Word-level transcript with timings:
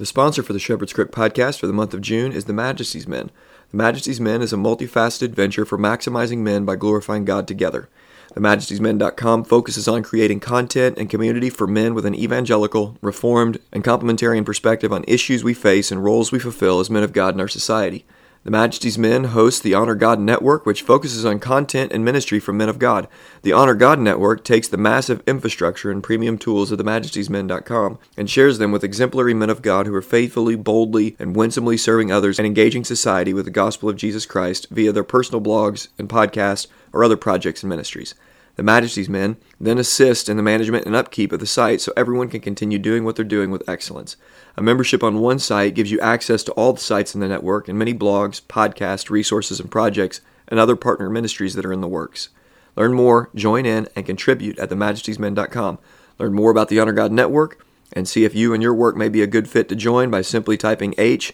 The 0.00 0.06
sponsor 0.06 0.42
for 0.42 0.54
the 0.54 0.58
Shepherd's 0.58 0.94
Crook 0.94 1.12
podcast 1.12 1.58
for 1.58 1.66
the 1.66 1.74
month 1.74 1.92
of 1.92 2.00
June 2.00 2.32
is 2.32 2.46
the 2.46 2.54
Majesty's 2.54 3.06
Men. 3.06 3.30
The 3.70 3.76
Majesty's 3.76 4.18
Men 4.18 4.40
is 4.40 4.50
a 4.50 4.56
multifaceted 4.56 5.32
venture 5.32 5.66
for 5.66 5.76
maximizing 5.76 6.38
men 6.38 6.64
by 6.64 6.76
glorifying 6.76 7.26
God 7.26 7.46
together. 7.46 7.86
TheMajesty'sMen.com 8.34 9.44
focuses 9.44 9.86
on 9.88 10.02
creating 10.02 10.40
content 10.40 10.96
and 10.96 11.10
community 11.10 11.50
for 11.50 11.66
men 11.66 11.92
with 11.92 12.06
an 12.06 12.14
evangelical, 12.14 12.96
reformed, 13.02 13.58
and 13.72 13.84
complementarian 13.84 14.46
perspective 14.46 14.90
on 14.90 15.04
issues 15.06 15.44
we 15.44 15.52
face 15.52 15.92
and 15.92 16.02
roles 16.02 16.32
we 16.32 16.38
fulfill 16.38 16.80
as 16.80 16.88
men 16.88 17.02
of 17.02 17.12
God 17.12 17.34
in 17.34 17.40
our 17.42 17.46
society. 17.46 18.06
The 18.42 18.50
Majesty's 18.50 18.96
Men 18.96 19.24
hosts 19.24 19.60
the 19.60 19.74
Honor 19.74 19.94
God 19.94 20.18
Network, 20.18 20.64
which 20.64 20.80
focuses 20.80 21.26
on 21.26 21.40
content 21.40 21.92
and 21.92 22.02
ministry 22.02 22.40
from 22.40 22.56
men 22.56 22.70
of 22.70 22.78
God. 22.78 23.06
The 23.42 23.52
Honor 23.52 23.74
God 23.74 23.98
Network 23.98 24.44
takes 24.44 24.66
the 24.66 24.78
massive 24.78 25.22
infrastructure 25.26 25.90
and 25.90 26.02
premium 26.02 26.38
tools 26.38 26.72
of 26.72 26.78
the 26.78 26.84
themajesty'smen.com 26.84 27.98
and 28.16 28.30
shares 28.30 28.56
them 28.56 28.72
with 28.72 28.82
exemplary 28.82 29.34
men 29.34 29.50
of 29.50 29.60
God 29.60 29.86
who 29.86 29.94
are 29.94 30.00
faithfully, 30.00 30.56
boldly, 30.56 31.16
and 31.18 31.36
winsomely 31.36 31.76
serving 31.76 32.10
others 32.10 32.38
and 32.38 32.46
engaging 32.46 32.82
society 32.82 33.34
with 33.34 33.44
the 33.44 33.50
gospel 33.50 33.90
of 33.90 33.96
Jesus 33.96 34.24
Christ 34.24 34.68
via 34.70 34.90
their 34.90 35.04
personal 35.04 35.42
blogs 35.42 35.88
and 35.98 36.08
podcasts 36.08 36.66
or 36.94 37.04
other 37.04 37.18
projects 37.18 37.62
and 37.62 37.68
ministries. 37.68 38.14
The 38.60 38.64
Majesty's 38.64 39.08
Men 39.08 39.38
then 39.58 39.78
assist 39.78 40.28
in 40.28 40.36
the 40.36 40.42
management 40.42 40.84
and 40.84 40.94
upkeep 40.94 41.32
of 41.32 41.40
the 41.40 41.46
site 41.46 41.80
so 41.80 41.94
everyone 41.96 42.28
can 42.28 42.42
continue 42.42 42.78
doing 42.78 43.04
what 43.04 43.16
they're 43.16 43.24
doing 43.24 43.50
with 43.50 43.66
excellence. 43.66 44.18
A 44.54 44.62
membership 44.62 45.02
on 45.02 45.20
one 45.20 45.38
site 45.38 45.74
gives 45.74 45.90
you 45.90 45.98
access 46.00 46.42
to 46.42 46.52
all 46.52 46.74
the 46.74 46.80
sites 46.80 47.14
in 47.14 47.22
the 47.22 47.28
network 47.28 47.68
and 47.68 47.78
many 47.78 47.94
blogs, 47.94 48.42
podcasts, 48.42 49.08
resources, 49.08 49.60
and 49.60 49.70
projects, 49.70 50.20
and 50.46 50.60
other 50.60 50.76
partner 50.76 51.08
ministries 51.08 51.54
that 51.54 51.64
are 51.64 51.72
in 51.72 51.80
the 51.80 51.88
works. 51.88 52.28
Learn 52.76 52.92
more, 52.92 53.30
join 53.34 53.64
in, 53.64 53.88
and 53.96 54.04
contribute 54.04 54.58
at 54.58 54.68
themajesty'smen.com. 54.68 55.78
Learn 56.18 56.34
more 56.34 56.50
about 56.50 56.68
the 56.68 56.80
Honor 56.80 56.92
God 56.92 57.12
Network 57.12 57.64
and 57.94 58.06
see 58.06 58.24
if 58.26 58.34
you 58.34 58.52
and 58.52 58.62
your 58.62 58.74
work 58.74 58.94
may 58.94 59.08
be 59.08 59.22
a 59.22 59.26
good 59.26 59.48
fit 59.48 59.70
to 59.70 59.74
join 59.74 60.10
by 60.10 60.20
simply 60.20 60.58
typing 60.58 60.92
hnr.gd 60.98 61.26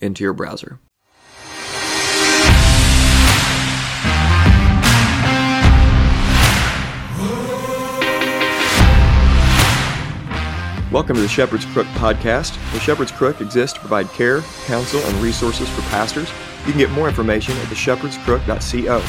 into 0.00 0.24
your 0.24 0.32
browser. 0.32 0.80
Welcome 10.94 11.16
to 11.16 11.22
the 11.22 11.28
Shepherd's 11.28 11.64
Crook 11.64 11.88
podcast. 11.88 12.54
The 12.72 12.78
Shepherd's 12.78 13.10
Crook 13.10 13.40
exists 13.40 13.74
to 13.74 13.80
provide 13.80 14.08
care, 14.10 14.42
counsel, 14.66 15.00
and 15.00 15.16
resources 15.16 15.68
for 15.68 15.82
pastors. 15.90 16.30
You 16.60 16.70
can 16.70 16.78
get 16.78 16.90
more 16.92 17.08
information 17.08 17.56
at 17.56 17.66
theshepherdscrook.co. 17.66 19.04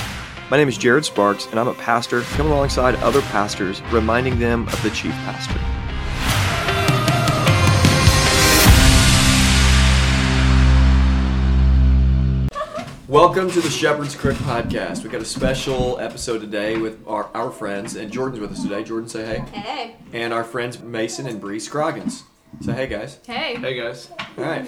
My 0.49 0.57
name 0.57 0.67
is 0.67 0.79
Jared 0.79 1.05
Sparks, 1.05 1.45
and 1.45 1.59
I'm 1.59 1.67
a 1.67 1.75
pastor 1.75 2.21
coming 2.21 2.51
alongside 2.51 2.95
other 3.03 3.21
pastors, 3.21 3.83
reminding 3.91 4.39
them 4.39 4.67
of 4.67 4.81
the 4.81 4.89
chief 4.89 5.11
pastor. 5.11 5.59
Welcome 13.07 13.51
to 13.51 13.61
the 13.61 13.69
Shepherd's 13.69 14.15
Crook 14.15 14.35
podcast. 14.37 15.03
We 15.03 15.11
got 15.11 15.21
a 15.21 15.25
special 15.25 15.99
episode 15.99 16.39
today 16.41 16.77
with 16.77 17.07
our, 17.07 17.29
our 17.35 17.51
friends, 17.51 17.95
and 17.95 18.11
Jordan's 18.11 18.39
with 18.39 18.51
us 18.51 18.63
today. 18.63 18.83
Jordan, 18.83 19.07
say 19.07 19.23
hey. 19.23 19.59
Hey. 19.59 19.95
And 20.11 20.33
our 20.33 20.43
friends 20.43 20.81
Mason 20.81 21.27
and 21.27 21.39
Bre 21.39 21.59
Scroggins. 21.59 22.23
Say 22.61 22.71
hey, 22.73 22.87
guys. 22.87 23.19
Hey. 23.27 23.55
Hey 23.57 23.77
guys. 23.79 24.09
All 24.37 24.43
right. 24.43 24.65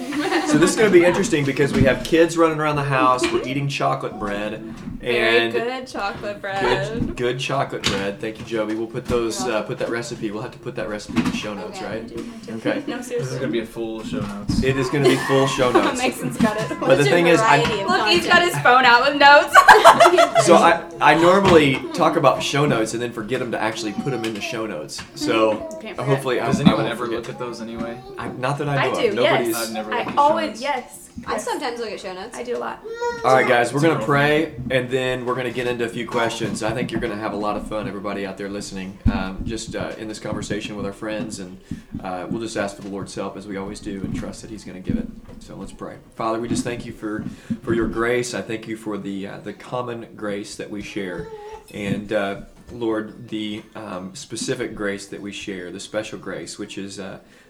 So 0.48 0.58
this 0.60 0.72
is 0.72 0.76
going 0.76 0.92
to 0.92 1.00
be 1.00 1.04
interesting 1.04 1.44
because 1.46 1.74
we 1.74 1.84
have 1.84 2.04
kids 2.04 2.38
running 2.38 2.60
around 2.60 2.76
the 2.76 2.84
house. 2.84 3.24
We're 3.32 3.44
eating 3.48 3.68
chocolate 3.68 4.20
bread 4.20 4.54
and 4.54 5.02
Very 5.02 5.52
good 5.52 5.88
chocolate 5.88 6.40
bread. 6.42 6.94
good, 7.00 7.16
good 7.16 7.40
chocolate 7.40 7.84
bread. 7.84 8.20
Thank 8.20 8.40
you, 8.40 8.46
Joby. 8.46 8.76
We'll 8.76 8.88
put 8.88 9.06
those, 9.06 9.42
uh, 9.42 9.64
put 9.64 9.80
that 9.80 9.90
recipe. 9.90 10.30
We'll 10.32 10.44
have 10.44 10.52
to 10.52 10.60
put 10.60 10.76
that 10.76 10.90
recipe 10.90 11.20
in 11.20 11.26
the 11.26 11.36
show 11.36 11.54
notes, 11.56 11.78
Okay, 11.80 11.86
right? 11.88 12.08
do 12.08 12.24
my 12.24 12.38
too. 12.46 12.54
Okay. 12.70 12.84
No, 12.88 13.02
seriously. 13.02 13.18
This 13.20 13.32
is 13.32 13.40
gonna 13.40 13.52
be 13.52 13.60
a 13.62 13.66
full 13.66 14.04
show 14.04 14.20
notes. 14.20 14.64
It 14.64 14.78
is 14.78 14.90
going 14.90 15.04
to 15.04 15.10
be 15.10 15.16
full 15.28 15.48
show 15.48 15.72
notes. 15.74 15.98
Mason's 16.00 16.38
got 16.38 16.60
it. 16.60 16.80
But 16.80 16.98
the 16.98 17.04
thing 17.06 17.28
is, 17.28 17.40
I, 17.42 17.58
Look, 17.86 18.08
he's 18.10 18.28
got 18.28 18.44
his 18.44 18.56
phone 18.60 18.86
out 18.86 19.02
with 19.10 19.20
notes. 19.20 19.54
so 20.46 20.56
I, 20.56 20.84
I 21.00 21.16
normally 21.16 21.76
talk 21.94 22.16
about 22.18 22.44
show 22.44 22.66
notes 22.66 22.94
and 22.94 23.02
then 23.02 23.12
forget 23.12 23.40
them 23.40 23.52
to 23.52 23.62
actually 23.62 23.94
put 23.94 24.12
them 24.12 24.24
in 24.26 24.34
the 24.34 24.42
show 24.42 24.66
notes. 24.66 25.02
So 25.16 25.54
hopefully, 26.00 26.40
I, 26.40 26.48
Does 26.48 26.60
anyone 26.60 26.80
won't 26.82 26.92
ever 26.92 27.06
forget. 27.06 27.22
look 27.22 27.30
at 27.30 27.40
those 27.40 27.62
anyway? 27.62 27.77
I, 28.18 28.30
not 28.30 28.58
that 28.58 28.70
I 28.70 28.90
I 28.90 29.02
do, 29.02 29.10
of. 29.10 29.16
Nobody's. 29.16 29.50
yes. 29.50 29.68
I've 29.68 29.74
never 29.74 29.92
looked 29.92 30.08
I 30.08 30.10
at 30.10 30.14
show 30.14 30.20
always, 30.22 30.50
notes. 30.50 30.62
yes. 30.62 31.04
I 31.26 31.38
sometimes 31.38 31.80
look 31.80 31.90
at 31.90 32.00
show 32.00 32.14
notes. 32.14 32.38
I 32.38 32.44
do 32.44 32.56
a 32.56 32.60
lot. 32.60 32.84
All 33.26 33.34
right, 33.34 33.48
guys, 33.48 33.74
we're 33.74 33.82
going 33.82 33.98
to 33.98 34.06
pray 34.06 34.56
and 34.70 34.90
then 34.90 35.26
we're 35.26 35.34
going 35.34 35.48
to 35.48 35.54
get 35.54 35.68
into 35.68 35.84
a 35.84 35.90
few 35.90 36.08
questions. 36.08 36.62
I 36.62 36.72
think 36.72 36.92
you're 36.92 37.02
going 37.02 37.12
to 37.12 37.20
have 37.20 37.34
a 37.34 37.38
lot 37.38 37.58
of 37.58 37.68
fun, 37.68 37.88
everybody 37.88 38.26
out 38.26 38.38
there 38.38 38.50
listening, 38.50 39.00
um, 39.12 39.42
just 39.44 39.76
uh, 39.76 39.94
in 39.98 40.08
this 40.08 40.20
conversation 40.20 40.76
with 40.76 40.86
our 40.86 40.94
friends. 40.94 41.40
And 41.40 41.60
uh, 42.04 42.28
we'll 42.30 42.42
just 42.42 42.56
ask 42.56 42.76
for 42.76 42.84
the 42.84 42.90
Lord's 42.90 43.16
help 43.16 43.36
as 43.36 43.48
we 43.48 43.58
always 43.58 43.80
do 43.80 44.02
and 44.04 44.16
trust 44.16 44.44
that 44.44 44.52
He's 44.52 44.64
going 44.64 44.82
to 44.82 44.88
give 44.88 45.00
it. 45.02 45.08
So 45.40 45.56
let's 45.56 45.72
pray. 45.72 45.98
Father, 46.16 46.40
we 46.40 46.48
just 46.48 46.64
thank 46.64 46.86
you 46.86 46.94
for, 46.94 47.24
for 47.64 47.74
your 47.74 47.88
grace. 47.88 48.34
I 48.34 48.42
thank 48.42 48.68
you 48.68 48.78
for 48.78 48.98
the, 48.98 49.28
uh, 49.28 49.38
the 49.40 49.54
common 49.54 50.16
grace 50.16 50.56
that 50.56 50.70
we 50.70 50.84
share. 50.84 51.28
And 51.74 52.14
uh, 52.14 52.42
Lord, 52.72 53.28
the 53.28 53.64
um, 53.76 54.16
specific 54.16 54.76
grace 54.76 55.08
that 55.08 55.22
we 55.22 55.32
share, 55.32 55.72
the 55.72 55.80
special 55.80 56.20
grace, 56.20 56.60
which 56.60 56.78
is. 56.78 57.02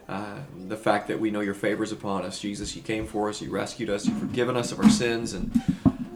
Uh, 0.07 0.37
the 0.67 0.77
fact 0.77 1.09
that 1.09 1.19
we 1.19 1.29
know 1.29 1.41
your 1.41 1.53
favors 1.53 1.91
upon 1.91 2.23
us. 2.23 2.39
Jesus, 2.39 2.75
you 2.77 2.81
came 2.81 3.05
for 3.05 3.27
us, 3.27 3.41
you 3.41 3.51
rescued 3.51 3.89
us, 3.89 4.05
you've 4.05 4.17
forgiven 4.17 4.55
us 4.55 4.71
of 4.71 4.79
our 4.79 4.89
sins, 4.89 5.33
and 5.33 5.51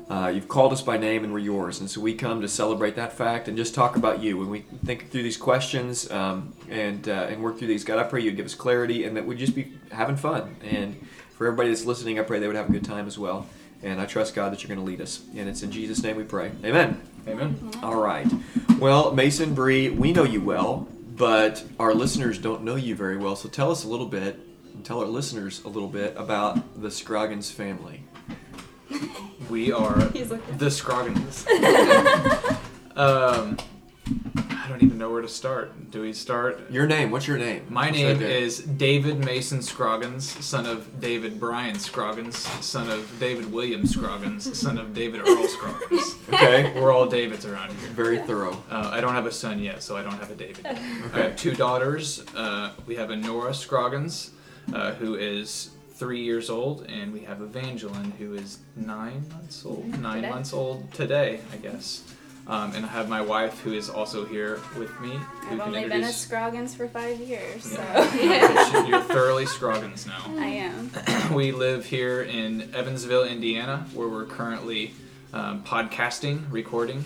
uh, 0.10 0.28
you've 0.28 0.48
called 0.48 0.72
us 0.72 0.82
by 0.82 0.98
name 0.98 1.24
and 1.24 1.32
we're 1.32 1.40
yours. 1.40 1.80
And 1.80 1.90
so 1.90 2.00
we 2.00 2.14
come 2.14 2.42
to 2.42 2.48
celebrate 2.48 2.96
that 2.96 3.14
fact 3.14 3.48
and 3.48 3.58
just 3.58 3.74
talk 3.74 3.96
about 3.96 4.22
you. 4.22 4.38
When 4.38 4.50
we 4.50 4.62
think 4.86 5.10
through 5.10 5.24
these 5.24 5.38
questions 5.38 6.10
um, 6.12 6.54
and, 6.70 7.08
uh, 7.08 7.28
and 7.30 7.42
work 7.42 7.58
through 7.58 7.68
these, 7.68 7.84
God, 7.84 7.98
I 7.98 8.04
pray 8.04 8.22
you'd 8.22 8.36
give 8.36 8.46
us 8.46 8.56
clarity 8.56 9.06
and 9.06 9.16
that 9.16 9.26
we'd 9.26 9.38
just 9.38 9.56
be 9.56 9.74
having 9.92 10.18
fun. 10.18 10.56
And 10.64 10.96
for 11.38 11.48
everybody 11.48 11.70
that's 11.70 11.86
listening, 11.86 12.20
I 12.20 12.24
pray 12.24 12.40
they 12.40 12.48
would 12.48 12.56
have 12.58 12.70
a 12.70 12.72
good 12.72 12.86
time 12.86 13.08
as 13.08 13.18
well. 13.18 13.48
And 13.84 14.00
I 14.00 14.06
trust, 14.06 14.36
God, 14.36 14.52
that 14.52 14.64
you're 14.64 14.74
going 14.74 14.86
to 14.86 14.90
lead 14.90 15.02
us. 15.02 15.22
And 15.36 15.50
it's 15.50 15.64
in 15.64 15.72
Jesus' 15.72 16.04
name 16.04 16.18
we 16.18 16.24
pray. 16.24 16.52
Amen. 16.64 17.02
Amen. 17.28 17.72
All 17.82 17.96
right. 17.96 18.28
Well, 18.80 19.14
Mason 19.14 19.54
Bre, 19.54 19.90
we 19.90 20.12
know 20.12 20.24
you 20.24 20.42
well, 20.42 20.88
but 21.22 21.64
our 21.80 21.94
listeners 21.94 22.40
don't 22.40 22.64
know 22.64 22.74
you 22.74 22.96
very 22.96 23.16
well. 23.16 23.36
So 23.36 23.48
tell 23.48 23.70
us 23.70 23.84
a 23.84 23.88
little 23.88 24.08
bit, 24.08 24.40
and 24.74 24.84
tell 24.84 25.02
our 25.02 25.06
listeners 25.06 25.64
a 25.64 25.68
little 25.68 25.88
bit 25.88 26.16
about 26.18 26.82
the 26.82 26.90
Scroggins 26.90 27.52
family. 27.52 28.04
We 29.50 29.72
are 29.72 29.98
the 30.58 30.72
Scroggins. 30.72 31.46
um, 32.96 33.58
I 33.58 33.58
don't 34.72 34.84
even 34.84 34.98
know 34.98 35.12
where 35.12 35.22
to 35.22 35.28
start. 35.28 35.92
Do 35.92 36.02
we 36.02 36.14
start? 36.14 36.72
Your 36.72 36.88
name? 36.88 37.12
What's 37.12 37.28
your 37.28 37.38
name? 37.38 37.66
My 37.70 37.88
What's 37.88 37.98
name 37.98 38.22
is 38.22 38.60
David 38.60 39.20
Mason 39.20 39.62
Scroggins, 39.62 40.30
son 40.44 40.66
of 40.66 41.02
David 41.02 41.40
Brian 41.42 41.78
Scroggins, 41.78 42.38
son 42.66 42.90
of 42.90 43.20
David 43.20 43.52
William 43.52 43.86
Scroggins, 43.86 44.58
son 44.58 44.78
of 44.78 44.94
David 44.94 45.28
Earl 45.28 45.46
Scroggins. 45.50 46.16
Okay. 46.32 46.72
We're 46.80 46.94
all 46.94 47.06
Davids 47.06 47.46
around 47.46 47.72
here. 47.74 47.90
Very 47.90 48.20
thorough. 48.20 48.64
Uh, 48.72 48.90
I 48.94 49.02
don't 49.02 49.14
have 49.14 49.26
a 49.26 49.32
son 49.32 49.60
yet, 49.60 49.84
so 49.84 49.98
I 49.98 50.04
don't 50.04 50.18
have 50.18 50.32
a 50.32 50.36
David. 50.36 50.66
I 50.66 50.74
have 51.18 51.36
two 51.36 51.54
daughters. 51.54 52.24
Uh, 52.34 52.72
we 52.88 52.96
have 52.96 53.10
a 53.10 53.16
Nora 53.18 53.54
Scroggins, 53.54 54.32
uh, 54.74 54.94
who 54.94 55.16
is 55.16 55.72
three 55.96 56.24
years 56.24 56.50
old, 56.50 56.86
and 56.88 57.12
we 57.12 57.20
have 57.22 57.42
Evangeline, 57.42 58.12
who 58.12 58.36
is 58.36 58.60
nine 58.78 59.28
months 59.30 59.66
old. 59.66 59.86
Nine 60.00 60.22
Today. 60.22 60.30
months 60.30 60.54
old 60.54 60.94
today, 60.94 61.42
I 61.52 61.58
guess. 61.58 62.04
Um, 62.48 62.74
and 62.76 62.84
I 62.86 62.90
have 62.90 63.08
my 63.08 63.22
wife, 63.22 63.60
who 63.62 63.74
is 63.74 63.90
also 63.90 64.26
here 64.26 64.60
with 64.78 65.00
me. 65.00 65.12
Who 65.12 65.16
I've 65.16 65.50
can 65.50 65.62
only 65.62 65.82
been 65.82 65.92
a 65.92 65.96
introduce. 65.96 66.18
Scroggins 66.18 66.76
for 66.76 66.88
five 66.88 67.20
years, 67.20 67.64
so 67.64 67.82
Yeah. 68.22 68.88
You're 68.88 69.02
thoroughly 69.02 69.46
Scroggins 69.46 70.06
now. 70.06 70.24
I 70.38 70.48
am. 70.48 70.92
we 71.34 71.52
live 71.52 71.86
here 71.86 72.22
in 72.24 72.74
Evansville, 72.74 73.24
Indiana, 73.26 73.86
where 73.94 74.08
we're 74.10 74.26
currently 74.26 74.94
um, 75.34 75.64
podcasting, 75.64 76.44
recording. 76.52 77.06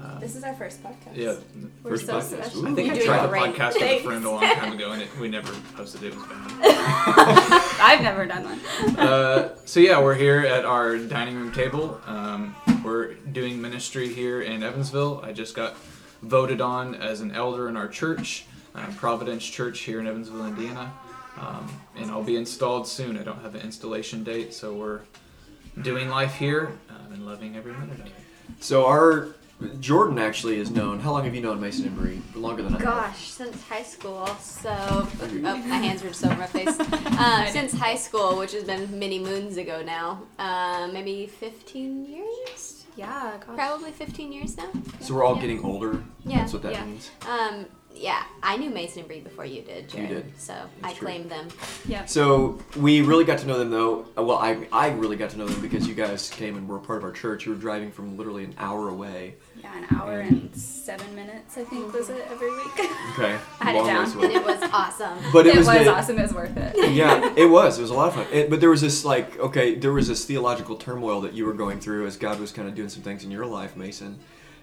Uh, 0.00 0.18
This 0.18 0.36
is 0.36 0.44
our 0.44 0.54
first 0.54 0.82
podcast. 0.82 1.14
yeah, 1.16 1.34
We're 1.82 1.90
First 1.92 2.06
so 2.06 2.14
podcast. 2.18 2.22
special. 2.24 2.66
I 2.68 2.74
think 2.74 2.86
You're 2.86 2.94
I 2.94 2.98
doing 2.98 3.06
tried 3.06 3.22
to 3.22 3.28
great. 3.28 3.54
podcast 3.54 3.74
with 3.74 3.76
a 3.82 3.86
Thanks. 3.86 4.04
friend 4.04 4.24
a 4.24 4.30
long 4.30 4.40
time 4.42 4.72
ago, 4.72 4.92
and 4.92 5.02
it, 5.02 5.08
we 5.20 5.28
never 5.28 5.52
posted 5.76 6.02
it. 6.04 6.06
It 6.08 6.16
was 6.16 6.24
bad. 6.26 7.78
I've 7.80 8.02
never 8.02 8.26
done 8.26 8.44
one. 8.44 8.96
uh, 8.98 9.56
so 9.64 9.80
yeah, 9.80 10.00
we're 10.00 10.14
here 10.14 10.40
at 10.40 10.64
our 10.64 10.96
dining 10.98 11.36
room 11.36 11.52
table. 11.52 12.00
Um, 12.06 12.54
we're 12.84 13.14
doing 13.14 13.60
ministry 13.60 14.12
here 14.12 14.42
in 14.42 14.62
Evansville. 14.62 15.20
I 15.24 15.32
just 15.32 15.54
got 15.56 15.76
voted 16.22 16.60
on 16.60 16.94
as 16.94 17.20
an 17.20 17.32
elder 17.32 17.68
in 17.68 17.76
our 17.76 17.88
church, 17.88 18.44
uh, 18.74 18.86
Providence 18.96 19.44
Church 19.44 19.80
here 19.80 20.00
in 20.00 20.06
Evansville, 20.06 20.46
Indiana, 20.46 20.92
um, 21.38 21.68
and 21.96 22.10
I'll 22.10 22.22
be 22.24 22.36
installed 22.36 22.86
soon. 22.86 23.16
I 23.18 23.22
don't 23.22 23.40
have 23.42 23.54
an 23.54 23.60
installation 23.62 24.24
date, 24.24 24.52
so 24.54 24.74
we're 24.74 25.00
doing 25.82 26.08
life 26.08 26.34
here 26.34 26.72
um, 26.90 27.12
and 27.12 27.24
loving 27.26 27.56
every 27.56 27.72
minute 27.72 28.00
of 28.00 28.06
it. 28.06 28.12
So 28.60 28.86
our 28.86 29.28
Jordan 29.80 30.18
actually 30.18 30.58
is 30.58 30.70
known. 30.70 31.00
How 31.00 31.10
long 31.12 31.24
have 31.24 31.34
you 31.34 31.40
known 31.40 31.60
Mason 31.60 31.86
and 31.86 31.96
Bre? 31.96 32.38
Longer 32.38 32.62
than 32.62 32.74
I. 32.74 32.78
have. 32.78 32.84
Gosh, 32.84 33.28
since 33.30 33.60
high 33.64 33.82
school. 33.82 34.26
So, 34.40 34.70
oh, 34.78 35.08
my 35.42 35.76
hands 35.78 36.04
are 36.04 36.12
so 36.12 36.28
over 36.30 36.38
my 36.38 36.46
face. 36.46 36.78
Um, 37.18 37.46
since 37.48 37.72
high 37.72 37.96
school, 37.96 38.38
which 38.38 38.52
has 38.52 38.62
been 38.62 38.96
many 38.96 39.18
moons 39.18 39.56
ago 39.56 39.82
now. 39.82 40.22
Um, 40.38 40.92
maybe 40.92 41.26
15 41.26 42.06
years? 42.06 42.84
Yeah, 42.96 43.32
gosh. 43.44 43.56
Probably 43.56 43.90
15 43.90 44.32
years 44.32 44.56
now. 44.56 44.70
So 45.00 45.14
we're 45.14 45.24
all 45.24 45.34
Yeah. 45.34 45.40
getting 45.40 45.64
older. 45.64 46.04
Yeah, 46.24 46.38
That's 46.38 46.52
what 46.52 46.62
that 46.62 46.72
yeah. 46.74 46.84
means. 46.84 47.10
Um, 47.28 47.66
yeah, 47.92 48.22
I 48.40 48.56
knew 48.56 48.70
Mason 48.70 49.00
and 49.00 49.08
Bre 49.08 49.14
before 49.28 49.44
you 49.44 49.62
did, 49.62 49.88
Jared. 49.88 50.08
did. 50.08 50.40
So 50.40 50.52
That's 50.80 50.94
I 50.94 50.96
true. 50.96 51.08
claimed 51.08 51.28
them. 51.30 51.48
Yeah. 51.88 52.04
So 52.04 52.60
we 52.76 53.00
really 53.00 53.24
got 53.24 53.38
to 53.38 53.46
know 53.48 53.58
them 53.58 53.70
though. 53.70 54.06
uh, 54.16 54.22
Well, 54.22 54.38
I 54.38 54.68
I 54.72 54.90
really 54.90 55.16
got 55.16 55.30
to 55.30 55.38
know 55.38 55.48
them 55.48 55.60
because 55.60 55.88
you 55.88 55.94
guys 55.94 56.30
came 56.30 56.56
and 56.56 56.68
were 56.68 56.76
a 56.76 56.80
part 56.80 56.98
of 56.98 57.04
our 57.04 57.10
church. 57.12 57.46
You 57.46 57.52
were 57.52 57.58
driving 57.58 57.90
from 57.90 58.16
literally 58.16 58.44
an 58.44 58.54
hour 58.58 58.88
away. 58.88 59.34
Yeah, 59.62 59.76
an 59.76 59.86
hour 59.96 60.20
and 60.20 60.54
seven 60.54 61.14
minutes, 61.14 61.56
I 61.58 61.64
think, 61.64 61.92
was 61.92 62.08
it 62.10 62.26
every 62.30 62.50
week? 62.54 62.72
Okay, 63.12 63.36
I 63.60 63.64
had 63.64 63.76
it 63.76 63.84
down. 63.86 64.04
ways 64.04 64.12
And 64.14 64.24
away. 64.24 64.34
it 64.34 64.44
was 64.44 64.70
awesome. 64.72 65.18
But 65.32 65.46
it, 65.46 65.54
it 65.54 65.58
was, 65.58 65.66
was 65.66 65.78
the- 65.84 65.90
awesome. 65.94 66.18
It 66.18 66.22
was 66.22 66.32
worth 66.34 66.56
it. 66.56 66.92
yeah, 66.92 67.32
it 67.36 67.46
was. 67.46 67.78
It 67.78 67.82
was 67.82 67.90
a 67.90 67.94
lot 67.94 68.08
of 68.08 68.14
fun. 68.14 68.26
It, 68.32 68.50
but 68.50 68.60
there 68.60 68.70
was 68.70 68.80
this 68.80 69.04
like, 69.04 69.38
okay, 69.38 69.74
there 69.74 69.92
was 69.92 70.08
this 70.08 70.24
theological 70.24 70.76
turmoil 70.76 71.20
that 71.22 71.32
you 71.34 71.44
were 71.46 71.52
going 71.54 71.80
through 71.80 72.06
as 72.06 72.16
God 72.16 72.38
was 72.40 72.52
kind 72.52 72.68
of 72.68 72.74
doing 72.74 72.88
some 72.88 73.02
things 73.02 73.24
in 73.24 73.30
your 73.30 73.46
life, 73.46 73.76
Mason. 73.76 74.18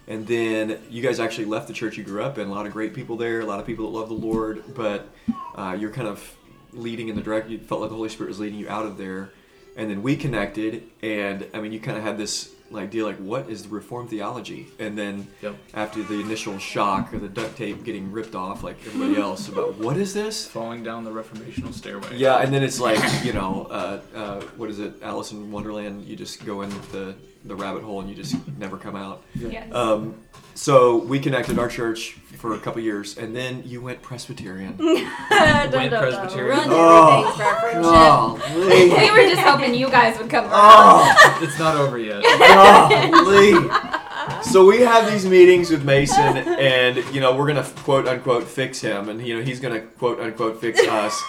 And 0.07 0.25
then 0.27 0.80
you 0.89 1.01
guys 1.01 1.19
actually 1.19 1.45
left 1.45 1.68
the 1.68 1.74
church 1.74 1.97
you 1.97 2.03
grew 2.03 2.24
up 2.24 2.38
in. 2.38 2.47
A 2.47 2.51
lot 2.51 2.65
of 2.68 2.74
great 2.74 2.94
people 2.94 3.18
there, 3.18 3.42
a 3.42 3.45
lot 3.45 3.59
of 3.59 3.65
people 3.65 3.89
that 3.92 3.97
love 3.97 4.07
the 4.07 4.13
Lord, 4.15 4.63
but 4.75 5.09
uh, 5.56 5.75
you're 5.80 5.92
kind 5.92 6.07
of 6.07 6.36
leading 6.74 7.07
in 7.09 7.15
the 7.15 7.21
direct. 7.24 7.50
You 7.50 7.57
felt 7.57 7.81
like 7.81 7.89
the 7.89 7.95
Holy 7.95 8.09
Spirit 8.09 8.30
was 8.30 8.39
leading 8.39 8.59
you 8.59 8.69
out 8.69 8.86
of 8.86 8.97
there. 8.97 9.31
And 9.77 9.89
then 9.89 10.03
we 10.03 10.15
connected, 10.15 10.83
and 11.01 11.45
I 11.53 11.59
mean, 11.59 11.74
you 11.74 11.80
kind 11.81 11.97
of 11.97 12.03
had 12.03 12.18
this 12.18 12.53
like 12.71 12.89
deal, 12.89 13.06
like, 13.06 13.17
what 13.17 13.50
is 13.50 13.63
the 13.63 13.69
reform 13.69 14.07
theology? 14.07 14.67
And 14.79 14.97
then 14.97 15.27
Yep. 15.41 15.56
after 15.73 16.01
the 16.03 16.19
initial 16.19 16.57
shock 16.57 17.13
of 17.13 17.21
the 17.21 17.29
duct 17.29 17.56
tape 17.57 17.83
getting 17.83 18.12
ripped 18.12 18.35
off, 18.35 18.63
like 18.63 18.77
everybody 18.85 19.19
else, 19.21 19.47
about 19.50 19.75
what 19.77 19.97
is 19.97 20.13
this? 20.13 20.47
Falling 20.47 20.83
down 20.83 21.03
the 21.03 21.12
reformational 21.12 21.73
stairway. 21.73 22.17
Yeah, 22.17 22.38
and 22.38 22.53
then 22.53 22.63
it's 22.63 22.79
like 22.79 23.00
you 23.23 23.33
know, 23.33 23.67
uh, 23.69 24.00
uh, 24.15 24.41
what 24.57 24.69
is 24.69 24.79
it, 24.79 24.94
Alice 25.01 25.31
in 25.31 25.51
Wonderland? 25.51 26.06
You 26.06 26.15
just 26.15 26.45
go 26.45 26.62
in 26.62 26.69
the 26.91 27.15
the 27.45 27.56
rabbit 27.56 27.83
hole 27.83 28.01
and 28.01 28.09
you 28.09 28.15
just 28.15 28.36
never 28.57 28.77
come 28.77 28.95
out. 28.95 29.24
Yes. 29.36 29.71
Um, 29.74 30.15
so 30.56 30.97
we 30.97 31.19
connected 31.19 31.59
our 31.59 31.68
church 31.68 32.12
for 32.38 32.53
a 32.53 32.59
couple 32.59 32.81
years, 32.81 33.18
and 33.18 33.36
then 33.36 33.63
you 33.65 33.81
went 33.81 34.01
Presbyterian. 34.01 34.77
Went 34.77 35.92
Presbyterian. 35.92 36.59
Oh, 36.68 37.25
everything 37.27 37.38
for 37.38 37.44
our 37.44 37.59
friendship. 37.59 37.83
Golly. 37.83 38.89
we 38.89 39.12
were 39.12 39.30
just 39.30 39.42
hoping 39.42 39.74
you 39.74 39.89
guys 39.89 40.18
would 40.18 40.30
come 40.30 40.45
around. 40.45 40.53
Oh, 40.53 41.39
It's 41.42 41.57
not 41.59 41.75
over 41.75 41.97
yet. 41.97 42.24
golly. 42.24 43.53
So 44.42 44.65
we 44.65 44.81
have 44.81 45.12
these 45.12 45.25
meetings 45.25 45.69
with 45.69 45.83
Mason, 45.86 46.38
and 46.38 46.97
you 47.13 47.19
know 47.19 47.36
we're 47.36 47.45
gonna 47.47 47.68
quote 47.83 48.07
unquote 48.07 48.44
fix 48.45 48.80
him, 48.81 49.09
and 49.09 49.25
you 49.25 49.38
know 49.38 49.44
he's 49.44 49.59
gonna 49.59 49.81
quote 49.81 50.19
unquote 50.19 50.59
fix 50.59 50.80
us. 50.88 51.21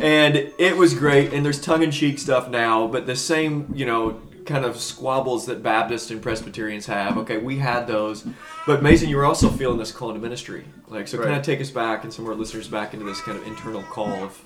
And 0.00 0.36
it 0.58 0.76
was 0.76 0.94
great, 0.94 1.32
and 1.32 1.44
there's 1.44 1.60
tongue 1.60 1.82
in 1.82 1.90
cheek 1.90 2.18
stuff 2.20 2.48
now, 2.48 2.86
but 2.86 3.06
the 3.06 3.16
same 3.16 3.72
you 3.74 3.86
know 3.86 4.20
kind 4.44 4.64
of 4.64 4.78
squabbles 4.78 5.46
that 5.46 5.62
Baptists 5.62 6.10
and 6.10 6.22
Presbyterians 6.22 6.86
have. 6.86 7.18
Okay, 7.18 7.38
we 7.38 7.58
had 7.58 7.86
those, 7.86 8.26
but 8.66 8.82
Mason, 8.82 9.08
you 9.08 9.16
were 9.16 9.24
also 9.24 9.48
feeling 9.48 9.78
this 9.78 9.92
call 9.92 10.10
into 10.10 10.20
ministry, 10.20 10.64
like 10.88 11.08
so. 11.08 11.18
Kind 11.18 11.34
of 11.34 11.42
take 11.42 11.60
us 11.60 11.70
back 11.70 12.04
and 12.04 12.12
some 12.12 12.24
of 12.24 12.30
our 12.30 12.36
listeners 12.36 12.68
back 12.68 12.94
into 12.94 13.06
this 13.06 13.20
kind 13.20 13.38
of 13.38 13.46
internal 13.46 13.82
call 13.84 14.08
of 14.08 14.40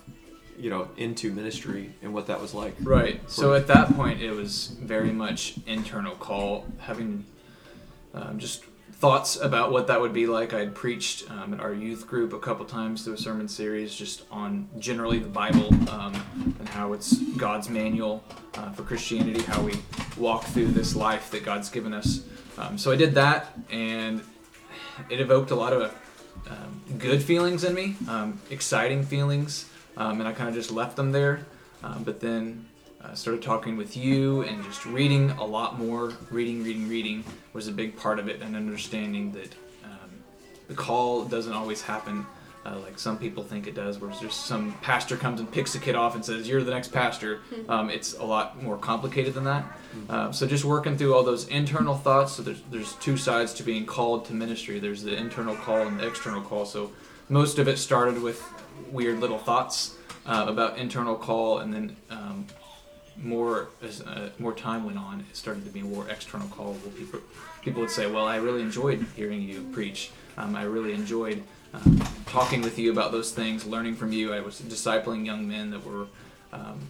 you 0.59 0.71
know 0.71 0.89
into 0.97 1.33
ministry 1.33 1.93
and 2.03 2.13
what 2.15 2.27
that 2.27 2.41
was 2.41 2.55
like. 2.55 2.75
Right. 2.81 3.21
So 3.31 3.55
at 3.55 3.67
that 3.69 3.95
point, 3.95 4.21
it 4.21 4.33
was 4.33 4.69
very 4.81 5.13
much 5.13 5.57
internal 5.67 6.15
call, 6.17 6.67
having 6.79 7.25
um, 8.15 8.39
just 8.39 8.65
thoughts 8.99 9.37
about 9.37 9.73
what 9.73 9.87
that 9.89 10.01
would 10.01 10.15
be 10.15 10.27
like. 10.27 10.55
I 10.55 10.61
had 10.61 10.75
preached 10.75 11.31
um, 11.31 11.53
at 11.53 11.61
our 11.61 11.75
youth 11.75 12.07
group 12.07 12.33
a 12.33 12.39
couple 12.39 12.65
times 12.65 13.05
through 13.05 13.15
a 13.15 13.19
sermon 13.19 13.47
series 13.47 13.95
just 13.95 14.25
on 14.31 14.69
generally 14.79 15.19
the 15.19 15.29
Bible 15.29 15.69
um, 15.91 16.15
and 16.59 16.69
how 16.71 16.95
it's 16.95 17.19
God's 17.37 17.69
manual 17.69 18.25
uh, 18.55 18.71
for 18.73 18.85
Christianity, 18.85 19.43
how 19.43 19.61
we 19.61 19.75
walk 20.17 20.45
through 20.45 20.69
this 20.69 20.97
life 20.97 21.31
that 21.31 21.45
God's 21.45 21.69
given 21.69 21.93
us. 21.93 22.23
Um, 22.57 22.79
so 22.79 22.91
I 22.91 22.97
did 22.97 23.15
that, 23.17 23.53
and 23.71 24.23
it 25.11 25.21
evoked 25.21 25.51
a 25.51 25.55
lot 25.57 25.75
of 25.75 25.95
um, 26.49 26.83
good 26.97 27.23
feelings 27.23 27.65
in 27.65 27.75
me, 27.75 27.97
um, 28.09 28.41
exciting 28.49 29.03
feelings, 29.05 29.69
um, 29.99 30.21
and 30.21 30.29
I 30.29 30.33
kind 30.33 30.49
of 30.49 30.55
just 30.55 30.71
left 30.71 30.97
them 30.97 31.13
there. 31.13 31.47
But 32.05 32.21
then 32.21 32.67
uh, 33.07 33.15
started 33.15 33.43
talking 33.43 33.77
with 33.77 33.97
you 33.97 34.43
and 34.43 34.63
just 34.65 34.85
reading 34.85 35.31
a 35.33 35.45
lot 35.45 35.79
more. 35.79 36.13
Reading, 36.31 36.63
reading, 36.65 36.89
reading 36.89 37.25
was 37.53 37.69
a 37.69 37.73
big 37.73 37.97
part 37.97 38.19
of 38.19 38.29
it, 38.29 38.43
and 38.43 38.57
understanding 38.57 39.33
that 39.33 39.55
um, 39.85 40.11
the 40.69 40.75
call 40.75 41.25
doesn't 41.25 41.53
always 41.53 41.83
happen 41.83 42.27
uh, 42.67 42.79
like 42.81 42.99
some 42.99 43.17
people 43.17 43.45
think 43.45 43.69
it 43.69 43.75
does, 43.75 44.01
where 44.01 44.11
just 44.21 44.47
some 44.47 44.73
pastor 44.83 45.17
comes 45.17 45.39
and 45.39 45.51
picks 45.51 45.75
a 45.77 45.79
kid 45.79 45.95
off 45.95 46.17
and 46.17 46.25
says, 46.25 46.49
"You're 46.49 46.65
the 46.65 46.73
next 46.73 46.89
pastor." 46.89 47.41
Um, 47.69 47.91
it's 47.91 48.15
a 48.15 48.25
lot 48.25 48.61
more 48.61 48.77
complicated 48.77 49.35
than 49.35 49.45
that. 49.45 49.65
Uh, 50.09 50.33
so 50.33 50.47
just 50.47 50.65
working 50.65 50.97
through 50.99 51.15
all 51.15 51.23
those 51.23 51.47
internal 51.49 51.95
thoughts. 51.95 52.33
So 52.33 52.43
there's 52.43 52.63
there's 52.71 52.95
two 52.95 53.17
sides 53.17 53.55
to 53.55 53.63
being 53.63 53.87
called 53.87 54.25
to 54.27 54.35
ministry. 54.35 54.81
There's 54.81 55.03
the 55.03 55.17
internal 55.17 55.55
call 55.55 55.83
and 55.83 56.01
the 56.01 56.07
external 56.09 56.43
call. 56.43 56.67
So 56.67 56.91
most 57.29 57.59
of 57.61 57.69
it 57.69 57.79
started 57.79 58.21
with 58.21 58.43
weird 58.91 59.21
little 59.21 59.39
thoughts 59.39 59.97
uh, 60.27 60.47
about 60.49 60.77
internal 60.79 61.15
call, 61.15 61.59
and 61.59 61.73
then 61.73 61.97
um, 62.11 62.47
more 63.23 63.69
as 63.83 64.03
uh, 64.03 64.31
more 64.39 64.53
time 64.53 64.85
went 64.85 64.99
on, 64.99 65.21
it 65.21 65.37
started 65.37 65.65
to 65.65 65.71
be 65.71 65.83
more 65.83 66.09
external 66.09 66.49
call. 66.49 66.75
People 66.97 67.21
people 67.63 67.81
would 67.81 67.91
say, 67.91 68.11
"Well, 68.11 68.27
I 68.27 68.37
really 68.37 68.63
enjoyed 68.63 69.07
hearing 69.17 69.43
you 69.43 69.63
preach. 69.73 70.11
Um, 70.37 70.55
I 70.55 70.65
really 70.65 70.93
enjoyed 70.93 71.43
um, 71.73 72.01
talking 72.27 72.63
with 72.63 72.79
you 72.79 72.93
about 72.93 73.13
those 73.13 73.33
things, 73.33 73.67
learning 73.67 73.97
from 73.97 74.13
you. 74.13 74.33
I 74.33 74.41
was 74.41 74.61
discipling 74.61 75.25
young 75.25 75.49
men 75.49 75.71
that 75.71 75.85
were 75.85 76.07
um, 76.53 76.89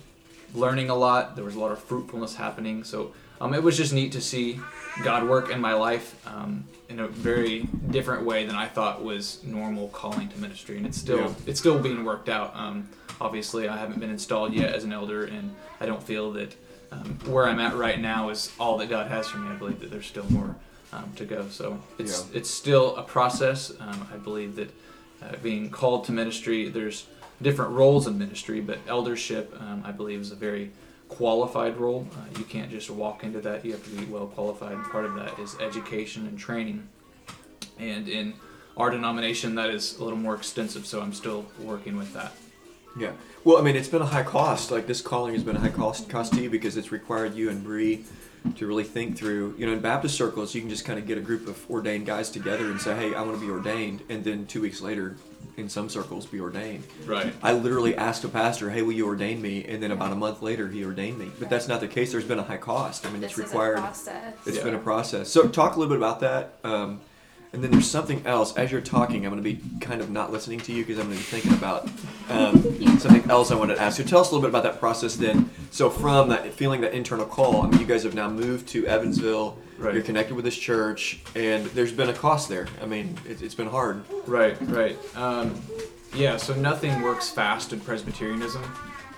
learning 0.54 0.90
a 0.90 0.94
lot. 0.94 1.36
There 1.36 1.44
was 1.44 1.54
a 1.54 1.60
lot 1.60 1.72
of 1.72 1.78
fruitfulness 1.78 2.36
happening. 2.36 2.84
So 2.84 3.12
um, 3.40 3.54
it 3.54 3.62
was 3.62 3.76
just 3.76 3.92
neat 3.92 4.12
to 4.12 4.20
see 4.20 4.60
God 5.04 5.28
work 5.28 5.50
in 5.50 5.60
my 5.60 5.74
life 5.74 6.14
um, 6.26 6.64
in 6.88 7.00
a 7.00 7.08
very 7.08 7.62
different 7.90 8.24
way 8.24 8.46
than 8.46 8.54
I 8.56 8.66
thought 8.66 9.02
was 9.04 9.42
normal 9.44 9.88
calling 9.88 10.28
to 10.28 10.38
ministry, 10.38 10.76
and 10.78 10.86
it's 10.86 10.98
still 10.98 11.18
Yeah. 11.18 11.34
it's 11.46 11.60
still 11.60 11.78
being 11.78 12.04
worked 12.04 12.28
out. 12.28 12.54
Um, 12.56 12.88
obviously, 13.20 13.68
I 13.68 13.76
haven't 13.76 14.00
been 14.00 14.10
installed 14.10 14.54
yet 14.54 14.74
as 14.74 14.84
an 14.84 14.92
elder, 14.92 15.24
and 15.24 15.54
I 15.80 15.86
don't 15.86 16.02
feel 16.02 16.32
that 16.32 16.54
um, 16.92 17.18
where 17.26 17.46
I'm 17.48 17.58
at 17.60 17.74
right 17.76 18.00
now 18.00 18.30
is 18.30 18.50
all 18.58 18.78
that 18.78 18.88
God 18.88 19.08
has 19.10 19.28
for 19.28 19.38
me. 19.38 19.48
I 19.50 19.54
believe 19.56 19.80
that 19.80 19.90
there's 19.90 20.06
still 20.06 20.30
more 20.30 20.54
um, 20.92 21.12
to 21.16 21.24
go. 21.24 21.48
So 21.50 21.78
it's 21.98 22.26
Yeah. 22.30 22.38
it's 22.38 22.50
still 22.50 22.96
a 22.96 23.02
process. 23.02 23.72
Um, 23.80 24.06
I 24.14 24.16
believe 24.16 24.54
that 24.56 24.70
uh, 25.22 25.36
being 25.42 25.68
called 25.70 26.04
to 26.04 26.12
ministry, 26.12 26.68
there's 26.68 27.06
different 27.42 27.72
roles 27.72 28.06
in 28.06 28.16
ministry, 28.18 28.60
but 28.60 28.78
eldership, 28.86 29.54
um, 29.60 29.82
I 29.84 29.90
believe, 29.92 30.20
is 30.20 30.30
a 30.30 30.36
very 30.36 30.70
qualified 31.08 31.76
role. 31.76 32.06
Uh, 32.12 32.38
you 32.38 32.44
can't 32.44 32.70
just 32.70 32.90
walk 32.90 33.24
into 33.24 33.40
that. 33.40 33.64
You 33.64 33.72
have 33.72 33.84
to 33.84 33.90
be 33.90 34.04
well 34.06 34.26
qualified. 34.26 34.76
Part 34.90 35.04
of 35.04 35.14
that 35.14 35.38
is 35.38 35.56
education 35.60 36.26
and 36.26 36.38
training. 36.38 36.88
And 37.78 38.08
in 38.08 38.34
our 38.76 38.90
denomination, 38.90 39.54
that 39.56 39.70
is 39.70 39.98
a 39.98 40.04
little 40.04 40.18
more 40.18 40.34
extensive. 40.34 40.86
So 40.86 41.00
I'm 41.00 41.12
still 41.12 41.46
working 41.60 41.96
with 41.96 42.12
that. 42.14 42.32
Yeah. 42.98 43.12
Well, 43.44 43.58
I 43.58 43.62
mean, 43.62 43.76
it's 43.76 43.88
been 43.88 44.02
a 44.02 44.06
high 44.06 44.22
cost. 44.22 44.70
Like 44.70 44.86
this 44.86 45.00
calling 45.00 45.34
has 45.34 45.42
been 45.42 45.56
a 45.56 45.60
high 45.60 45.70
cost 45.70 46.08
cost 46.08 46.32
to 46.34 46.42
you 46.42 46.50
because 46.50 46.76
it's 46.76 46.90
required 46.90 47.34
you 47.34 47.50
and 47.50 47.62
Bre 47.62 48.02
to 48.54 48.66
really 48.66 48.84
think 48.84 49.16
through. 49.16 49.54
You 49.58 49.66
know, 49.66 49.72
in 49.72 49.80
Baptist 49.80 50.14
circles, 50.16 50.54
you 50.54 50.60
can 50.60 50.70
just 50.70 50.84
kind 50.84 50.98
of 50.98 51.06
get 51.06 51.18
a 51.18 51.20
group 51.20 51.46
of 51.48 51.68
ordained 51.70 52.06
guys 52.06 52.30
together 52.30 52.66
and 52.70 52.80
say, 52.80 52.94
"Hey, 52.96 53.14
I 53.14 53.22
want 53.22 53.38
to 53.38 53.44
be 53.44 53.50
ordained," 53.50 54.02
and 54.08 54.24
then 54.24 54.46
two 54.46 54.60
weeks 54.60 54.80
later, 54.80 55.16
in 55.56 55.68
some 55.68 55.88
circles, 55.88 56.26
be 56.26 56.38
ordained. 56.40 56.84
Right. 57.06 57.32
I 57.42 57.52
literally 57.54 57.96
asked 57.96 58.24
a 58.24 58.28
pastor, 58.28 58.70
"Hey, 58.70 58.82
will 58.82 58.92
you 58.92 59.06
ordain 59.06 59.40
me?" 59.40 59.64
And 59.64 59.82
then 59.82 59.90
about 59.90 60.12
a 60.12 60.16
month 60.16 60.42
later, 60.42 60.68
he 60.68 60.84
ordained 60.84 61.18
me. 61.18 61.30
But 61.38 61.48
that's 61.50 61.66
not 61.68 61.80
the 61.80 61.88
case. 61.88 62.12
There's 62.12 62.24
been 62.24 62.38
a 62.38 62.42
high 62.44 62.58
cost. 62.58 63.06
I 63.06 63.10
mean, 63.10 63.20
This 63.20 63.30
it's 63.32 63.38
required. 63.38 63.78
is 63.78 63.78
required. 63.78 63.78
a 63.78 63.82
process. 63.82 64.34
It's 64.46 64.56
Yeah. 64.58 64.64
been 64.64 64.74
a 64.74 64.78
process. 64.78 65.28
So 65.30 65.48
talk 65.48 65.76
a 65.76 65.80
little 65.80 65.94
bit 65.94 65.98
about 65.98 66.20
that. 66.20 66.58
Um, 66.64 67.00
and 67.56 67.64
then 67.64 67.70
there's 67.70 67.90
something 67.90 68.24
else. 68.26 68.54
As 68.54 68.70
you're 68.70 68.82
talking, 68.82 69.24
I'm 69.24 69.32
going 69.32 69.42
to 69.42 69.50
be 69.50 69.58
kind 69.80 70.02
of 70.02 70.10
not 70.10 70.30
listening 70.30 70.60
to 70.60 70.74
you 70.74 70.84
because 70.84 70.98
I'm 70.98 71.06
going 71.06 71.16
to 71.16 71.24
be 71.24 71.40
thinking 71.40 71.54
about 71.54 71.88
um, 72.28 72.98
something 72.98 73.30
else 73.30 73.50
I 73.50 73.54
wanted 73.54 73.76
to 73.76 73.80
ask 73.80 73.98
you. 73.98 74.04
Tell 74.04 74.20
us 74.20 74.30
a 74.30 74.34
little 74.34 74.42
bit 74.42 74.50
about 74.50 74.70
that 74.70 74.78
process 74.78 75.16
then. 75.16 75.48
So 75.70 75.88
from 75.88 76.28
that 76.28 76.52
feeling 76.52 76.82
that 76.82 76.92
internal 76.92 77.24
call, 77.24 77.62
I 77.62 77.70
mean, 77.70 77.80
you 77.80 77.86
guys 77.86 78.02
have 78.02 78.14
now 78.14 78.28
moved 78.28 78.68
to 78.68 78.86
Evansville. 78.86 79.56
Right. 79.78 79.94
You're 79.94 80.02
connected 80.02 80.34
with 80.34 80.44
this 80.44 80.56
church, 80.56 81.20
and 81.34 81.64
there's 81.68 81.92
been 81.92 82.10
a 82.10 82.12
cost 82.12 82.50
there. 82.50 82.68
I 82.82 82.84
mean, 82.84 83.18
it, 83.26 83.40
it's 83.40 83.54
been 83.54 83.68
hard. 83.68 84.04
Right, 84.26 84.58
right. 84.68 84.98
Um, 85.16 85.54
yeah, 86.14 86.36
so 86.36 86.54
nothing 86.54 87.00
works 87.00 87.30
fast 87.30 87.72
in 87.72 87.80
Presbyterianism. 87.80 88.62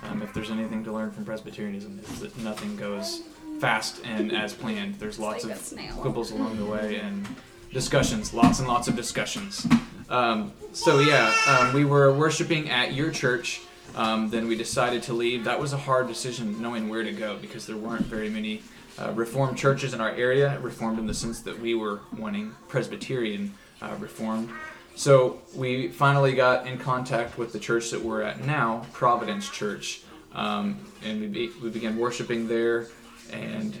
Um, 0.03 0.21
if 0.21 0.33
there's 0.33 0.49
anything 0.49 0.85
to 0.85 0.93
learn 0.93 1.11
from 1.11 1.25
Presbyterianism, 1.25 1.99
is 2.03 2.21
that 2.21 2.37
nothing 2.37 2.77
goes 2.77 3.23
fast 3.59 4.01
and 4.05 4.31
as 4.31 4.53
planned. 4.53 4.95
There's 4.95 5.19
lots 5.19 5.43
like 5.43 5.55
of 5.55 5.97
quibbles 5.97 6.31
along 6.31 6.57
the 6.57 6.65
way 6.65 6.97
and 6.97 7.27
discussions, 7.71 8.33
lots 8.33 8.59
and 8.59 8.67
lots 8.67 8.87
of 8.87 8.95
discussions. 8.95 9.67
Um, 10.09 10.53
so 10.73 10.99
yeah, 10.99 11.33
um, 11.47 11.73
we 11.73 11.85
were 11.85 12.13
worshiping 12.13 12.69
at 12.69 12.93
your 12.93 13.11
church. 13.11 13.61
Um, 13.95 14.29
then 14.29 14.47
we 14.47 14.55
decided 14.55 15.03
to 15.03 15.13
leave. 15.13 15.43
That 15.43 15.59
was 15.59 15.73
a 15.73 15.77
hard 15.77 16.07
decision, 16.07 16.61
knowing 16.61 16.89
where 16.89 17.03
to 17.03 17.11
go, 17.11 17.37
because 17.37 17.65
there 17.65 17.77
weren't 17.77 18.05
very 18.05 18.29
many 18.29 18.61
uh, 18.97 19.11
Reformed 19.13 19.57
churches 19.57 19.93
in 19.93 20.01
our 20.01 20.11
area. 20.11 20.59
Reformed 20.59 20.99
in 20.99 21.07
the 21.07 21.13
sense 21.13 21.41
that 21.41 21.59
we 21.59 21.73
were 21.73 22.01
wanting 22.17 22.55
Presbyterian 22.67 23.53
uh, 23.81 23.95
Reformed. 23.99 24.49
So 24.95 25.41
we 25.55 25.87
finally 25.87 26.33
got 26.33 26.67
in 26.67 26.77
contact 26.77 27.37
with 27.37 27.53
the 27.53 27.59
church 27.59 27.89
that 27.91 28.01
we're 28.01 28.21
at 28.21 28.45
now, 28.45 28.85
Providence 28.91 29.49
Church, 29.49 30.01
um, 30.33 30.77
and 31.03 31.21
we, 31.21 31.27
be, 31.27 31.51
we 31.63 31.69
began 31.69 31.97
worshiping 31.97 32.47
there. 32.47 32.87
And 33.31 33.77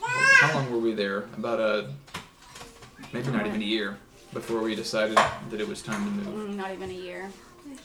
how 0.00 0.54
long 0.54 0.70
were 0.70 0.78
we 0.78 0.94
there? 0.94 1.24
About 1.36 1.58
a 1.58 1.90
maybe 3.12 3.30
not 3.30 3.46
even 3.46 3.60
a 3.60 3.64
year. 3.64 3.98
before 4.32 4.60
we 4.60 4.74
decided 4.74 5.16
that 5.50 5.60
it 5.60 5.66
was 5.66 5.80
time 5.80 6.04
to 6.04 6.10
move. 6.30 6.50
Mm, 6.50 6.56
Not 6.56 6.72
even 6.72 6.90
a 6.90 6.92
year. 6.92 7.30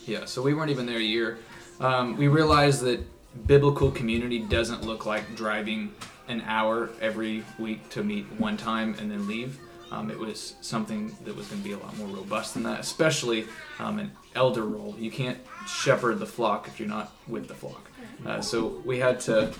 Yeah, 0.05 0.25
so 0.25 0.41
we 0.41 0.53
weren't 0.53 0.69
even 0.71 0.85
there 0.85 0.97
a 0.97 1.01
year. 1.01 1.37
Um, 1.79 2.17
we 2.17 2.27
realized 2.27 2.81
that 2.81 2.99
biblical 3.47 3.89
community 3.91 4.39
doesn't 4.39 4.83
look 4.83 5.05
like 5.05 5.35
driving 5.35 5.93
an 6.27 6.41
hour 6.45 6.89
every 6.99 7.43
week 7.57 7.87
to 7.89 8.03
meet 8.03 8.25
one 8.37 8.57
time 8.57 8.95
and 8.99 9.09
then 9.09 9.27
leave. 9.27 9.59
Um, 9.91 10.09
it 10.11 10.17
was 10.17 10.55
something 10.61 11.15
that 11.25 11.35
was 11.35 11.47
going 11.47 11.61
to 11.61 11.67
be 11.67 11.73
a 11.73 11.77
lot 11.77 11.95
more 11.97 12.07
robust 12.07 12.53
than 12.53 12.63
that, 12.63 12.79
especially 12.79 13.45
um, 13.79 13.99
an 13.99 14.11
elder 14.35 14.63
role. 14.65 14.95
You 14.99 15.11
can't 15.11 15.37
shepherd 15.67 16.19
the 16.19 16.25
flock 16.25 16.67
if 16.67 16.79
you're 16.79 16.89
not 16.89 17.11
with 17.27 17.47
the 17.47 17.55
flock. 17.55 17.90
Uh, 18.25 18.39
so 18.41 18.81
we 18.85 18.99
had 18.99 19.19
to 19.19 19.51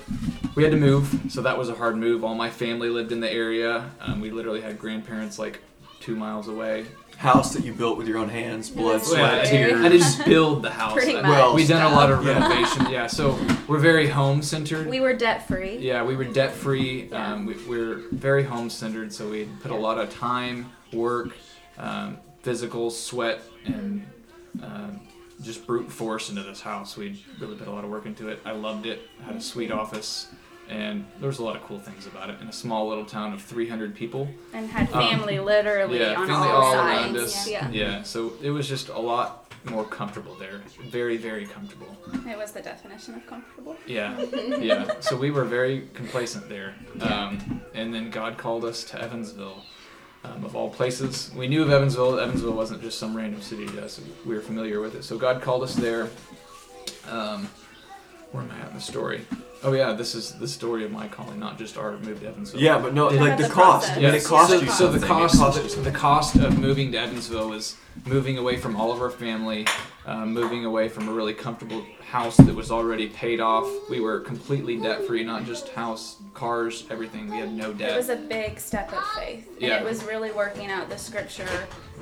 we 0.55 0.63
had 0.63 0.71
to 0.71 0.77
move. 0.77 1.19
So 1.29 1.41
that 1.41 1.57
was 1.57 1.69
a 1.69 1.75
hard 1.75 1.97
move. 1.97 2.23
All 2.23 2.35
my 2.35 2.49
family 2.49 2.89
lived 2.89 3.11
in 3.11 3.19
the 3.19 3.31
area. 3.31 3.89
Um, 3.99 4.21
we 4.21 4.29
literally 4.31 4.61
had 4.61 4.77
grandparents 4.77 5.39
like 5.39 5.59
two 5.99 6.15
miles 6.15 6.47
away. 6.47 6.85
House 7.17 7.53
that 7.53 7.63
you 7.63 7.71
built 7.73 7.99
with 7.99 8.07
your 8.07 8.17
own 8.17 8.29
hands, 8.29 8.69
blood, 8.71 9.03
sweat, 9.03 9.21
Well, 9.21 9.41
I, 9.41 9.45
Scary. 9.45 9.73
I 9.85 9.89
tears. 9.89 10.15
didn't 10.15 10.25
build 10.27 10.63
the 10.63 10.71
house. 10.71 10.93
Pretty 10.93 11.13
much. 11.13 11.23
Well, 11.23 11.53
we 11.53 11.67
done 11.67 11.91
a 11.91 11.95
lot 11.95 12.11
of 12.11 12.25
renovation. 12.25 12.89
Yeah, 12.89 13.05
so 13.05 13.37
we're 13.67 13.77
very 13.77 14.07
home 14.07 14.41
centered. 14.41 14.87
We 14.87 15.01
were 15.01 15.13
debt 15.13 15.47
free. 15.47 15.77
Yeah, 15.77 16.03
we 16.03 16.15
were 16.15 16.23
debt 16.23 16.51
free. 16.51 17.09
Yeah. 17.11 17.33
Um, 17.33 17.45
we, 17.45 17.55
we're 17.67 18.01
very 18.11 18.43
home 18.43 18.71
centered, 18.71 19.13
so 19.13 19.29
we 19.29 19.47
put 19.61 19.69
a 19.69 19.75
lot 19.75 19.99
of 19.99 20.11
time, 20.11 20.71
work, 20.93 21.29
um, 21.77 22.17
physical 22.41 22.89
sweat, 22.89 23.41
and 23.65 24.05
um 24.63 24.99
just 25.41 25.65
brute 25.65 25.91
force 25.91 26.29
into 26.29 26.43
this 26.43 26.61
house. 26.61 26.95
We 26.97 27.23
really 27.39 27.55
put 27.55 27.67
a 27.67 27.71
lot 27.71 27.83
of 27.83 27.89
work 27.89 28.05
into 28.05 28.29
it. 28.29 28.39
I 28.45 28.51
loved 28.51 28.85
it. 28.85 29.01
Had 29.25 29.35
a 29.35 29.41
sweet 29.41 29.71
office, 29.71 30.27
and 30.69 31.05
there 31.19 31.27
was 31.27 31.39
a 31.39 31.43
lot 31.43 31.55
of 31.55 31.63
cool 31.63 31.79
things 31.79 32.05
about 32.07 32.29
it. 32.29 32.39
In 32.41 32.47
a 32.47 32.53
small 32.53 32.87
little 32.89 33.05
town 33.05 33.33
of 33.33 33.41
300 33.41 33.95
people. 33.95 34.27
And 34.53 34.69
had 34.69 34.91
Um, 34.93 34.99
family 35.09 35.39
literally 35.39 35.99
yeah, 35.99 36.13
on 36.15 36.27
family 36.27 36.47
all, 36.49 36.61
all 36.63 36.73
sides. 36.73 37.05
around 37.05 37.17
us. 37.17 37.47
Yeah. 37.47 37.69
yeah, 37.71 38.03
so 38.03 38.33
it 38.41 38.51
was 38.51 38.67
just 38.67 38.89
a 38.89 38.99
lot 38.99 39.37
more 39.65 39.83
comfortable 39.83 40.33
there. 40.35 40.61
Very, 40.85 41.17
very 41.17 41.45
comfortable. 41.45 41.95
It 42.27 42.35
was 42.37 42.51
the 42.51 42.61
definition 42.61 43.13
of 43.15 43.25
comfortable. 43.27 43.75
Yeah, 43.85 44.19
yeah. 44.59 44.99
So 45.01 45.15
we 45.15 45.29
were 45.31 45.45
very 45.45 45.87
complacent 45.93 46.49
there. 46.49 46.73
Um, 47.01 47.61
and 47.75 47.93
then 47.93 48.09
God 48.09 48.37
called 48.37 48.65
us 48.65 48.83
to 48.85 48.99
Evansville, 49.01 49.63
um, 50.23 50.45
of 50.45 50.55
all 50.55 50.69
places. 50.69 51.31
We 51.35 51.47
knew 51.47 51.63
of 51.63 51.71
Evansville. 51.71 52.19
Evansville 52.19 52.53
wasn't 52.53 52.81
just 52.81 52.99
some 52.99 53.15
random 53.15 53.41
city 53.41 53.65
to 53.67 53.83
us. 53.85 53.99
We 54.25 54.35
were 54.35 54.41
familiar 54.41 54.79
with 54.79 54.95
it. 54.95 55.03
So 55.03 55.17
God 55.17 55.41
called 55.41 55.63
us 55.63 55.75
there. 55.75 56.09
Um, 57.09 57.49
where 58.31 58.43
am 58.43 58.51
I 58.51 58.59
at 58.61 58.69
in 58.69 58.75
the 58.75 58.81
story? 58.81 59.25
Oh 59.63 59.73
yeah, 59.73 59.93
this 59.93 60.15
is 60.15 60.31
the 60.39 60.47
story 60.47 60.83
of 60.85 60.91
my 60.91 61.07
calling, 61.07 61.39
not 61.39 61.57
just 61.59 61.77
our 61.77 61.97
move 61.97 62.21
to 62.21 62.27
Evansville. 62.27 62.59
Yeah, 62.61 62.79
but 62.79 62.93
no, 62.93 63.11
Yeah. 63.11 63.21
like 63.21 63.37
the 63.37 63.43
The 63.43 63.49
cost. 63.49 63.87
process. 63.87 63.89
I 63.91 63.95
mean, 63.95 64.03
Yeah, 64.03 64.13
it 64.15 64.23
cost 64.23 64.49
so, 64.49 64.59
you 64.59 64.69
so 64.69 64.87
the 64.87 64.99
something. 64.99 65.03
It 65.03 65.07
cost, 65.07 65.37
cost 65.37 65.77
you 65.77 65.83
the 65.83 65.91
cost 65.91 66.35
of 66.37 66.57
moving 66.59 66.91
to 66.93 66.97
Evansville 66.99 67.49
was 67.49 67.75
moving 68.05 68.37
away 68.37 68.57
from 68.57 68.75
all 68.75 68.91
of 68.91 69.01
our 69.01 69.11
family, 69.11 69.67
uh, 70.05 70.25
moving 70.25 70.65
away 70.65 70.89
from 70.89 71.07
a 71.07 71.11
really 71.11 71.33
comfortable 71.33 71.85
house 72.09 72.37
that 72.37 72.55
was 72.55 72.71
already 72.71 73.07
paid 73.07 73.39
off. 73.39 73.67
We 73.89 73.99
were 73.99 74.19
completely 74.19 74.77
debt 74.77 75.05
free, 75.05 75.23
not 75.23 75.45
just 75.45 75.69
house, 75.69 76.17
cars, 76.33 76.85
everything. 76.89 77.29
We 77.29 77.37
had 77.37 77.53
no 77.53 77.71
debt. 77.71 77.91
It 77.93 77.97
was 77.97 78.09
a 78.09 78.15
big 78.15 78.59
step 78.59 78.91
of 78.93 79.03
faith. 79.15 79.47
And 79.53 79.61
Yeah. 79.61 79.77
it 79.79 79.83
was 79.85 80.03
really 80.03 80.31
working 80.31 80.69
out 80.71 80.89
the 80.89 80.97
scripture 80.97 81.47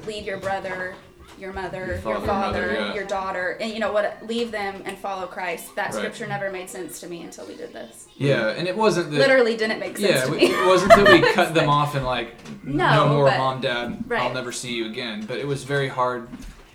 leave 0.07 0.23
your 0.25 0.37
brother, 0.37 0.95
your 1.37 1.51
mother, 1.53 1.85
Your 1.85 1.87
your 1.95 2.01
father, 2.01 2.25
father, 2.25 2.61
mother, 2.67 2.73
yeah. 2.73 2.93
your 2.93 3.03
daughter, 3.05 3.57
and 3.59 3.71
you 3.71 3.79
know 3.79 3.91
what? 3.91 4.17
Leave 4.25 4.51
them 4.51 4.81
and 4.85 4.97
follow 4.97 5.27
Christ. 5.27 5.75
That 5.75 5.87
Right. 5.87 5.95
scripture 5.95 6.25
never 6.25 6.49
made 6.49 6.69
sense 6.69 6.99
to 7.01 7.07
me 7.07 7.21
until 7.21 7.45
we 7.47 7.55
did 7.55 7.73
this. 7.73 8.07
Yeah, 8.17 8.49
and 8.49 8.67
it 8.67 8.75
wasn't 8.75 9.11
that. 9.11 9.17
Literally 9.17 9.55
didn't 9.57 9.79
make 9.79 9.97
sense 9.97 10.09
Yeah, 10.09 10.23
to 10.25 10.31
we, 10.31 10.37
me. 10.37 10.45
it 10.47 10.67
wasn't 10.67 10.91
that 10.95 11.11
we 11.11 11.21
cut 11.33 11.53
them 11.53 11.69
off 11.69 11.95
and 11.95 12.05
like, 12.05 12.33
no, 12.63 13.05
No, 13.05 13.09
more 13.13 13.25
but- 13.25 13.37
mom, 13.37 13.61
dad, 13.61 14.03
I'll 14.11 14.33
never 14.33 14.51
see 14.53 14.73
you 14.73 14.85
again. 14.87 15.25
But 15.27 15.37
it 15.37 15.47
was 15.47 15.63
very 15.65 15.89
hard 15.89 16.27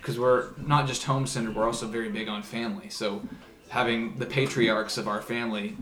because 0.05 0.19
we're 0.19 0.49
not 0.59 0.85
just 0.85 1.03
home 1.05 1.25
centered, 1.25 1.55
we're 1.55 1.65
also 1.65 1.87
very 1.87 2.09
big 2.09 2.27
on 2.27 2.43
family. 2.43 2.89
So 2.89 3.23
having 3.69 4.15
the 4.19 4.27
patriarchs 4.27 4.99
of 4.99 5.07
our 5.07 5.19
family 5.19 5.77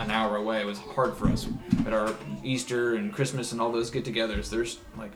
an 0.00 0.10
hour 0.10 0.34
away 0.34 0.64
was 0.64 0.80
hard 0.80 1.16
for 1.16 1.28
us. 1.28 1.46
At 1.86 1.92
our 1.92 2.12
Easter 2.42 2.96
and 2.96 3.12
Christmas 3.12 3.52
and 3.52 3.60
all 3.60 3.70
those 3.70 3.92
get-togethers, 3.92 4.50
there's 4.50 4.80
like 4.98 5.12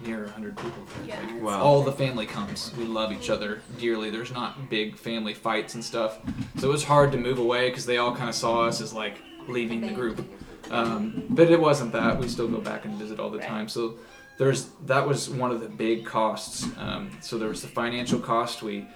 near 0.00 0.22
100 0.22 0.56
people. 0.56 0.82
There. 1.04 1.08
Yeah, 1.08 1.20
Like, 1.30 1.42
Wow. 1.42 1.60
all 1.62 1.82
the 1.82 1.92
family 1.92 2.24
comes. 2.24 2.72
We 2.78 2.84
love 2.84 3.12
each 3.12 3.28
other 3.28 3.60
dearly. 3.78 4.08
There's 4.08 4.32
not 4.32 4.70
big 4.70 4.96
family 4.96 5.34
fights 5.34 5.74
and 5.74 5.84
stuff. 5.84 6.20
So 6.56 6.70
it 6.70 6.72
was 6.72 6.84
hard 6.84 7.12
to 7.12 7.18
move 7.18 7.38
away 7.38 7.68
because 7.68 7.84
they 7.84 7.98
all 7.98 8.16
kind 8.16 8.30
of 8.30 8.34
saw 8.34 8.62
us 8.62 8.80
as 8.80 8.94
like 8.94 9.18
leaving 9.46 9.82
the 9.82 9.92
group. 9.92 10.26
Um, 10.70 11.24
but 11.28 11.50
it 11.50 11.60
wasn't 11.60 11.92
that. 11.92 12.18
We 12.18 12.28
still 12.28 12.48
go 12.48 12.62
back 12.62 12.86
and 12.86 12.94
visit 12.94 13.20
all 13.20 13.28
the 13.28 13.40
time. 13.40 13.68
So 13.68 13.98
there's 14.42 14.70
that 14.86 15.06
was 15.06 15.30
one 15.30 15.52
of 15.52 15.60
the 15.60 15.68
big 15.68 16.04
costs. 16.04 16.66
Um, 16.76 17.10
so 17.20 17.38
there 17.38 17.48
was 17.48 17.62
the 17.62 17.68
financial 17.68 18.18
cost. 18.18 18.60
We 18.62 18.86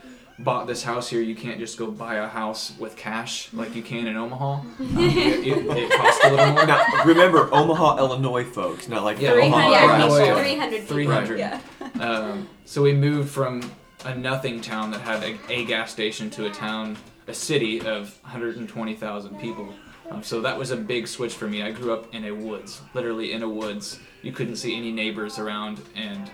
bought 0.41 0.67
this 0.67 0.83
house 0.83 1.09
here. 1.09 1.21
You 1.21 1.37
can't 1.37 1.61
just 1.61 1.79
go 1.79 1.89
buy 1.91 2.17
a 2.17 2.27
house 2.27 2.73
with 2.81 2.97
cash 2.97 3.53
like 3.53 3.77
you 3.77 3.83
can 3.83 4.09
in 4.09 4.17
Omaha. 4.17 4.55
Um, 4.55 4.75
it, 4.99 5.47
it, 5.47 5.67
it 5.79 5.91
costs 5.93 6.25
a 6.25 6.31
little 6.31 6.53
more. 6.53 6.67
Now, 6.67 6.85
remember, 7.05 7.49
Omaha, 7.55 7.99
Illinois, 7.99 8.45
folks, 8.45 8.89
not 8.89 9.05
like 9.05 9.21
Yeah, 9.21 9.33
Omaha, 9.33 9.47
Omaha, 9.47 9.71
yeah, 9.71 9.87
Nebraska. 9.99 10.27
yeah. 10.27 10.43
three 10.43 10.57
hundred. 10.57 10.85
Three 10.89 11.07
hundred. 11.07 11.39
Yeah. 11.39 11.61
Um, 12.01 12.49
so 12.65 12.83
we 12.83 12.93
moved 12.93 13.31
from 13.31 13.71
a 14.05 14.15
nothing 14.17 14.61
town 14.61 14.91
that 14.91 15.01
had 15.03 15.23
a, 15.23 15.39
a 15.49 15.65
gas 15.65 15.93
station 15.93 16.29
to 16.31 16.47
a 16.47 16.51
town, 16.51 16.97
a 17.29 17.35
city 17.35 17.81
of 17.81 18.19
120,000 18.23 19.41
people. 19.41 19.73
Um, 20.11 20.23
so 20.23 20.41
that 20.41 20.57
was 20.59 20.71
a 20.71 20.77
big 20.77 21.09
switch 21.09 21.35
for 21.35 21.49
me. 21.49 21.63
I 21.63 21.71
grew 21.73 21.93
up 21.93 22.15
in 22.15 22.25
a 22.25 22.33
woods, 22.33 22.81
literally 22.95 23.33
in 23.33 23.43
a 23.43 23.49
woods. 23.49 23.99
You 24.27 24.33
couldn't 24.33 24.57
see 24.57 24.77
any 24.77 24.91
neighbors 24.91 25.39
around, 25.39 25.81
and 25.95 26.29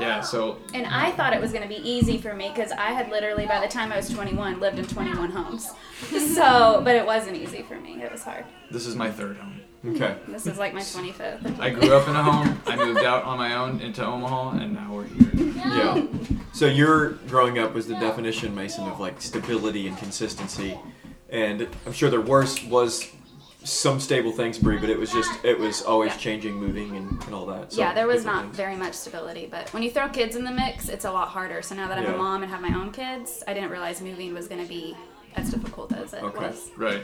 yeah, 0.00 0.20
so 0.20 0.58
And 0.74 0.84
I 0.84 1.12
thought 1.12 1.32
it 1.32 1.40
was 1.40 1.52
going 1.52 1.62
to 1.62 1.68
be 1.68 1.80
easy 1.88 2.18
for 2.18 2.34
me 2.34 2.48
because 2.52 2.72
I 2.72 2.86
had 2.86 3.08
literally, 3.08 3.46
by 3.46 3.60
the 3.60 3.68
time 3.68 3.92
I 3.92 3.96
was 3.96 4.10
21, 4.10 4.58
lived 4.58 4.80
in 4.80 4.84
21 4.86 5.30
homes. 5.30 5.70
So, 6.34 6.82
but 6.84 6.96
it 6.96 7.06
wasn't 7.06 7.36
easy 7.36 7.62
for 7.62 7.76
me. 7.76 8.02
It 8.02 8.10
was 8.10 8.24
hard. 8.24 8.44
this 8.70 8.84
is 8.84 8.96
my 8.96 9.10
third 9.10 9.36
home. 9.36 9.60
Okay. 9.86 10.16
This 10.26 10.46
is 10.46 10.58
like 10.58 10.74
my 10.74 10.80
25th. 10.80 11.60
I 11.60 11.70
grew 11.70 11.94
up 11.94 12.08
in 12.08 12.16
a 12.16 12.22
home. 12.22 12.60
I 12.66 12.74
moved 12.76 13.04
out 13.04 13.22
on 13.24 13.38
my 13.38 13.54
own 13.54 13.80
into 13.80 14.04
Omaha, 14.04 14.58
and 14.58 14.74
now 14.74 14.92
we're 14.92 15.04
here. 15.04 15.30
Yeah. 15.54 16.04
So 16.52 16.66
your 16.66 17.10
growing 17.28 17.58
up 17.60 17.74
was 17.74 17.86
the 17.86 17.94
definition, 17.94 18.54
Mason, 18.54 18.86
of 18.88 18.98
like 18.98 19.22
stability 19.22 19.86
and 19.86 19.96
consistency, 19.96 20.78
and 21.30 21.68
I'm 21.86 21.92
sure 21.92 22.10
there 22.10 22.20
was 22.20 22.62
was 22.64 23.08
some 23.64 23.98
stable 23.98 24.30
things, 24.30 24.58
Bre, 24.58 24.76
but 24.76 24.90
it 24.90 24.98
was 24.98 25.10
just 25.10 25.30
it 25.44 25.58
was 25.58 25.82
always 25.82 26.12
Yeah. 26.12 26.18
changing, 26.18 26.54
moving, 26.54 26.96
and, 26.96 27.22
and 27.24 27.34
all 27.34 27.46
that. 27.46 27.72
So 27.72 27.80
yeah, 27.80 27.94
there 27.94 28.06
was 28.06 28.24
not 28.24 28.44
things. 28.44 28.56
very 28.56 28.76
much 28.76 28.94
stability, 28.94 29.48
but 29.50 29.72
when 29.72 29.82
you 29.82 29.90
throw 29.90 30.08
kids 30.08 30.36
in 30.36 30.44
the 30.44 30.50
mix, 30.52 30.88
it's 30.88 31.04
a 31.04 31.10
lot 31.10 31.28
harder. 31.28 31.62
So 31.62 31.74
now 31.74 31.88
that 31.88 31.98
I'm 31.98 32.04
Yeah. 32.04 32.14
a 32.14 32.18
mom 32.18 32.42
and 32.42 32.52
have 32.52 32.60
my 32.60 32.74
own 32.78 32.92
kids, 32.92 33.42
I 33.48 33.54
didn't 33.54 33.70
realize 33.70 34.00
moving 34.00 34.34
was 34.34 34.46
going 34.48 34.62
to 34.62 34.68
be 34.68 34.94
as 35.34 35.50
difficult 35.50 35.92
as 35.92 36.12
it 36.12 36.22
Okay. 36.22 36.46
was. 36.48 36.70
Right. 36.76 37.02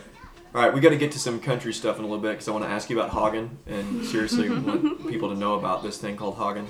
All 0.54 0.60
right, 0.62 0.74
we 0.74 0.80
got 0.80 0.90
to 0.90 0.96
get 0.96 1.12
to 1.12 1.18
some 1.18 1.38
country 1.40 1.72
stuff 1.72 1.96
in 1.98 2.04
a 2.04 2.06
little 2.08 2.20
bit 2.20 2.32
because 2.32 2.48
I 2.48 2.50
want 2.50 2.64
to 2.64 2.70
ask 2.70 2.90
you 2.90 3.00
about 3.00 3.12
Hoggin 3.12 3.50
and 3.66 4.04
seriously 4.04 4.48
want 4.60 5.08
people 5.08 5.28
to 5.30 5.36
know 5.36 5.54
about 5.54 5.82
this 5.82 5.96
thing 5.98 6.16
called 6.16 6.36
Hoggin. 6.36 6.66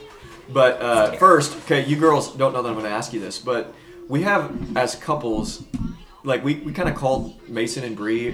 But 0.51 0.81
uh, 0.83 1.13
first, 1.13 1.57
okay, 1.65 1.85
you 1.85 1.97
girls 1.97 2.35
don't 2.37 2.53
know 2.53 2.61
that 2.63 2.69
I'm 2.69 2.75
going 2.75 2.85
to 2.85 2.91
ask 2.93 3.13
you 3.13 3.21
this, 3.21 3.39
but 3.39 3.73
we 4.09 4.23
have 4.23 4.77
as 4.77 4.95
couples, 4.97 5.63
like 6.25 6.45
we, 6.45 6.57
we 6.57 6.73
kind 6.73 6.89
of 6.89 6.95
called 6.95 7.41
Mason 7.49 7.83
and 7.85 7.97
Bre 7.97 8.33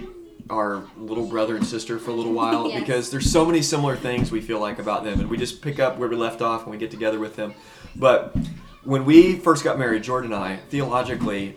our 0.51 0.85
little 0.97 1.27
brother 1.27 1.57
and 1.57 1.67
sister 1.67 1.99
for 1.99 2.11
a 2.11 2.15
little 2.15 2.33
while 2.33 2.69
Yes. 2.71 2.81
because 2.81 3.11
there's 3.11 3.31
so 3.31 3.45
many 3.45 3.63
similar 3.63 3.97
things 3.97 4.31
we 4.31 4.41
feel 4.41 4.61
like 4.61 4.79
about 4.79 5.05
them, 5.05 5.21
and 5.21 5.29
we 5.29 5.37
just 5.37 5.61
pick 5.63 5.79
up 5.81 5.99
where 5.99 6.09
we 6.09 6.17
left 6.17 6.41
off 6.43 6.65
when 6.65 6.71
we 6.73 6.79
get 6.79 6.91
together 6.91 7.19
with 7.19 7.37
them. 7.37 7.55
But 7.97 8.37
when 8.85 9.05
we 9.05 9.37
first 9.37 9.65
got 9.65 9.79
married, 9.79 10.03
Jordan 10.03 10.33
and 10.33 10.43
I, 10.43 10.57
theologically, 10.69 11.57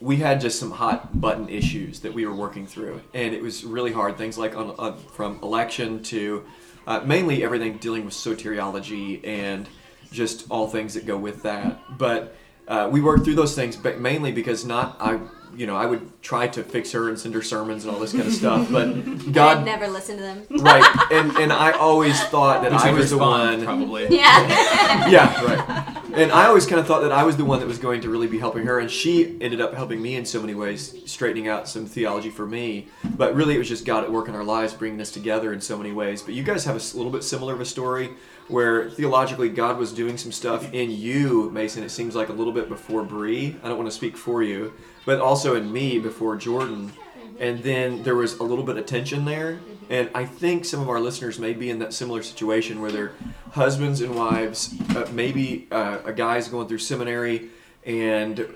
we 0.00 0.16
had 0.16 0.40
just 0.40 0.58
some 0.58 0.70
hot 0.70 1.20
button 1.20 1.48
issues 1.50 2.00
that 2.00 2.14
we 2.14 2.24
were 2.26 2.34
working 2.34 2.66
through, 2.66 3.02
and 3.12 3.34
it 3.34 3.42
was 3.42 3.64
really 3.64 3.92
hard. 3.92 4.16
Things 4.16 4.38
like 4.38 4.56
on, 4.56 4.74
uh, 4.78 4.92
from 5.14 5.38
election 5.42 6.02
to 6.04 6.44
uh, 6.86 7.00
mainly 7.04 7.44
everything 7.44 7.76
dealing 7.76 8.06
with 8.06 8.14
soteriology 8.14 9.26
and 9.26 9.68
just 10.10 10.46
all 10.50 10.66
things 10.66 10.94
that 10.94 11.04
go 11.06 11.16
with 11.18 11.42
that. 11.42 11.98
But 11.98 12.34
uh, 12.70 12.88
we 12.90 13.00
worked 13.02 13.24
through 13.24 13.34
those 13.34 13.54
things, 13.54 13.76
but 13.76 14.00
mainly 14.00 14.32
because 14.32 14.64
not 14.64 14.96
I, 15.00 15.18
you 15.56 15.66
know, 15.66 15.76
I 15.76 15.84
would 15.84 16.22
try 16.22 16.46
to 16.48 16.62
fix 16.62 16.92
her 16.92 17.08
and 17.08 17.18
send 17.18 17.34
her 17.34 17.42
sermons 17.42 17.84
and 17.84 17.92
all 17.92 18.00
this 18.00 18.12
kind 18.12 18.26
of 18.26 18.32
stuff, 18.32 18.70
but 18.70 18.88
I'd 18.96 19.32
God, 19.34 19.64
never 19.64 19.88
listened 19.88 20.18
to 20.18 20.24
them. 20.24 20.46
right? 20.62 20.84
And 21.10 21.36
and 21.36 21.52
I 21.52 21.72
always 21.72 22.18
thought 22.24 22.62
that 22.62 22.72
Which 22.72 22.80
I 22.82 22.92
would 22.92 23.00
was 23.00 23.10
the 23.10 23.18
one 23.18 23.64
probably. 23.64 24.06
Yeah. 24.08 25.08
yeah, 25.10 25.44
right. 25.44 25.99
And 26.12 26.32
I 26.32 26.46
always 26.46 26.66
kind 26.66 26.80
of 26.80 26.86
thought 26.86 27.02
that 27.02 27.12
I 27.12 27.22
was 27.22 27.36
the 27.36 27.44
one 27.44 27.60
that 27.60 27.66
was 27.68 27.78
going 27.78 28.00
to 28.00 28.10
really 28.10 28.26
be 28.26 28.38
helping 28.38 28.66
her, 28.66 28.80
and 28.80 28.90
she 28.90 29.40
ended 29.40 29.60
up 29.60 29.74
helping 29.74 30.02
me 30.02 30.16
in 30.16 30.24
so 30.24 30.40
many 30.40 30.54
ways, 30.54 30.96
straightening 31.06 31.46
out 31.46 31.68
some 31.68 31.86
theology 31.86 32.30
for 32.30 32.46
me. 32.46 32.88
But 33.16 33.34
really, 33.34 33.54
it 33.54 33.58
was 33.58 33.68
just 33.68 33.84
God 33.84 34.02
at 34.02 34.10
work 34.10 34.28
in 34.28 34.34
our 34.34 34.42
lives, 34.42 34.74
bringing 34.74 35.00
us 35.00 35.12
together 35.12 35.52
in 35.52 35.60
so 35.60 35.78
many 35.78 35.92
ways. 35.92 36.20
But 36.20 36.34
you 36.34 36.42
guys 36.42 36.64
have 36.64 36.74
a 36.74 36.96
little 36.96 37.12
bit 37.12 37.22
similar 37.22 37.54
of 37.54 37.60
a 37.60 37.64
story 37.64 38.10
where 38.48 38.90
theologically 38.90 39.48
God 39.48 39.78
was 39.78 39.92
doing 39.92 40.16
some 40.16 40.32
stuff 40.32 40.72
in 40.74 40.90
you, 40.90 41.50
Mason. 41.50 41.84
It 41.84 41.90
seems 41.90 42.16
like 42.16 42.28
a 42.28 42.32
little 42.32 42.52
bit 42.52 42.68
before 42.68 43.04
Bre. 43.04 43.26
I 43.62 43.68
don't 43.68 43.78
want 43.78 43.88
to 43.88 43.96
speak 43.96 44.16
for 44.16 44.42
you, 44.42 44.72
but 45.06 45.20
also 45.20 45.54
in 45.54 45.72
me 45.72 45.98
before 46.00 46.36
Jordan. 46.36 46.92
and 47.38 47.62
then 47.62 48.02
there 48.02 48.16
was 48.16 48.38
a 48.38 48.42
little 48.42 48.64
bit 48.64 48.76
of 48.76 48.86
tension 48.86 49.24
there. 49.24 49.60
And 49.90 50.08
I 50.14 50.24
think 50.24 50.64
some 50.64 50.80
of 50.80 50.88
our 50.88 51.00
listeners 51.00 51.40
may 51.40 51.52
be 51.52 51.68
in 51.68 51.80
that 51.80 51.92
similar 51.92 52.22
situation 52.22 52.80
where 52.80 52.92
they're 52.92 53.12
husbands 53.50 54.00
and 54.00 54.14
wives. 54.14 54.72
Uh, 54.94 55.08
maybe 55.12 55.66
uh, 55.72 55.98
a 56.04 56.12
guy's 56.12 56.46
going 56.46 56.68
through 56.68 56.78
seminary, 56.78 57.50
and 57.84 58.46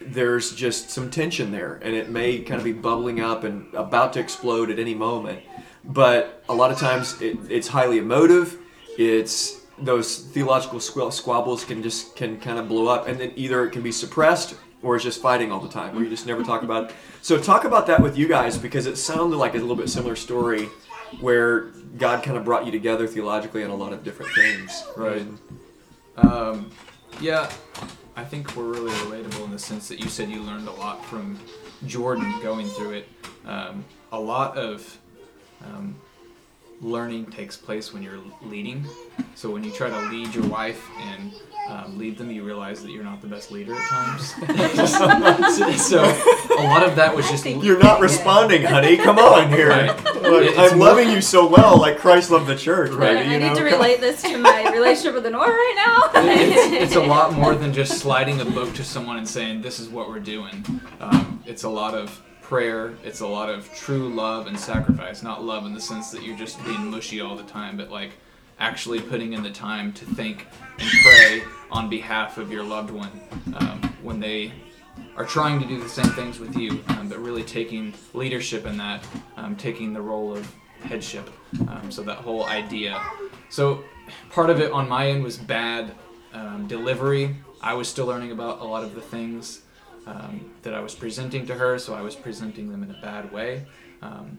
there's 0.00 0.54
just 0.54 0.90
some 0.90 1.10
tension 1.10 1.50
there, 1.50 1.80
and 1.82 1.96
it 1.96 2.10
may 2.10 2.38
kind 2.38 2.60
of 2.60 2.64
be 2.64 2.72
bubbling 2.72 3.20
up 3.20 3.42
and 3.42 3.74
about 3.74 4.12
to 4.12 4.20
explode 4.20 4.70
at 4.70 4.78
any 4.78 4.94
moment. 4.94 5.42
But 5.82 6.44
a 6.48 6.54
lot 6.54 6.70
of 6.70 6.78
times 6.78 7.20
it, 7.20 7.38
it's 7.50 7.66
highly 7.66 7.98
emotive. 7.98 8.56
It's 8.96 9.62
those 9.76 10.18
theological 10.18 10.78
squabbles 10.78 11.64
can 11.64 11.82
just 11.82 12.14
can 12.14 12.38
kind 12.38 12.56
of 12.56 12.68
blow 12.68 12.86
up, 12.86 13.08
and 13.08 13.18
then 13.18 13.32
either 13.34 13.66
it 13.66 13.72
can 13.72 13.82
be 13.82 13.90
suppressed 13.90 14.54
or 14.80 14.94
it's 14.94 15.04
just 15.04 15.20
fighting 15.20 15.50
all 15.50 15.60
the 15.60 15.68
time, 15.68 15.94
where 15.94 16.04
you 16.04 16.10
just 16.10 16.26
never 16.26 16.44
talk 16.44 16.62
about 16.62 16.90
it. 16.90 16.96
So 17.22 17.40
talk 17.40 17.64
about 17.64 17.86
that 17.88 18.00
with 18.00 18.16
you 18.18 18.28
guys 18.28 18.58
because 18.58 18.86
it 18.86 18.96
sounded 18.96 19.38
like 19.38 19.54
a 19.54 19.58
little 19.58 19.74
bit 19.74 19.88
similar 19.88 20.14
story 20.14 20.68
where 21.20 21.72
God 21.98 22.22
kind 22.22 22.36
of 22.36 22.44
brought 22.44 22.66
you 22.66 22.72
together 22.72 23.06
theologically 23.06 23.62
on 23.64 23.70
a 23.70 23.74
lot 23.74 23.92
of 23.92 24.04
different 24.04 24.32
things. 24.32 24.84
Right. 24.96 25.26
Um, 26.16 26.70
yeah, 27.20 27.50
I 28.16 28.24
think 28.24 28.54
we're 28.56 28.72
really 28.72 28.92
relatable 28.92 29.44
in 29.44 29.50
the 29.50 29.58
sense 29.58 29.88
that 29.88 30.00
you 30.00 30.08
said 30.08 30.28
you 30.30 30.42
learned 30.42 30.68
a 30.68 30.72
lot 30.72 31.04
from 31.06 31.38
Jordan 31.86 32.32
going 32.42 32.66
through 32.66 32.92
it. 32.92 33.08
Um, 33.46 33.84
a 34.12 34.18
lot 34.18 34.56
of 34.56 34.98
um, 35.64 35.96
learning 36.80 37.26
takes 37.26 37.56
place 37.56 37.92
when 37.92 38.02
you're 38.02 38.18
leading. 38.42 38.84
So 39.34 39.50
when 39.50 39.64
you 39.64 39.70
try 39.70 39.88
to 39.88 40.00
lead 40.10 40.34
your 40.34 40.46
wife 40.46 40.82
and 41.00 41.32
um, 41.68 41.98
lead 41.98 42.18
them, 42.18 42.30
you 42.30 42.44
realize 42.44 42.82
that 42.82 42.90
you're 42.90 43.04
not 43.04 43.22
the 43.22 43.26
best 43.26 43.50
leader 43.50 43.74
at 43.74 43.88
times. 43.88 44.34
so, 44.90 45.72
so 45.76 46.02
a 46.58 46.64
lot 46.64 46.82
of 46.82 46.96
that 46.96 47.12
was 47.14 47.28
just 47.30 47.46
You're 47.46 47.78
not 47.78 48.00
responding, 48.00 48.62
honey. 48.64 48.96
Come 48.96 49.18
on 49.18 49.50
here. 49.50 49.68
Right. 49.70 50.04
Look, 50.22 50.44
It's 50.44 50.58
I'm 50.58 50.78
more- 50.78 50.88
loving 50.88 51.10
you 51.10 51.20
so 51.22 51.46
well, 51.48 51.78
like 51.78 51.98
Christ 51.98 52.30
loved 52.30 52.46
the 52.48 52.56
church, 52.56 52.90
Right. 52.90 53.14
right? 53.16 53.26
I 53.26 53.32
You 53.32 53.38
need 53.38 53.46
know? 53.48 53.54
to 53.54 53.64
relate 53.64 54.00
this 54.00 54.20
to 54.22 54.36
my 54.36 54.70
relationship 54.72 55.14
with 55.14 55.26
Honora 55.26 55.48
right 55.48 55.74
now. 55.76 56.10
it's, 56.30 56.72
it's 56.84 56.96
a 56.96 57.00
lot 57.06 57.32
more 57.32 57.54
than 57.54 57.72
just 57.72 57.98
sliding 57.98 58.40
a 58.40 58.44
book 58.44 58.74
to 58.74 58.84
someone 58.84 59.16
and 59.16 59.26
saying 59.28 59.62
this 59.62 59.80
is 59.80 59.88
what 59.88 60.08
we're 60.08 60.20
doing. 60.20 60.64
Um, 61.00 61.42
it's 61.46 61.62
a 61.64 61.68
lot 61.68 61.94
of 61.94 62.20
prayer. 62.44 62.94
It's 63.02 63.20
a 63.20 63.26
lot 63.26 63.48
of 63.48 63.72
true 63.74 64.14
love 64.14 64.46
and 64.46 64.58
sacrifice. 64.58 65.22
Not 65.22 65.42
love 65.42 65.64
in 65.64 65.72
the 65.72 65.80
sense 65.80 66.10
that 66.10 66.22
you're 66.22 66.36
just 66.36 66.62
being 66.64 66.90
mushy 66.90 67.20
all 67.22 67.36
the 67.36 67.44
time, 67.44 67.76
but 67.76 67.90
like 67.90 68.12
actually 68.58 69.00
putting 69.00 69.32
in 69.32 69.42
the 69.42 69.50
time 69.50 69.92
to 69.94 70.04
think 70.04 70.46
and 70.78 70.88
pray 71.02 71.42
on 71.70 71.88
behalf 71.88 72.36
of 72.36 72.52
your 72.52 72.62
loved 72.62 72.90
one 72.90 73.10
um, 73.56 73.80
when 74.02 74.20
they 74.20 74.52
are 75.16 75.24
trying 75.24 75.58
to 75.58 75.66
do 75.66 75.80
the 75.80 75.88
same 75.88 76.10
things 76.12 76.38
with 76.38 76.54
you, 76.54 76.84
um, 76.88 77.08
but 77.08 77.18
really 77.18 77.42
taking 77.42 77.94
leadership 78.12 78.66
in 78.66 78.76
that, 78.76 79.02
um, 79.36 79.56
taking 79.56 79.92
the 79.94 80.00
role 80.00 80.36
of 80.36 80.54
headship. 80.82 81.30
Um, 81.66 81.90
so 81.90 82.02
that 82.02 82.18
whole 82.18 82.44
idea. 82.44 83.02
So 83.48 83.82
part 84.30 84.50
of 84.50 84.60
it 84.60 84.70
on 84.70 84.86
my 84.88 85.08
end 85.08 85.24
was 85.24 85.38
bad 85.38 85.92
um, 86.34 86.66
delivery. 86.66 87.36
I 87.62 87.72
was 87.72 87.88
still 87.88 88.06
learning 88.06 88.32
about 88.32 88.60
a 88.60 88.64
lot 88.64 88.84
of 88.84 88.94
the 88.94 89.00
things 89.00 89.62
um, 90.06 90.50
that 90.62 90.74
I 90.74 90.80
was 90.80 90.94
presenting 90.94 91.46
to 91.46 91.54
her, 91.54 91.78
so 91.78 91.94
I 91.94 92.00
was 92.02 92.14
presenting 92.14 92.70
them 92.70 92.82
in 92.82 92.90
a 92.90 93.00
bad 93.00 93.32
way. 93.32 93.66
Um, 94.02 94.38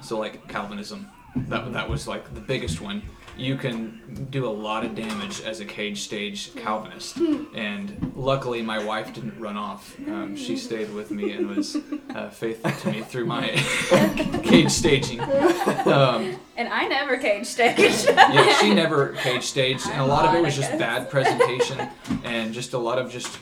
so 0.00 0.18
like 0.18 0.48
Calvinism, 0.48 1.08
that 1.36 1.72
that 1.72 1.88
was 1.88 2.06
like 2.06 2.32
the 2.34 2.40
biggest 2.40 2.80
one. 2.80 3.02
You 3.36 3.56
can 3.56 4.26
do 4.30 4.46
a 4.46 4.50
lot 4.50 4.84
of 4.84 4.96
damage 4.96 5.42
as 5.42 5.60
a 5.60 5.64
cage 5.64 6.00
stage 6.00 6.52
Calvinist, 6.56 7.18
and 7.18 8.12
luckily 8.16 8.62
my 8.62 8.82
wife 8.84 9.14
didn't 9.14 9.38
run 9.38 9.56
off. 9.56 9.96
Um, 10.08 10.34
she 10.34 10.56
stayed 10.56 10.92
with 10.92 11.12
me 11.12 11.32
and 11.32 11.48
was 11.48 11.76
uh, 12.16 12.30
faithful 12.30 12.72
to 12.72 12.90
me 12.90 13.02
through 13.02 13.26
my 13.26 13.48
cage 14.42 14.70
staging. 14.70 15.20
Um, 15.20 16.36
and 16.56 16.68
I 16.68 16.88
never 16.88 17.16
cage 17.16 17.46
staged. 17.46 18.08
yeah, 18.08 18.52
she 18.54 18.74
never 18.74 19.10
cage 19.12 19.44
staged, 19.44 19.86
and 19.88 20.00
a 20.00 20.06
lot 20.06 20.24
of 20.24 20.34
it 20.34 20.42
was 20.42 20.56
just 20.56 20.72
bad 20.78 21.08
presentation 21.08 21.88
and 22.24 22.52
just 22.52 22.72
a 22.72 22.78
lot 22.78 22.98
of 22.98 23.08
just 23.12 23.38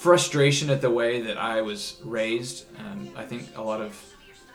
frustration 0.00 0.70
at 0.70 0.80
the 0.80 0.88
way 0.88 1.20
that 1.20 1.36
I 1.36 1.60
was 1.60 2.00
raised. 2.02 2.64
Um, 2.78 3.10
I 3.14 3.26
think 3.26 3.54
a 3.54 3.60
lot 3.60 3.82
of 3.82 3.94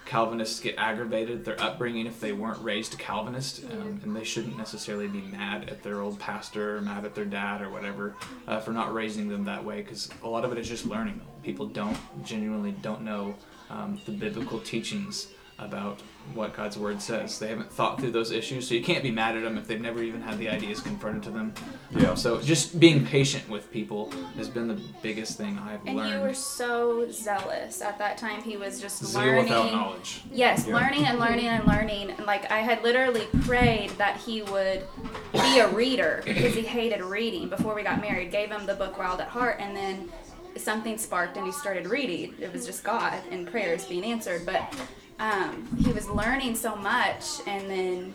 Calvinists 0.04 0.60
get 0.60 0.75
aggravated 0.80 1.40
at 1.40 1.46
their 1.46 1.62
upbringing 1.62 2.08
if 2.08 2.20
they 2.20 2.31
weren't 2.31 2.60
raised 2.64 2.96
a 2.96 2.98
Calvinist, 2.98 3.64
um, 3.66 4.00
and 4.01 4.16
they 4.16 4.24
shouldn't 4.24 4.58
necessarily 4.58 5.08
be 5.08 5.22
mad 5.22 5.70
at 5.70 5.84
their 5.84 6.01
old 6.01 6.20
pastor 6.20 6.77
or 6.77 6.81
mad 6.81 7.05
at 7.05 7.14
their 7.14 7.25
dad 7.25 7.62
or 7.62 7.70
whatever 7.70 8.16
uh, 8.48 8.60
for 8.60 8.72
not 8.72 8.92
raising 8.92 9.27
them 9.27 9.46
that 9.46 9.64
way. 9.64 9.84
Because 9.84 10.10
a 10.24 10.27
lot 10.27 10.46
of 10.46 10.51
it 10.51 10.58
is 10.58 10.68
just 10.68 10.88
learning. 10.88 11.22
People 11.44 11.68
don't 11.68 11.98
genuinely 12.25 12.72
don't 12.81 13.03
know 13.03 13.36
um, 13.70 14.01
the 14.08 14.14
biblical 14.14 14.60
teachings 14.60 15.27
about 15.60 16.01
what 16.33 16.53
God's 16.55 16.77
word 16.77 17.01
says. 17.01 17.40
They 17.40 17.48
haven't 17.48 17.72
thought 17.72 18.00
through 18.00 18.11
those 18.11 18.31
issues, 18.31 18.68
so 18.68 18.74
you 18.74 18.83
can't 18.83 19.03
be 19.03 19.11
mad 19.11 19.38
at 19.38 19.44
them 19.44 19.57
if 19.57 19.68
they've 19.68 19.79
never 19.79 20.01
even 20.03 20.22
had 20.22 20.38
the 20.38 20.50
ideas 20.50 20.81
confronted 20.81 21.24
to 21.24 21.31
them. 21.31 21.53
Yeah. 21.92 22.16
So 22.16 22.42
just 22.42 22.79
being 22.79 23.05
patient 23.05 23.48
with 23.50 23.72
people 23.72 24.11
has 24.35 24.50
been 24.50 24.68
the 24.68 24.79
biggest 25.01 25.38
thing 25.38 25.57
I've 25.59 25.85
and 25.85 25.96
learned. 25.96 26.11
And 26.14 26.22
you 26.22 26.27
were 26.27 26.33
so 26.33 27.09
zealous 27.11 27.81
at 27.81 27.98
that 28.00 28.18
time. 28.18 28.42
He 28.42 28.57
was 28.57 28.81
just 28.81 29.03
Zeal 29.05 29.22
learning. 29.22 29.44
without 29.44 29.72
knowledge. 29.72 30.22
Yes, 30.31 30.66
Yeah. 30.68 30.75
learning 30.75 31.05
and 31.05 31.20
learning 31.20 31.48
and 31.48 31.66
learning. 31.68 32.11
And 32.11 32.25
like 32.25 32.51
I 32.51 32.59
had 32.59 32.83
literally 32.83 33.27
prayed 33.44 33.92
that 33.92 34.18
he 34.18 34.42
would 34.42 34.83
be 35.31 35.59
a 35.59 35.68
reader 35.70 36.22
because 36.25 36.53
he 36.53 36.61
hated 36.64 37.01
reading 37.01 37.50
before 37.50 37.75
we 37.75 37.83
got 37.83 38.01
married. 38.01 38.31
Gave 38.31 38.50
him 38.51 38.66
the 38.66 38.74
book 38.75 38.98
Wild 38.98 39.22
at 39.22 39.27
Heart, 39.27 39.57
and 39.59 39.75
then 39.75 40.09
something 40.57 40.98
sparked 40.98 41.35
and 41.38 41.46
he 41.46 41.51
started 41.51 41.85
reading. 41.88 42.33
It 42.40 42.51
was 42.51 42.66
just 42.66 42.83
God 42.83 43.14
and 43.31 43.46
prayers 43.50 43.85
being 43.85 44.03
answered. 44.05 44.46
But 44.46 44.74
um, 45.20 45.68
he 45.84 45.92
was 45.92 46.10
learning 46.10 46.56
so 46.56 46.75
much, 46.75 47.24
and 47.48 47.70
then, 47.70 48.14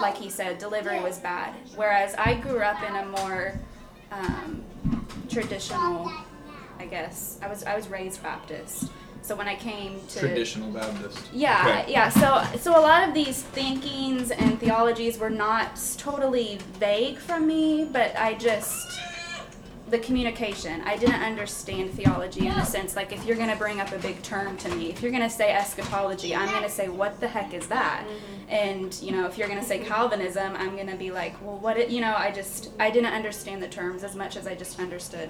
like 0.00 0.16
he 0.16 0.28
said, 0.30 0.58
delivery 0.58 1.00
was 1.00 1.18
bad. 1.18 1.54
Whereas 1.76 2.14
I 2.14 2.34
grew 2.34 2.60
up 2.60 2.82
in 2.82 2.94
a 2.96 3.06
more 3.06 3.58
um, 4.10 4.62
traditional, 5.30 6.12
I 6.78 6.86
guess. 6.86 7.38
I 7.42 7.48
was 7.48 7.64
I 7.64 7.74
was 7.76 7.88
raised 7.88 8.22
Baptist. 8.22 8.90
So 9.22 9.36
when 9.36 9.46
I 9.46 9.54
came 9.54 10.00
to 10.08 10.18
Traditional 10.18 10.68
Baptist. 10.72 11.30
yeah, 11.32 11.64
Okay. 11.82 11.92
yeah. 11.92 12.08
So, 12.08 12.42
so 12.58 12.76
a 12.76 12.82
lot 12.82 13.06
of 13.06 13.14
these 13.14 13.40
thinkings 13.40 14.32
and 14.32 14.58
theologies 14.58 15.16
were 15.16 15.30
not 15.30 15.80
totally 15.96 16.58
vague 16.80 17.18
from 17.18 17.46
me, 17.46 17.84
but 17.84 18.16
I 18.18 18.34
just 18.34 18.98
the 19.92 19.98
communication. 19.98 20.80
I 20.80 20.96
didn't 20.96 21.22
understand 21.22 21.92
theology 21.92 22.46
in 22.46 22.54
the 22.54 22.64
sense 22.64 22.96
like 22.96 23.12
if 23.12 23.26
you're 23.26 23.36
going 23.36 23.50
to 23.50 23.56
bring 23.56 23.78
up 23.78 23.92
a 23.92 23.98
big 23.98 24.22
term 24.22 24.56
to 24.56 24.74
me, 24.74 24.88
if 24.88 25.02
you're 25.02 25.10
going 25.10 25.22
to 25.22 25.30
say 25.30 25.52
eschatology, 25.52 26.34
I'm 26.34 26.48
going 26.48 26.62
to 26.62 26.70
say 26.70 26.88
what 26.88 27.20
the 27.20 27.28
heck 27.28 27.52
is 27.52 27.66
that? 27.66 28.04
And 28.48 28.98
you 29.02 29.12
know, 29.12 29.26
if 29.26 29.36
you're 29.36 29.48
going 29.48 29.60
to 29.60 29.64
say 29.66 29.80
Calvinism, 29.80 30.56
I'm 30.56 30.74
going 30.76 30.88
to 30.88 30.96
be 30.96 31.10
like, 31.10 31.34
well, 31.44 31.58
what? 31.58 31.76
It, 31.76 31.90
you 31.90 32.00
know, 32.00 32.14
I 32.16 32.30
just 32.32 32.70
I 32.80 32.90
didn't 32.90 33.12
understand 33.12 33.62
the 33.62 33.68
terms 33.68 34.02
as 34.02 34.16
much 34.16 34.34
as 34.36 34.46
I 34.46 34.54
just 34.54 34.80
understood 34.80 35.28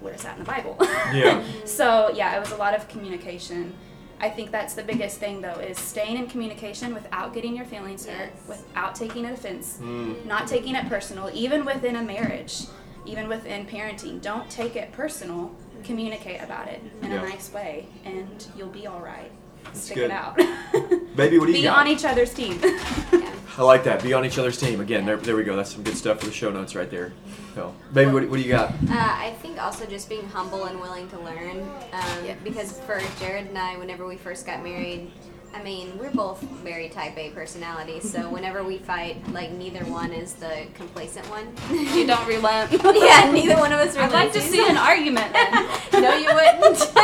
where 0.00 0.14
it's 0.14 0.24
at 0.24 0.38
in 0.38 0.44
the 0.44 0.50
Bible. 0.50 0.76
Yeah. 1.12 1.44
so 1.66 2.10
yeah, 2.14 2.34
it 2.34 2.40
was 2.40 2.50
a 2.52 2.56
lot 2.56 2.74
of 2.74 2.88
communication. 2.88 3.74
I 4.22 4.30
think 4.30 4.52
that's 4.52 4.72
the 4.72 4.84
biggest 4.84 5.18
thing 5.18 5.42
though 5.42 5.58
is 5.60 5.78
staying 5.78 6.16
in 6.16 6.28
communication 6.28 6.94
without 6.94 7.34
getting 7.34 7.54
your 7.54 7.66
feelings 7.66 8.06
hurt, 8.06 8.32
Yes. 8.34 8.48
without 8.48 8.94
taking 8.94 9.26
it 9.26 9.32
offense, 9.34 9.78
Mm. 9.82 10.24
not 10.24 10.46
taking 10.46 10.76
it 10.76 10.88
personal, 10.88 11.28
even 11.34 11.64
within 11.66 11.96
a 11.96 12.02
marriage, 12.02 12.62
even 13.06 13.28
within 13.28 13.66
parenting. 13.66 14.20
Don't 14.20 14.48
take 14.50 14.76
it 14.76 14.92
personal. 14.92 15.54
Communicate 15.84 16.40
about 16.42 16.68
it 16.68 16.80
in 17.02 17.10
Yeah. 17.10 17.22
a 17.22 17.28
nice 17.28 17.52
way, 17.52 17.86
and 18.04 18.46
you'll 18.56 18.68
be 18.68 18.86
all 18.86 19.00
right. 19.00 19.30
Stick 19.72 19.96
good. 19.96 20.04
it 20.06 20.10
out. 20.10 20.36
Baby, 21.16 21.38
what 21.38 21.46
do 21.46 21.52
you 21.52 21.58
be 21.58 21.62
got? 21.62 21.78
on 21.80 21.88
each 21.88 22.04
other's 22.04 22.32
team. 22.34 22.58
Yeah. 22.62 23.34
I 23.58 23.62
like 23.62 23.84
that. 23.84 24.02
Be 24.02 24.12
on 24.14 24.24
each 24.24 24.38
other's 24.38 24.58
team. 24.58 24.80
Again, 24.80 25.04
there, 25.04 25.16
there 25.18 25.36
we 25.36 25.44
go. 25.44 25.56
That's 25.56 25.72
some 25.72 25.82
good 25.82 25.96
stuff 25.96 26.20
for 26.20 26.26
the 26.26 26.32
show 26.32 26.50
notes 26.50 26.74
right 26.74 26.90
there. 26.90 27.12
So, 27.54 27.74
baby, 27.92 28.10
what, 28.12 28.28
what 28.30 28.36
do 28.36 28.42
you 28.42 28.48
got? 28.48 28.70
Uh, 28.70 28.76
I 28.96 29.34
think 29.42 29.62
also 29.62 29.84
just 29.86 30.08
being 30.08 30.26
humble 30.28 30.64
and 30.64 30.80
willing 30.80 31.08
to 31.10 31.18
learn. 31.20 31.60
Um, 31.92 32.24
Yeah. 32.24 32.34
Because 32.42 32.78
for 32.80 33.00
Jared 33.20 33.46
and 33.48 33.58
I, 33.58 33.76
whenever 33.76 34.06
we 34.06 34.16
first 34.16 34.46
got 34.46 34.62
married, 34.62 35.10
I 35.54 35.62
mean, 35.62 35.98
we're 35.98 36.10
both 36.10 36.40
very 36.40 36.88
type 36.88 37.16
A 37.18 37.30
personalities. 37.30 38.10
So 38.10 38.28
whenever 38.30 38.64
we 38.64 38.78
fight, 38.78 39.16
like 39.32 39.50
neither 39.52 39.84
one 39.84 40.12
is 40.12 40.32
the 40.34 40.66
complacent 40.74 41.28
one. 41.28 41.52
you 41.94 42.06
don't 42.06 42.26
relent. 42.26 42.72
yeah, 42.82 43.30
neither 43.30 43.56
one 43.56 43.72
of 43.72 43.78
us. 43.78 43.94
Relent. 43.94 44.14
I'd 44.14 44.24
like 44.24 44.32
to 44.32 44.40
see 44.40 44.66
an 44.68 44.76
argument. 44.76 45.34
No, 45.92 46.16
you 46.16 46.34
wouldn't. 46.34 46.96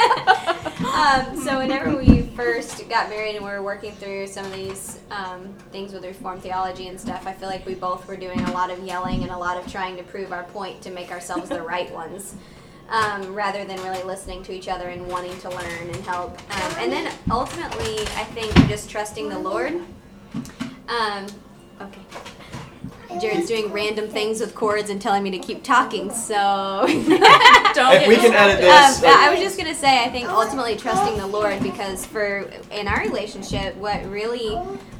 um, 0.82 1.40
so 1.44 1.58
whenever 1.58 1.94
we 1.96 2.22
first 2.34 2.88
got 2.88 3.08
married 3.10 3.36
and 3.36 3.44
we 3.44 3.50
were 3.50 3.62
working 3.62 3.92
through 3.92 4.26
some 4.26 4.44
of 4.44 4.52
these 4.52 4.98
um, 5.10 5.54
things 5.70 5.92
with 5.92 6.04
Reformed 6.04 6.42
theology 6.42 6.88
and 6.88 7.00
stuff, 7.00 7.26
I 7.26 7.32
feel 7.32 7.48
like 7.48 7.64
we 7.64 7.74
both 7.74 8.08
were 8.08 8.16
doing 8.16 8.40
a 8.40 8.52
lot 8.52 8.70
of 8.70 8.82
yelling 8.82 9.22
and 9.22 9.30
a 9.30 9.36
lot 9.36 9.56
of 9.56 9.70
trying 9.70 9.96
to 9.98 10.02
prove 10.02 10.32
our 10.32 10.44
point 10.44 10.82
to 10.82 10.90
make 10.90 11.12
ourselves 11.12 11.48
the 11.48 11.62
right 11.62 11.92
ones. 11.92 12.34
Um, 12.88 13.34
rather 13.34 13.66
than 13.66 13.78
really 13.82 14.02
listening 14.02 14.42
to 14.44 14.52
each 14.52 14.66
other 14.66 14.88
and 14.88 15.06
wanting 15.06 15.38
to 15.40 15.50
learn 15.50 15.88
and 15.90 15.96
help. 16.06 16.38
Um, 16.54 16.72
and 16.78 16.90
then 16.90 17.12
ultimately, 17.30 17.98
I 18.16 18.24
think 18.24 18.54
just 18.66 18.88
trusting 18.88 19.28
the 19.28 19.38
Lord. 19.38 19.74
Um, 20.88 21.26
okay. 21.82 22.00
Jared's 23.20 23.46
doing 23.48 23.72
random 23.72 24.08
things 24.08 24.40
with 24.40 24.54
chords 24.54 24.88
and 24.90 25.00
telling 25.02 25.22
me 25.22 25.30
to 25.32 25.38
keep 25.38 25.62
talking. 25.62 26.10
So 26.10 26.34
Don't 26.86 27.92
If 27.94 28.08
we 28.08 28.16
can 28.16 28.32
edit 28.32 28.56
Um, 28.56 28.60
this, 28.60 29.02
like- 29.02 29.16
I 29.16 29.30
was 29.30 29.40
just 29.40 29.58
gonna 29.58 29.74
say, 29.74 30.02
I 30.04 30.08
think 30.08 30.28
ultimately 30.28 30.76
trusting 30.76 31.18
the 31.18 31.26
Lord 31.26 31.62
because 31.62 32.06
for 32.06 32.50
in 32.70 32.86
our 32.88 33.00
relationship, 33.00 33.74
what 33.76 34.04
really 34.06 34.56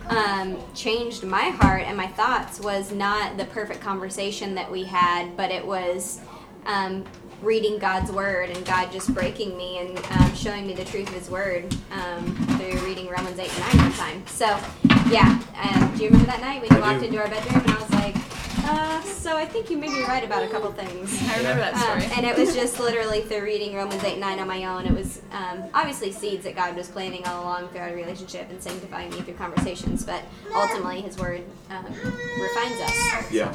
um, 0.09 0.59
changed 0.75 1.23
my 1.25 1.45
heart 1.51 1.83
and 1.83 1.97
my 1.97 2.07
thoughts 2.09 2.61
was 2.61 2.93
not 2.93 3.37
the 3.37 3.45
perfect 3.47 3.81
conversation 3.81 4.55
that 4.57 4.71
we 4.71 4.85
had, 4.85 5.37
but 5.37 5.51
it 5.51 5.65
was 5.67 6.21
um, 6.67 7.05
reading 7.43 7.79
God's 7.79 8.11
word 8.11 8.51
and 8.51 8.65
God 8.67 8.91
just 8.91 9.15
breaking 9.15 9.57
me 9.57 9.79
and 9.79 9.99
um, 10.21 10.35
showing 10.35 10.67
me 10.67 10.75
the 10.75 10.85
truth 10.85 11.09
of 11.09 11.15
His 11.15 11.31
word 11.31 11.75
um, 11.93 12.35
through 12.59 12.79
reading 12.85 13.09
Romans 13.09 13.39
eight 13.39 13.51
and 13.51 13.61
nine 13.61 13.85
one 13.89 13.93
time. 13.93 14.27
So, 14.27 14.47
yeah, 15.11 15.41
um, 15.63 15.97
do 15.97 16.05
you 16.05 16.11
remember 16.11 16.27
that 16.27 16.41
night 16.41 16.61
when 16.63 16.71
you 16.71 16.79
I 16.85 16.93
walked 16.93 17.01
do. 17.01 17.07
into 17.07 17.19
our 17.21 17.29
bedroom 17.29 17.61
and 17.63 17.71
I 17.71 17.81
was 17.81 17.91
like? 17.91 18.17
Uh, 18.71 19.01
so 19.03 19.35
I 19.35 19.47
think 19.47 19.71
you 19.71 19.79
may 19.79 19.89
be 19.89 20.03
right 20.03 20.23
about 20.23 20.43
a 20.43 20.49
couple 20.49 20.71
things. 20.73 21.17
I 21.31 21.39
remember 21.39 21.63
that 21.63 21.75
Um, 21.75 22.01
story. 22.01 22.13
and 22.17 22.27
it 22.27 22.37
was 22.37 22.55
just 22.55 22.79
literally 22.87 23.23
through 23.23 23.43
reading 23.43 23.75
Romans 23.75 24.03
8 24.05 24.19
9 24.19 24.39
on 24.41 24.47
my 24.47 24.65
own. 24.67 24.85
It 24.85 24.93
was 24.93 25.23
um, 25.33 25.63
obviously 25.73 26.13
seeds 26.13 26.45
that 26.45 26.55
God 26.55 26.77
was 26.77 26.89
planting 26.89 27.25
all 27.25 27.45
along 27.45 27.69
through 27.69 27.81
our 27.81 27.95
relationship 27.95 28.51
and 28.51 28.63
sanctifying 28.63 29.09
me 29.11 29.23
through 29.23 29.35
conversations, 29.35 30.05
but 30.05 30.23
ultimately 30.55 31.01
His 31.01 31.17
Word 31.17 31.43
um, 31.71 31.85
refines 31.87 32.81
us. 32.81 33.33
Yeah. 33.33 33.55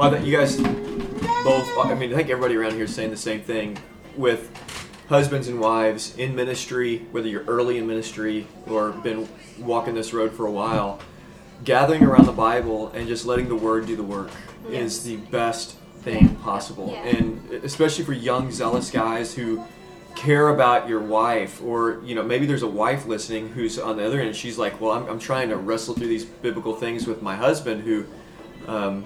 Well, 0.00 0.08
I 0.08 0.14
think 0.14 0.26
you 0.26 0.34
guys 0.34 0.56
both, 0.56 1.70
I 1.76 1.92
mean, 1.92 2.10
I 2.10 2.16
think 2.16 2.30
everybody 2.30 2.56
around 2.56 2.72
here 2.72 2.84
is 2.84 2.94
saying 2.94 3.10
the 3.10 3.18
same 3.18 3.42
thing 3.42 3.76
with 4.16 4.50
husbands 5.10 5.46
and 5.46 5.60
wives 5.60 6.16
in 6.16 6.34
ministry, 6.34 7.00
whether 7.10 7.28
you're 7.28 7.44
early 7.44 7.76
in 7.76 7.86
ministry 7.86 8.46
or 8.66 8.92
been 8.92 9.28
walking 9.58 9.94
this 9.94 10.14
road 10.14 10.32
for 10.32 10.46
a 10.46 10.50
while. 10.50 11.00
Gathering 11.64 12.02
around 12.02 12.24
the 12.24 12.32
Bible 12.32 12.88
and 12.92 13.08
just 13.08 13.26
letting 13.26 13.48
the 13.48 13.54
Word 13.54 13.84
do 13.84 13.94
the 13.94 14.02
work 14.02 14.30
is 14.70 15.04
the 15.04 15.16
best 15.16 15.76
thing 15.98 16.34
possible. 16.36 16.92
Yeah. 16.92 17.18
And 17.18 17.50
especially 17.62 18.06
for 18.06 18.14
young, 18.14 18.50
zealous 18.50 18.90
guys 18.90 19.34
who 19.34 19.62
care 20.16 20.48
about 20.48 20.88
your 20.88 21.00
wife 21.00 21.62
or 21.62 22.00
you 22.06 22.14
know 22.14 22.22
maybe 22.22 22.46
there's 22.46 22.62
a 22.62 22.66
wife 22.66 23.04
listening 23.04 23.50
who's 23.50 23.78
on 23.78 23.96
the 23.96 24.04
other 24.04 24.20
end 24.20 24.34
she's 24.34 24.58
like 24.58 24.78
well 24.80 24.90
i'm, 24.90 25.08
I'm 25.08 25.20
trying 25.20 25.48
to 25.50 25.56
wrestle 25.56 25.94
through 25.94 26.08
these 26.08 26.24
biblical 26.24 26.74
things 26.74 27.06
with 27.06 27.22
my 27.22 27.36
husband 27.36 27.84
who 27.84 28.04
um, 28.66 29.04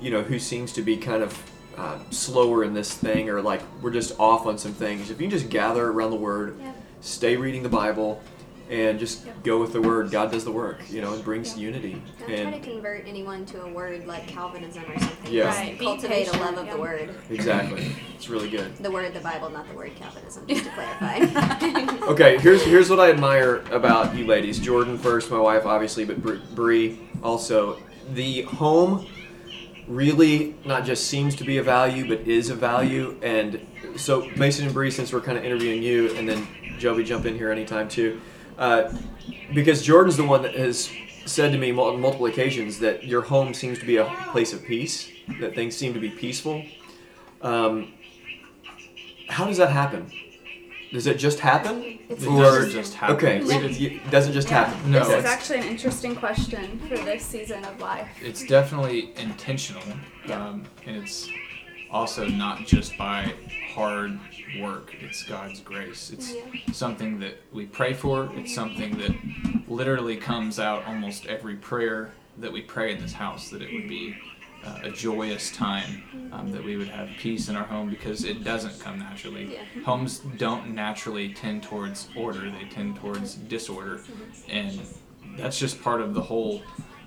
you 0.00 0.10
know 0.10 0.22
who 0.22 0.38
seems 0.38 0.72
to 0.74 0.82
be 0.82 0.96
kind 0.96 1.22
of 1.22 1.50
uh, 1.76 1.98
slower 2.10 2.64
in 2.64 2.74
this 2.74 2.92
thing 2.94 3.28
or 3.30 3.40
like 3.40 3.62
we're 3.82 3.90
just 3.90 4.18
off 4.18 4.46
on 4.46 4.58
some 4.58 4.72
things 4.72 5.10
if 5.10 5.20
you 5.20 5.28
can 5.28 5.30
just 5.38 5.48
gather 5.48 5.88
around 5.90 6.10
the 6.10 6.16
word 6.16 6.56
Yeah. 6.60 6.72
stay 7.00 7.36
reading 7.36 7.62
the 7.62 7.68
bible 7.68 8.20
and 8.68 8.98
just 8.98 9.26
go 9.44 9.58
with 9.60 9.72
the 9.72 9.80
word 9.80 10.10
god 10.10 10.30
does 10.32 10.44
the 10.44 10.50
work 10.52 10.78
you 10.90 11.00
know 11.00 11.14
and 11.14 11.24
brings 11.24 11.56
Yeah. 11.56 11.66
unity 11.66 12.02
Don't 12.18 12.28
try 12.28 12.50
to 12.58 12.60
convert 12.60 13.06
anyone 13.06 13.46
to 13.46 13.62
a 13.62 13.68
word 13.72 14.06
like 14.06 14.26
Calvinism 14.26 14.84
or 14.90 14.98
something. 14.98 15.32
Yeah. 15.32 15.46
Right, 15.56 15.78
be 15.78 15.84
Cultivate 15.86 16.28
a 16.28 16.32
love 16.38 16.58
of 16.58 16.66
yeah. 16.66 16.72
the 16.74 16.80
Word. 16.80 17.14
exactly 17.30 17.92
it's 18.14 18.28
really 18.28 18.50
good 18.50 18.76
The 18.78 18.90
word, 18.90 19.14
the 19.14 19.20
Bible, 19.20 19.48
not 19.48 19.66
the 19.68 19.74
word 19.74 19.92
Calvinism, 19.96 20.46
just 20.48 20.64
to 20.64 20.70
clarify. 20.74 21.96
Okay, 22.08 22.38
here's 22.38 22.62
here's 22.62 22.90
what 22.90 22.98
I 23.00 23.10
admire 23.10 23.56
about 23.70 24.14
you 24.16 24.26
ladies. 24.26 24.58
Jordan 24.58 24.98
first, 24.98 25.30
my 25.30 25.38
wife 25.38 25.64
obviously, 25.64 26.04
but 26.04 26.20
Br- 26.22 26.36
Bre 26.54 26.96
also. 27.22 27.78
The 28.14 28.42
home 28.42 29.06
really 29.88 30.54
not 30.64 30.84
just 30.84 31.06
seems 31.06 31.34
to 31.36 31.44
be 31.44 31.58
a 31.58 31.62
value, 31.62 32.08
but 32.08 32.26
is 32.26 32.50
a 32.50 32.54
value. 32.54 33.18
And 33.22 33.66
so 33.96 34.28
Mason 34.36 34.66
and 34.66 34.74
Bre, 34.74 34.90
since 34.90 35.12
we're 35.12 35.20
kind 35.20 35.38
of 35.38 35.44
interviewing 35.44 35.82
you, 35.82 36.14
and 36.16 36.28
then 36.28 36.46
Joby 36.78 37.04
jump 37.04 37.26
in 37.26 37.34
here 37.34 37.50
anytime 37.50 37.88
too, 37.88 38.20
uh, 38.58 38.92
because 39.54 39.82
Jordan's 39.82 40.16
the 40.16 40.24
one 40.24 40.42
that 40.42 40.54
has 40.54 40.90
said 41.26 41.52
to 41.52 41.58
me 41.58 41.72
on 41.72 42.00
multiple 42.00 42.26
occasions 42.26 42.78
that 42.80 43.04
your 43.04 43.22
home 43.22 43.52
seems 43.54 43.78
to 43.78 43.86
be 43.86 43.96
a 43.96 44.04
place 44.30 44.52
of 44.52 44.64
peace, 44.64 45.10
that 45.40 45.54
things 45.54 45.76
seem 45.76 45.94
to 45.94 46.00
be 46.00 46.10
peaceful. 46.10 46.64
Um, 47.42 47.94
how 49.28 49.44
does 49.44 49.58
that 49.58 49.70
happen? 49.70 50.10
Does 50.92 51.06
it 51.06 51.18
just 51.18 51.40
happen? 51.40 51.98
It's 52.08 52.22
It 52.22 52.28
Or- 52.28 52.42
doesn't 52.42 52.70
just 52.70 52.94
happen. 52.94 53.16
Okay, 53.16 53.36
It's- 53.38 53.78
it, 53.80 53.92
it 53.92 54.10
doesn't 54.10 54.32
just 54.32 54.48
Yeah. 54.48 54.64
happen. 54.64 54.90
No, 54.90 54.98
this 55.00 55.08
Okay. 55.08 55.18
is 55.18 55.24
actually 55.26 55.58
an 55.58 55.66
interesting 55.68 56.16
question 56.16 56.80
for 56.88 56.96
this 56.96 57.24
season 57.24 57.64
of 57.64 57.78
life. 57.80 58.08
it's 58.22 58.44
definitely 58.46 59.10
intentional, 59.18 59.82
Yeah. 60.26 60.46
um, 60.48 60.64
and 60.86 60.96
it's 60.96 61.28
also 61.90 62.26
not 62.26 62.66
just 62.66 62.96
by 62.96 63.32
hard 63.74 64.18
work. 64.60 64.94
It's 65.00 65.22
God's 65.24 65.60
grace. 65.60 66.10
It's 66.10 66.34
something 66.72 67.20
that 67.20 67.42
we 67.52 67.66
pray 67.66 67.92
for. 67.92 68.30
It's 68.36 68.54
something 68.54 68.96
that 68.98 69.12
literally 69.68 70.16
comes 70.16 70.58
out 70.58 70.84
almost 70.86 71.26
every 71.26 71.54
prayer 71.56 72.12
that 72.38 72.52
we 72.52 72.62
pray 72.62 72.92
in 72.92 73.00
this 73.00 73.12
house. 73.12 73.50
That 73.50 73.60
it 73.62 73.72
would 73.72 73.88
be 73.88 74.16
uh, 74.68 74.88
a 74.88 74.90
joyous 74.90 75.50
time, 75.50 76.30
um, 76.32 76.50
that 76.52 76.62
we 76.62 76.76
would 76.76 76.88
have 76.88 77.08
peace 77.18 77.48
in 77.48 77.56
our 77.56 77.64
home 77.64 77.88
because 77.88 78.24
it 78.24 78.44
doesn't 78.44 78.78
come 78.80 78.98
naturally. 78.98 79.54
Yeah. 79.54 79.82
Homes 79.84 80.20
don't 80.36 80.74
naturally 80.74 81.32
tend 81.32 81.62
towards 81.62 82.08
order; 82.16 82.50
they 82.50 82.64
tend 82.70 82.96
towards 82.96 83.34
disorder, 83.34 84.00
and 84.48 84.80
that's 85.36 85.58
just 85.58 85.82
part 85.82 86.00
of 86.00 86.14
the 86.14 86.22
whole 86.22 86.62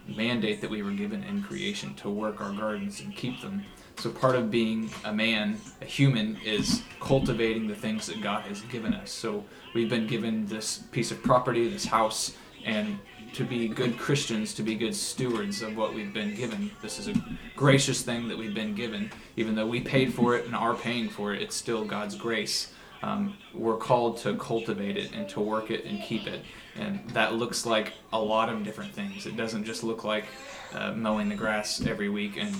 mandate 0.07 0.61
that 0.61 0.69
we 0.69 0.81
were 0.81 0.91
given 0.91 1.23
in 1.23 1.43
creation 1.43 1.93
to 1.95 2.09
work 2.09 2.41
our 2.41 2.51
gardens 2.51 2.99
and 3.01 3.15
keep 3.15 3.41
them. 3.41 3.63
So 3.97 4.09
part 4.09 4.35
of 4.35 4.49
being 4.49 4.89
a 5.05 5.13
man, 5.13 5.59
a 5.81 5.85
human, 5.85 6.37
is 6.43 6.81
cultivating 6.99 7.67
the 7.67 7.75
things 7.75 8.07
that 8.07 8.21
God 8.21 8.43
has 8.43 8.61
given 8.61 8.93
us. 8.93 9.11
So 9.11 9.45
we've 9.75 9.89
been 9.89 10.07
given 10.07 10.47
this 10.47 10.79
piece 10.91 11.11
of 11.11 11.21
property, 11.21 11.69
this 11.69 11.85
house, 11.85 12.35
and 12.65 12.97
to 13.33 13.43
be 13.43 13.67
good 13.67 13.97
Christians, 13.97 14.53
to 14.55 14.63
be 14.63 14.75
good 14.75 14.95
stewards 14.95 15.61
of 15.61 15.77
what 15.77 15.93
we've 15.93 16.13
been 16.13 16.35
given. 16.35 16.71
This 16.81 16.99
is 16.99 17.07
a 17.07 17.13
gracious 17.55 18.01
thing 18.01 18.27
that 18.27 18.37
we've 18.37 18.53
been 18.53 18.75
given. 18.75 19.11
Even 19.37 19.55
though 19.55 19.67
we 19.67 19.79
paid 19.79 20.13
for 20.13 20.35
it 20.35 20.45
and 20.45 20.55
are 20.55 20.75
paying 20.75 21.09
for 21.09 21.33
it, 21.33 21.41
it's 21.41 21.55
still 21.55 21.85
God's 21.85 22.15
grace. 22.15 22.73
Um, 23.03 23.37
we're 23.53 23.77
called 23.77 24.17
to 24.19 24.35
cultivate 24.35 24.97
it 24.97 25.13
and 25.13 25.27
to 25.29 25.39
work 25.39 25.71
it 25.71 25.85
and 25.85 26.01
keep 26.03 26.27
it. 26.27 26.41
And 26.75 27.09
that 27.11 27.33
looks 27.33 27.65
like 27.65 27.93
a 28.13 28.19
lot 28.19 28.49
of 28.49 28.63
different 28.63 28.93
things. 28.93 29.25
It 29.25 29.35
doesn't 29.35 29.63
just 29.63 29.83
look 29.83 30.03
like 30.03 30.25
uh, 30.73 30.91
mowing 30.91 31.29
the 31.29 31.35
grass 31.35 31.85
every 31.85 32.09
week 32.09 32.37
and 32.37 32.55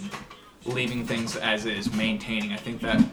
leaving 0.66 1.06
things 1.06 1.36
as 1.36 1.66
is, 1.66 1.94
maintaining. 1.94 2.54
I 2.54 2.58
think 2.58 2.82
that 2.82 3.04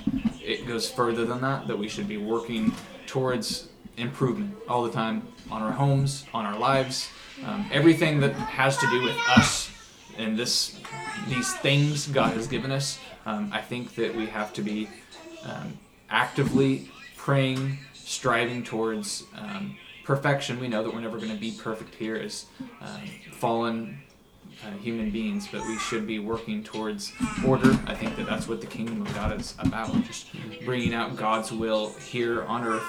it 0.41 0.67
goes 0.67 0.91
further 0.91 1.25
than 1.25 1.41
that, 1.43 1.67
that 1.67 1.79
we 1.79 1.89
should 1.89 2.09
be 2.09 2.17
working 2.17 2.73
towards 3.07 3.69
improvement 3.97 4.55
all 4.69 4.83
the 4.85 4.93
time 4.93 5.27
on 5.51 5.61
our 5.63 5.73
homes, 5.73 6.25
on 6.33 6.47
our 6.47 6.59
lives, 6.59 7.11
um, 7.45 7.69
everything 7.73 8.21
that 8.21 8.33
has 8.33 8.77
to 8.79 8.87
do 8.91 9.03
with 9.03 9.17
us 9.29 9.71
and 10.17 10.37
this, 10.37 10.79
these 11.29 11.55
things 11.57 12.09
God 12.09 12.35
has 12.35 12.47
given 12.47 12.71
us. 12.71 12.99
Um, 13.27 13.51
I 13.53 13.61
think 13.61 13.95
that 13.95 14.15
we 14.15 14.27
have 14.27 14.53
to 14.55 14.63
be 14.63 14.89
um, 15.45 15.79
actively 16.11 16.91
praying, 17.17 17.79
striving 17.95 18.65
towards 18.65 19.25
um, 19.37 19.77
perfection. 20.05 20.59
We 20.59 20.69
know 20.69 20.83
that 20.83 20.93
we're 20.93 21.01
never 21.01 21.19
going 21.19 21.31
to 21.33 21.37
be 21.37 21.53
perfect 21.53 21.95
here 21.95 22.17
as 22.17 22.47
um, 22.81 23.03
fallen 23.33 23.99
uh, 24.65 24.71
human 24.79 25.11
beings, 25.11 25.49
but 25.53 25.65
we 25.67 25.79
should 25.79 26.07
be 26.07 26.19
working 26.19 26.65
towards 26.65 27.13
order. 27.47 27.79
I 27.87 27.95
think 27.95 28.17
that 28.17 28.27
that's 28.27 28.49
what 28.49 28.61
the 28.61 28.67
kingdom 28.67 29.03
of 29.03 29.15
God 29.15 29.39
is 29.39 29.55
about, 29.59 29.93
just 30.05 30.29
bringing 30.65 30.95
out 30.95 31.17
God's 31.17 31.53
will 31.53 31.91
here 31.95 32.45
on 32.45 32.65
earth 32.65 32.83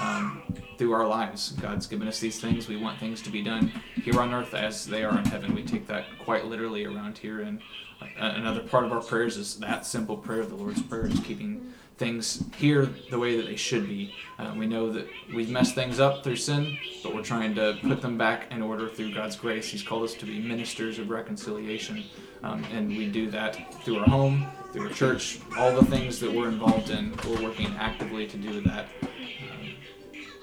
um, 0.00 0.42
through 0.78 0.92
our 0.92 1.06
lives. 1.06 1.52
God's 1.60 1.86
given 1.86 2.08
us 2.08 2.20
these 2.20 2.40
things. 2.40 2.68
We 2.68 2.76
want 2.76 2.98
things 2.98 3.20
to 3.22 3.30
be 3.30 3.42
done 3.42 3.72
here 3.96 4.20
on 4.20 4.32
earth 4.32 4.54
as 4.54 4.86
they 4.86 5.04
are 5.04 5.18
in 5.18 5.24
heaven. 5.24 5.54
We 5.54 5.64
take 5.64 5.86
that 5.88 6.04
quite 6.24 6.46
literally 6.46 6.86
around 6.86 7.18
here. 7.18 7.40
And 7.40 7.60
uh, 8.00 8.04
another 8.36 8.60
part 8.60 8.84
of 8.84 8.92
our 8.92 9.02
prayers 9.02 9.36
is 9.36 9.56
that 9.56 9.84
simple 9.84 10.16
prayer 10.16 10.46
the 10.46 10.54
Lord's 10.54 10.80
Prayer, 10.82 11.06
is 11.06 11.18
keeping 11.20 11.74
things 11.96 12.44
here 12.56 12.88
the 13.10 13.18
way 13.18 13.36
that 13.36 13.46
they 13.46 13.56
should 13.56 13.88
be. 13.88 14.14
Uh, 14.38 14.54
we 14.56 14.66
know 14.66 14.92
that 14.92 15.08
we've 15.34 15.50
messed 15.50 15.74
things 15.74 15.98
up 15.98 16.22
through 16.22 16.36
sin, 16.36 16.78
but 17.02 17.12
we're 17.12 17.24
trying 17.24 17.56
to 17.56 17.76
put 17.82 18.00
them 18.00 18.16
back 18.16 18.52
in 18.52 18.62
order 18.62 18.88
through 18.88 19.12
God's 19.12 19.34
grace. 19.34 19.68
He's 19.68 19.82
called 19.82 20.04
us 20.04 20.14
to 20.14 20.24
be 20.24 20.38
ministers 20.38 21.00
of 21.00 21.10
reconciliation, 21.10 22.04
um, 22.44 22.64
and 22.72 22.88
we 22.88 23.08
do 23.08 23.28
that 23.32 23.74
through 23.82 23.98
our 23.98 24.06
home, 24.06 24.46
through 24.72 24.86
our 24.86 24.94
church, 24.94 25.40
all 25.58 25.74
the 25.74 25.84
things 25.86 26.20
that 26.20 26.32
we're 26.32 26.48
involved 26.48 26.90
in. 26.90 27.12
We're 27.26 27.42
working 27.42 27.74
actively 27.78 28.28
to 28.28 28.36
do 28.36 28.60
that. 28.60 28.86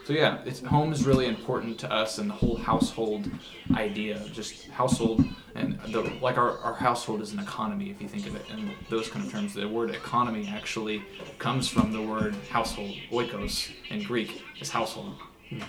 So 0.05 0.13
yeah, 0.13 0.37
it's 0.45 0.63
home 0.63 0.93
is 0.93 1.03
really 1.03 1.25
important 1.25 1.79
to 1.79 1.91
us, 1.91 2.19
and 2.19 2.29
the 2.29 2.35
whole 2.35 2.57
household 2.57 3.27
idea, 3.73 4.21
just 4.31 4.67
household, 4.69 5.25
and 5.55 5.79
the, 5.87 6.01
like 6.21 6.37
our, 6.37 6.59
our 6.59 6.75
household 6.75 7.21
is 7.21 7.33
an 7.33 7.39
economy. 7.39 7.89
If 7.89 7.99
you 7.99 8.07
think 8.07 8.27
of 8.27 8.35
it 8.35 8.45
in 8.51 8.69
those 8.87 9.09
kind 9.09 9.25
of 9.25 9.31
terms, 9.31 9.55
the 9.55 9.67
word 9.67 9.89
economy 9.89 10.47
actually 10.47 11.01
comes 11.39 11.67
from 11.67 11.91
the 11.91 12.03
word 12.03 12.35
household. 12.51 12.93
Oikos 13.09 13.71
in 13.89 14.03
Greek 14.03 14.43
is 14.59 14.69
household. 14.69 15.15
Hmm. 15.49 15.61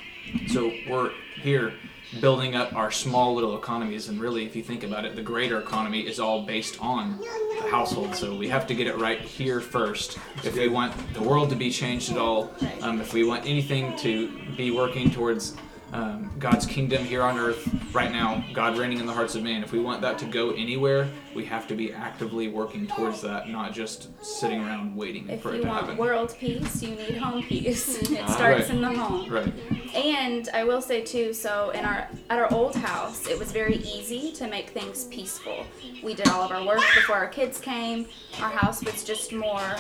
So 0.49 0.71
we're 0.87 1.13
here 1.41 1.73
building 2.21 2.55
up 2.55 2.75
our 2.75 2.91
small 2.91 3.35
little 3.35 3.57
economies, 3.57 4.09
and 4.09 4.21
really, 4.21 4.45
if 4.45 4.55
you 4.55 4.63
think 4.63 4.85
about 4.85 5.05
it, 5.05 5.17
the 5.17 5.23
greater 5.23 5.59
economy 5.59 6.07
is 6.07 6.21
all 6.21 6.43
based 6.43 6.81
on 6.81 7.19
the 7.19 7.69
household. 7.71 8.15
So 8.15 8.37
we 8.37 8.49
have 8.49 8.67
to 8.69 8.75
get 8.75 8.87
it 8.87 8.97
right 8.97 9.21
here 9.21 9.61
first 9.61 10.19
if 10.45 10.57
we 10.57 10.69
want 10.69 10.95
the 11.15 11.23
world 11.23 11.51
to 11.51 11.57
be 11.57 11.71
changed 11.71 12.11
at 12.11 12.19
all. 12.19 12.53
Um, 12.83 13.01
if 13.01 13.13
we 13.13 13.25
want 13.25 13.45
anything 13.45 13.97
to 13.99 14.31
be 14.57 14.71
working 14.71 15.11
towards 15.11 15.57
um, 15.93 16.31
God's 16.39 16.67
kingdom 16.67 17.05
here 17.05 17.23
on 17.23 17.39
earth 17.39 17.69
right 17.95 18.11
now, 18.11 18.45
God 18.53 18.77
reigning 18.77 18.99
in 18.99 19.07
the 19.07 19.13
hearts 19.13 19.35
of 19.37 19.43
man. 19.43 19.63
If 19.63 19.73
we 19.73 19.79
want 19.79 20.01
that 20.03 20.19
to 20.19 20.25
go 20.27 20.51
anywhere, 20.51 21.09
we 21.35 21.45
have 21.45 21.69
to 21.69 21.75
be 21.75 21.93
actively 21.93 22.49
working 22.49 22.87
towards 22.87 23.21
that, 23.23 23.49
not 23.49 23.73
just 23.73 24.09
sitting 24.25 24.61
around 24.61 24.97
waiting 24.97 25.29
If 25.29 25.43
for 25.43 25.53
it 25.53 25.57
you 25.59 25.63
to 25.63 25.69
want 25.69 25.81
happen. 25.83 25.97
world 25.97 26.35
peace, 26.39 26.83
you 26.83 26.97
need 26.97 27.17
home 27.17 27.43
peace. 27.43 28.03
It 28.11 28.21
Ah, 28.23 28.27
starts 28.27 28.63
right. 28.69 28.71
in 28.71 28.81
the 28.81 28.93
home. 28.93 29.31
Right. 29.33 29.53
And 29.95 30.49
I 30.53 30.65
will 30.65 30.81
say 30.83 31.03
too, 31.03 31.33
so 31.33 31.71
in 31.71 31.85
our 31.85 32.09
at 32.31 32.39
our 32.39 32.53
old 32.53 32.75
house, 32.75 33.27
it 33.29 33.39
was 33.39 33.53
very 33.53 33.77
easy 33.77 34.33
to 34.33 34.49
make 34.49 34.71
things 34.71 35.05
peaceful. 35.05 35.65
We 36.03 36.15
did 36.15 36.29
all 36.29 36.43
of 36.43 36.51
our 36.51 36.65
work 36.67 36.83
before 36.95 37.17
our 37.17 37.29
kids 37.29 37.61
came. 37.61 38.07
Our 38.41 38.51
house 38.51 38.85
was 38.85 39.05
just 39.05 39.33
more 39.33 39.77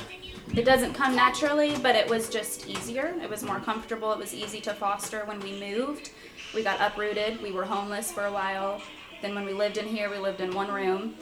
it 0.54 0.64
doesn't 0.64 0.92
come 0.94 1.16
naturally, 1.16 1.76
but 1.82 1.96
it 1.96 2.08
was 2.08 2.28
just 2.28 2.68
easier. 2.68 3.14
It 3.20 3.28
was 3.28 3.42
more 3.42 3.58
comfortable. 3.58 4.12
It 4.12 4.18
was 4.18 4.32
easy 4.32 4.60
to 4.60 4.72
foster 4.74 5.24
when 5.24 5.40
we 5.40 5.58
moved. 5.58 6.05
We 6.54 6.62
got 6.62 6.80
uprooted. 6.80 7.42
We 7.42 7.52
were 7.52 7.64
homeless 7.64 8.10
for 8.12 8.24
a 8.26 8.32
while. 8.32 8.80
Then 9.22 9.34
when 9.34 9.44
we 9.44 9.52
lived 9.52 9.76
in 9.78 9.86
here, 9.86 10.10
we 10.10 10.18
lived 10.18 10.40
in 10.40 10.54
one 10.54 10.70
room. 10.70 11.14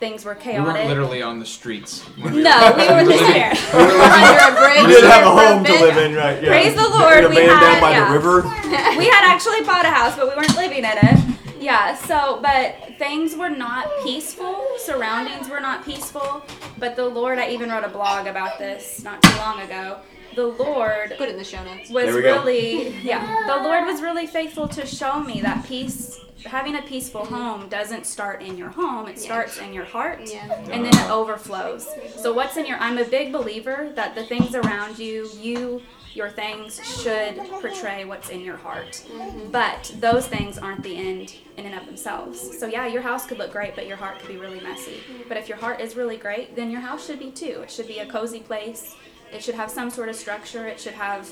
Things 0.00 0.24
were 0.24 0.34
We 0.34 0.40
chaotic. 0.40 0.74
weren't 0.74 0.88
literally 0.88 1.22
on 1.22 1.38
the 1.38 1.46
streets. 1.46 2.02
when 2.20 2.34
we 2.34 2.42
no, 2.42 2.74
we 2.76 2.88
were 2.88 3.02
living- 3.02 3.32
there. 3.32 3.52
Under 3.72 4.58
a 4.58 4.60
bridge. 4.60 4.82
You 4.82 5.00
did 5.00 5.04
have 5.04 5.24
a 5.26 5.30
home 5.30 5.64
to 5.64 5.72
live 5.72 5.96
in, 5.96 6.14
right? 6.14 6.42
Yeah. 6.42 6.48
Praise 6.48 6.74
the 6.74 6.88
Lord, 6.88 7.28
we 7.30 7.36
van 7.36 7.48
down 7.48 7.58
had- 7.60 7.80
by 7.80 7.90
yeah. 7.92 8.08
the 8.08 8.12
river. 8.12 8.42
we 8.98 9.06
had 9.06 9.24
actually 9.24 9.62
bought 9.62 9.84
a 9.84 9.88
house, 9.90 10.16
but 10.16 10.28
we 10.28 10.34
weren't 10.34 10.56
living 10.56 10.78
in 10.78 10.84
it. 10.84 11.23
Yeah, 11.64 11.94
so, 11.94 12.40
but 12.42 12.98
things 12.98 13.34
were 13.36 13.48
not 13.48 13.88
peaceful. 14.02 14.62
Surroundings 14.78 15.48
were 15.48 15.60
not 15.60 15.82
peaceful. 15.84 16.44
But 16.78 16.94
the 16.94 17.06
Lord, 17.06 17.38
I 17.38 17.48
even 17.50 17.70
wrote 17.70 17.84
a 17.84 17.88
blog 17.88 18.26
about 18.26 18.58
this 18.58 19.02
not 19.02 19.22
too 19.22 19.34
long 19.38 19.60
ago. 19.60 19.98
The 20.34 20.46
Lord 20.46 21.14
Put 21.16 21.28
it 21.28 21.32
in 21.32 21.36
the 21.38 21.44
show 21.44 21.62
notes. 21.64 21.88
was 21.90 22.04
There 22.06 22.16
we 22.16 22.22
go. 22.22 22.38
really, 22.42 22.88
yeah, 23.02 23.44
the 23.46 23.62
Lord 23.62 23.86
was 23.86 24.02
really 24.02 24.26
faithful 24.26 24.66
to 24.68 24.84
show 24.84 25.20
me 25.20 25.40
that 25.42 25.64
peace, 25.64 26.18
having 26.44 26.74
a 26.76 26.82
peaceful 26.82 27.24
home 27.24 27.68
doesn't 27.68 28.04
start 28.04 28.42
in 28.42 28.58
your 28.58 28.68
home, 28.70 29.06
it 29.08 29.16
Yeah. 29.16 29.22
starts 29.22 29.58
in 29.58 29.72
your 29.72 29.84
heart. 29.84 30.20
Yeah. 30.24 30.52
And 30.70 30.84
then 30.84 30.92
it 30.92 31.10
overflows. 31.10 31.88
So, 32.16 32.32
what's 32.34 32.56
in 32.56 32.66
your, 32.66 32.78
I'm 32.78 32.98
a 32.98 33.04
big 33.04 33.32
believer 33.32 33.90
that 33.94 34.14
the 34.16 34.24
things 34.24 34.54
around 34.56 34.98
you, 34.98 35.30
you, 35.40 35.80
your 36.14 36.30
things 36.30 36.80
should 37.02 37.36
portray 37.60 38.04
what's 38.04 38.30
in 38.30 38.40
your 38.40 38.56
heart. 38.56 39.04
Mm-hmm. 39.08 39.50
But 39.50 39.92
those 39.98 40.26
things 40.26 40.58
aren't 40.58 40.82
the 40.82 40.96
end 40.96 41.34
in 41.56 41.66
and 41.66 41.74
of 41.74 41.86
themselves. 41.86 42.58
So, 42.58 42.66
yeah, 42.66 42.86
your 42.86 43.02
house 43.02 43.26
could 43.26 43.38
look 43.38 43.52
great, 43.52 43.74
but 43.74 43.86
your 43.86 43.96
heart 43.96 44.20
could 44.20 44.28
be 44.28 44.36
really 44.36 44.60
messy. 44.60 44.92
Mm-hmm. 44.92 45.28
But 45.28 45.36
if 45.36 45.48
your 45.48 45.58
heart 45.58 45.80
is 45.80 45.96
really 45.96 46.16
great, 46.16 46.54
then 46.54 46.70
your 46.70 46.80
house 46.80 47.06
should 47.06 47.18
be 47.18 47.32
too. 47.32 47.62
It 47.62 47.70
should 47.70 47.88
be 47.88 47.98
a 47.98 48.06
cozy 48.06 48.40
place. 48.40 48.94
It 49.32 49.42
should 49.42 49.56
have 49.56 49.70
some 49.70 49.90
sort 49.90 50.08
of 50.08 50.14
structure. 50.14 50.66
It 50.66 50.78
should 50.78 50.94
have 50.94 51.28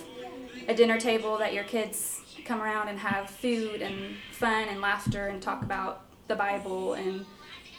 a 0.68 0.74
dinner 0.74 0.98
table 0.98 1.38
that 1.38 1.54
your 1.54 1.64
kids 1.64 2.20
come 2.44 2.60
around 2.60 2.88
and 2.88 2.98
have 2.98 3.30
food 3.30 3.82
and 3.82 4.16
fun 4.32 4.68
and 4.68 4.80
laughter 4.80 5.28
and 5.28 5.40
talk 5.40 5.62
about 5.62 6.02
the 6.26 6.34
Bible 6.34 6.94
and 6.94 7.24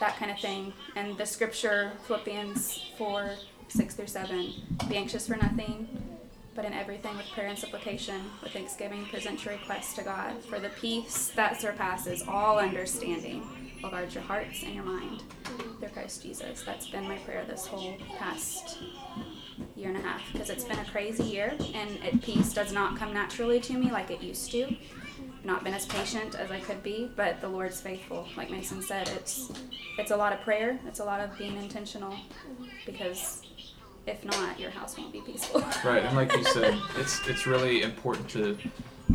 that 0.00 0.16
kind 0.16 0.30
of 0.30 0.38
thing. 0.38 0.72
And 0.96 1.18
the 1.18 1.26
scripture, 1.26 1.92
Philippians 2.06 2.92
4 2.96 3.30
6 3.68 3.94
through 3.94 4.06
7 4.06 4.52
be 4.88 4.96
anxious 4.96 5.26
for 5.26 5.36
nothing, 5.36 5.88
but 6.54 6.64
in 6.64 6.72
everything 6.72 7.16
with 7.16 7.26
prayer 7.30 7.48
and 7.48 7.58
supplication, 7.58 8.20
with 8.42 8.52
thanksgiving, 8.52 9.04
present 9.06 9.44
your 9.44 9.54
requests 9.54 9.94
to 9.94 10.02
God. 10.02 10.42
For 10.44 10.58
the 10.58 10.68
peace 10.70 11.32
that 11.34 11.60
surpasses 11.60 12.22
all 12.28 12.58
understanding 12.58 13.42
will 13.82 13.90
guard 13.90 14.14
your 14.14 14.22
hearts 14.22 14.62
and 14.62 14.74
your 14.74 14.84
mind 14.84 15.22
through 15.78 15.88
Christ 15.88 16.22
Jesus. 16.22 16.62
That's 16.62 16.88
been 16.88 17.08
my 17.08 17.18
prayer 17.18 17.44
this 17.48 17.66
whole 17.66 17.96
past 18.18 18.78
year 19.76 19.88
and 19.88 19.98
a 19.98 20.00
half 20.00 20.22
because 20.32 20.50
it's 20.50 20.64
been 20.64 20.78
a 20.78 20.84
crazy 20.86 21.24
year 21.24 21.54
and 21.74 21.90
it, 22.02 22.22
peace 22.22 22.52
does 22.52 22.72
not 22.72 22.96
come 22.96 23.12
naturally 23.12 23.60
to 23.60 23.74
me 23.74 23.90
like 23.90 24.10
it 24.10 24.22
used 24.22 24.50
to. 24.52 24.74
Not 25.44 25.62
been 25.62 25.74
as 25.74 25.84
patient 25.86 26.34
as 26.34 26.50
I 26.50 26.60
could 26.60 26.82
be, 26.82 27.10
but 27.14 27.40
the 27.40 27.48
Lord's 27.48 27.80
faithful. 27.80 28.26
Like 28.36 28.50
Mason 28.50 28.80
said, 28.80 29.08
it's 29.08 29.52
it's 29.98 30.10
a 30.10 30.16
lot 30.16 30.32
of 30.32 30.40
prayer. 30.40 30.78
It's 30.86 31.00
a 31.00 31.04
lot 31.04 31.20
of 31.20 31.36
being 31.36 31.56
intentional 31.56 32.16
because 32.86 33.42
if 34.06 34.24
not, 34.24 34.58
your 34.58 34.70
house 34.70 34.96
won't 34.96 35.12
be 35.12 35.20
peaceful. 35.20 35.62
Right, 35.84 36.02
and 36.02 36.16
like 36.16 36.34
you 36.34 36.44
said, 36.44 36.78
it's 36.96 37.26
it's 37.28 37.46
really 37.46 37.82
important 37.82 38.28
to 38.30 38.56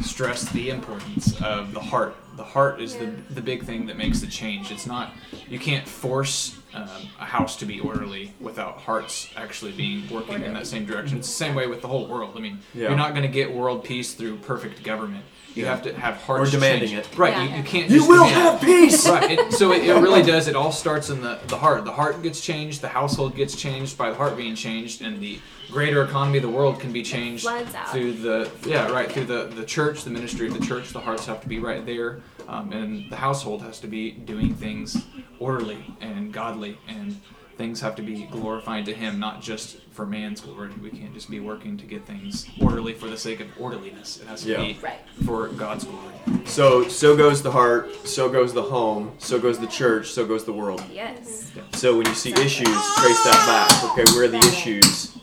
stress 0.01 0.47
the 0.49 0.69
importance 0.69 1.39
of 1.41 1.73
the 1.73 1.79
heart. 1.79 2.15
The 2.35 2.43
heart 2.43 2.79
is 2.79 2.95
the 2.95 3.07
the 3.31 3.41
big 3.41 3.63
thing 3.63 3.85
that 3.87 3.97
makes 3.97 4.19
the 4.21 4.27
change. 4.27 4.71
It's 4.71 4.85
not 4.85 5.13
you 5.49 5.59
can't 5.59 5.87
force 5.87 6.58
um, 6.73 6.87
a 7.19 7.25
house 7.25 7.55
to 7.57 7.65
be 7.65 7.79
orderly 7.79 8.31
without 8.39 8.77
hearts 8.77 9.29
actually 9.35 9.71
being 9.71 10.07
working 10.09 10.41
in 10.43 10.53
that 10.53 10.67
same 10.67 10.85
direction. 10.85 11.17
It's 11.17 11.27
the 11.27 11.33
same 11.33 11.55
way 11.55 11.67
with 11.67 11.81
the 11.81 11.87
whole 11.87 12.07
world. 12.07 12.33
I 12.35 12.39
mean, 12.39 12.59
Yeah. 12.73 12.89
you're 12.89 12.97
not 12.97 13.11
going 13.11 13.23
to 13.23 13.27
get 13.27 13.51
world 13.53 13.83
peace 13.83 14.13
through 14.13 14.37
perfect 14.37 14.83
government. 14.83 15.23
You 15.55 15.63
Yeah. 15.63 15.71
have 15.71 15.81
to 15.83 15.93
have 15.93 16.17
hearts 16.17 16.49
Or 16.49 16.51
demanding 16.51 16.89
change. 16.89 17.07
it. 17.07 17.17
Right, 17.17 17.33
Yeah. 17.33 17.43
you, 17.49 17.57
you 17.57 17.63
can't. 17.63 17.89
You 17.89 18.07
will 18.07 18.23
have 18.25 18.61
peace. 18.61 19.09
right. 19.09 19.31
It, 19.31 19.53
so 19.53 19.71
it, 19.71 19.83
it 19.83 19.93
really 19.95 20.21
does. 20.21 20.47
It 20.47 20.55
all 20.55 20.71
starts 20.71 21.09
in 21.09 21.21
the, 21.21 21.39
the 21.47 21.57
heart. 21.57 21.85
The 21.85 21.91
heart 21.91 22.21
gets 22.21 22.39
changed. 22.39 22.81
The 22.81 22.87
household 22.89 23.35
gets 23.35 23.55
changed 23.55 23.97
by 23.97 24.09
the 24.11 24.15
heart 24.15 24.37
being 24.37 24.53
changed, 24.55 25.01
and 25.01 25.19
the 25.19 25.39
greater 25.71 26.03
economy 26.03 26.37
of 26.37 26.43
the 26.43 26.49
world 26.49 26.79
can 26.79 26.91
be 26.91 27.03
changed 27.03 27.43
Floods 27.43 27.73
out. 27.75 27.89
through 27.91 28.13
the 28.13 28.49
yeah 28.65 28.87
right 28.91 29.11
through 29.11 29.25
the 29.25 29.45
the 29.55 29.65
church, 29.65 30.03
the 30.03 30.09
ministry 30.09 30.47
of 30.47 30.53
the 30.59 30.65
church. 30.65 30.89
The 30.89 30.99
hearts 30.99 31.25
have 31.25 31.41
to 31.41 31.47
be 31.47 31.59
right 31.59 31.85
there, 31.85 32.21
um, 32.47 32.71
and 32.71 33.09
the 33.09 33.15
household 33.15 33.61
has 33.61 33.79
to 33.81 33.87
be 33.87 34.11
doing 34.11 34.53
things 34.55 35.05
orderly 35.39 35.83
and 36.01 36.33
godly, 36.33 36.77
and 36.87 37.19
things 37.57 37.81
have 37.81 37.93
to 37.95 38.01
be 38.01 38.23
glorified 38.31 38.85
to 38.85 38.93
Him, 38.93 39.19
not 39.19 39.41
just 39.41 39.81
for 39.91 40.05
man's 40.05 40.39
glory. 40.39 40.69
We 40.81 40.89
can't 40.91 41.13
just 41.13 41.29
be 41.29 41.41
working 41.41 41.75
to 41.77 41.85
get 41.85 42.05
things 42.05 42.47
orderly 42.61 42.93
for 42.93 43.07
the 43.09 43.17
sake 43.17 43.41
of 43.41 43.47
orderliness. 43.59 44.17
It 44.21 44.27
has 44.27 44.43
to 44.43 44.49
Yeah. 44.51 44.57
be 44.61 44.77
Right. 44.81 44.99
for 45.25 45.49
God's 45.49 45.83
glory. 45.83 46.13
So 46.45 46.87
so 46.87 47.15
goes 47.17 47.41
the 47.41 47.51
heart, 47.51 48.07
so 48.07 48.29
goes 48.29 48.53
the 48.53 48.63
home, 48.63 49.11
so 49.17 49.39
goes 49.39 49.59
the 49.59 49.67
church, 49.67 50.09
so 50.11 50.25
goes 50.25 50.45
the 50.45 50.53
world. 50.53 50.81
yes. 50.91 51.51
So 51.73 51.97
when 51.97 52.05
you 52.07 52.13
see 52.15 52.31
issues, 52.33 52.67
trace 52.97 53.23
that 53.25 53.43
back. 53.47 53.91
Okay, 53.91 54.05
where 54.13 54.23
are 54.25 54.27
the 54.29 54.37
issues? 54.39 55.17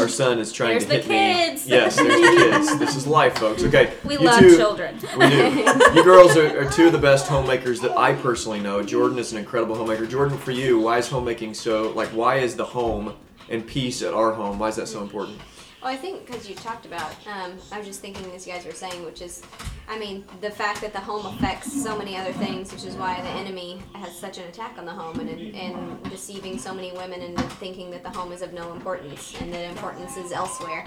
Our 0.00 0.08
son 0.08 0.38
is 0.38 0.52
trying 0.52 0.70
There's 0.78 0.84
to 0.84 0.88
the 0.88 0.94
hit 0.96 1.04
kids. 1.06 1.66
me. 1.66 1.72
Yes, 1.72 1.96
there's 1.96 2.08
the 2.20 2.36
kids. 2.50 2.78
This 2.78 2.96
is 2.96 3.06
life, 3.06 3.36
folks. 3.38 3.62
Okay, 3.62 3.92
We 4.04 4.16
love 4.16 4.38
two- 4.40 4.56
children. 4.56 4.98
We 5.18 5.28
do. 5.28 5.64
You 5.94 6.04
girls 6.04 6.36
are, 6.36 6.60
are 6.66 6.70
two 6.70 6.86
of 6.86 6.92
the 6.92 6.98
best 6.98 7.26
homemakers 7.28 7.80
that 7.80 7.96
I 7.96 8.14
personally 8.14 8.60
know. 8.60 8.82
Jordan 8.82 9.18
is 9.18 9.32
an 9.32 9.38
incredible 9.38 9.74
homemaker. 9.74 10.06
Jordan, 10.06 10.38
for 10.38 10.50
you, 10.52 10.78
why 10.78 10.98
is 10.98 11.08
homemaking 11.08 11.54
so 11.54 11.90
like? 11.90 12.08
Why 12.08 12.36
is 12.36 12.56
the 12.56 12.64
home 12.64 13.14
and 13.50 13.66
peace 13.66 14.02
at 14.02 14.14
our 14.14 14.32
home? 14.32 14.58
Why 14.58 14.68
is 14.68 14.76
that 14.76 14.88
so 14.88 15.02
important? 15.02 15.38
Well, 15.82 15.92
I 15.92 15.96
think 15.96 16.26
because 16.26 16.48
you 16.48 16.54
talked 16.54 16.86
about, 16.86 17.12
um, 17.26 17.52
I 17.70 17.78
was 17.78 17.86
just 17.86 18.00
thinking 18.00 18.30
as 18.32 18.46
you 18.46 18.52
guys 18.52 18.64
were 18.64 18.72
saying, 18.72 19.04
which 19.04 19.20
is, 19.22 19.42
I 19.88 19.98
mean, 19.98 20.24
the 20.40 20.50
fact 20.50 20.80
that 20.80 20.92
the 20.92 20.98
home 20.98 21.26
affects 21.26 21.70
so 21.82 21.96
many 21.96 22.16
other 22.16 22.32
things, 22.32 22.72
which 22.72 22.84
is 22.84 22.94
why 22.96 23.20
the 23.20 23.28
enemy 23.28 23.80
has 23.94 24.16
such 24.16 24.38
an 24.38 24.44
attack 24.44 24.78
on 24.78 24.86
the 24.86 24.92
home 24.92 25.20
and, 25.20 25.28
and 25.54 26.02
deceiving 26.10 26.58
so 26.58 26.74
many 26.74 26.92
women 26.92 27.20
and 27.20 27.38
thinking 27.54 27.90
that 27.90 28.02
the 28.02 28.10
home 28.10 28.32
is 28.32 28.42
of 28.42 28.52
no 28.52 28.72
importance 28.72 29.34
and 29.40 29.52
that 29.52 29.68
importance 29.68 30.16
is 30.16 30.32
elsewhere. 30.32 30.84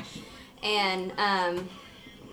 And 0.63 1.12
um, 1.17 1.69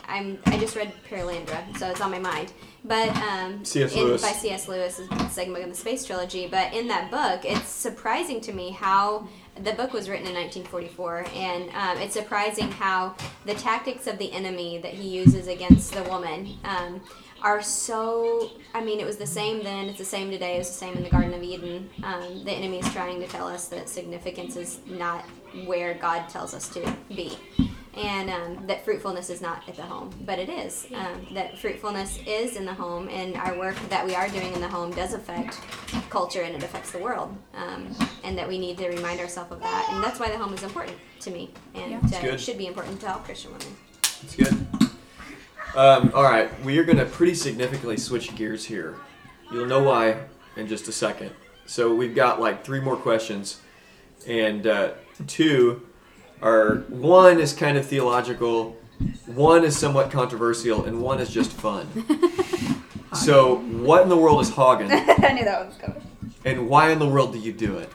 I'm, 0.09 0.39
I 0.47 0.59
just 0.59 0.77
read 0.77 0.93
Perelandra, 1.09 1.77
so 1.79 1.89
it's 1.91 2.01
on 2.01 2.11
my 2.11 2.19
mind. 2.19 2.53
But 2.85 3.11
um, 3.17 3.65
C.S. 3.65 3.93
in- 3.95 4.05
Lewis. 4.05 4.23
by 4.23 4.33
C.S. 4.33 4.67
Lewis, 4.67 4.99
is 4.99 5.09
segment 5.33 5.65
of 5.65 5.71
the 5.71 5.77
Space 5.77 6.05
Trilogy. 6.05 6.47
But 6.49 6.73
in 6.73 6.89
that 6.89 7.11
book, 7.11 7.45
it's 7.45 7.69
surprising 7.69 8.41
to 8.43 8.53
me 8.53 8.71
how 8.71 9.29
the 9.63 9.73
book 9.73 9.93
was 9.93 10.09
written 10.09 10.27
in 10.27 10.35
1944, 10.35 11.27
and 11.35 11.71
um, 11.71 11.99
it's 11.99 12.15
surprising 12.15 12.71
how 12.71 13.15
the 13.45 13.55
tactics 13.55 14.07
of 14.07 14.19
the 14.19 14.31
enemy 14.33 14.79
that 14.79 14.93
he 14.93 15.09
uses 15.09 15.49
against 15.49 15.93
the 15.93 16.03
woman 16.05 16.59
um, 16.65 17.01
are 17.43 17.63
so. 17.63 18.51
I 18.75 18.85
mean, 18.85 19.01
it 19.01 19.07
was 19.07 19.17
the 19.17 19.27
same 19.27 19.63
then, 19.63 19.87
it's 19.87 19.99
the 19.99 20.05
same 20.05 20.31
today, 20.31 20.57
it 20.57 20.59
was 20.59 20.69
the 20.69 20.75
same 20.75 20.95
in 20.95 21.03
the 21.03 21.11
Garden 21.11 21.35
of 21.35 21.43
Eden. 21.43 21.89
Um, 22.03 22.45
the 22.45 22.53
enemy 22.53 22.81
is 22.81 22.93
trying 22.93 23.21
to 23.21 23.27
tell 23.27 23.47
us 23.47 23.69
that 23.69 23.89
significance 23.89 24.57
is 24.57 24.81
not 24.87 25.25
where 25.65 25.95
God 25.95 26.29
tells 26.29 26.55
us 26.55 26.69
to 26.71 26.97
be 27.09 27.39
and 27.97 28.29
um, 28.29 28.67
that 28.67 28.85
fruitfulness 28.85 29.31
is 29.31 29.41
not 29.41 29.67
at 29.69 29.77
the 29.77 29.83
home, 29.83 30.11
but 30.27 30.39
it 30.39 30.49
is. 30.49 30.87
Um, 30.95 31.27
that 31.33 31.59
fruitfulness 31.59 32.19
is 32.27 32.57
in 32.57 32.67
the 32.67 32.75
home, 32.75 33.09
and 33.09 33.37
our 33.37 33.59
work 33.59 33.77
that 33.89 34.05
we 34.05 34.15
are 34.15 34.29
doing 34.29 34.53
in 34.53 34.61
the 34.61 34.69
home 34.69 34.93
does 34.93 35.15
affect 35.15 35.61
culture 36.11 36.43
and 36.43 36.55
it 36.55 36.63
affects 36.63 36.93
the 36.93 36.99
world. 36.99 37.35
Um, 37.55 37.95
and 38.23 38.37
that 38.37 38.47
we 38.47 38.59
need 38.59 38.77
to 38.79 38.89
remind 38.89 39.21
ourselves 39.21 39.51
of 39.53 39.61
that, 39.61 39.89
and 39.93 40.05
that's 40.05 40.21
why 40.21 40.31
the 40.31 40.37
home 40.37 40.53
is 40.53 40.63
important 40.63 40.97
to 41.21 41.31
me, 41.31 41.51
and 41.75 41.93
Yeah. 41.93 42.01
That's 42.03 42.17
uh, 42.17 42.21
good. 42.23 42.41
should 42.41 42.59
be 42.59 42.67
important 42.67 43.01
to 43.01 43.13
all 43.13 43.21
Christian 43.21 43.53
women. 43.53 43.69
It's 44.23 44.37
good. 44.37 44.67
Um, 45.75 46.11
all 46.15 46.23
right, 46.23 46.49
we 46.65 46.79
are 46.79 46.85
going 46.85 46.99
to 46.99 47.05
pretty 47.05 47.35
significantly 47.35 47.97
switch 47.99 48.35
gears 48.35 48.65
here. 48.65 48.97
You'll 49.53 49.67
know 49.67 49.83
why 49.83 50.25
in 50.57 50.67
just 50.67 50.89
a 50.89 50.93
second. 50.93 51.33
So 51.67 51.95
we've 51.95 52.15
got 52.15 52.41
like 52.41 52.65
three 52.65 52.81
more 52.81 52.97
questions, 52.97 53.61
and 54.27 54.67
uh, 54.67 54.93
two 55.27 55.87
are 56.43 56.77
one 56.89 57.41
is 57.41 57.53
kind 57.53 57.77
of 57.79 57.87
theological, 57.87 58.77
one 59.27 59.65
is 59.65 59.77
somewhat 59.79 60.11
controversial, 60.11 60.85
and 60.85 61.01
one 61.01 61.21
is 61.21 61.31
just 61.31 61.53
fun. 61.53 61.87
so, 63.15 63.57
what 63.57 64.03
in 64.03 64.09
the 64.09 64.17
world 64.17 64.41
is 64.41 64.51
hogging, 64.51 64.89
I 64.93 65.33
knew 65.33 65.45
that 65.45 65.59
one 65.61 65.69
was 65.69 65.77
coming. 65.79 66.03
and 66.45 66.69
why 66.69 66.91
in 66.91 66.99
the 66.99 67.09
world 67.09 67.33
do 67.33 67.39
you 67.39 67.53
do 67.53 67.79
it? 67.79 67.91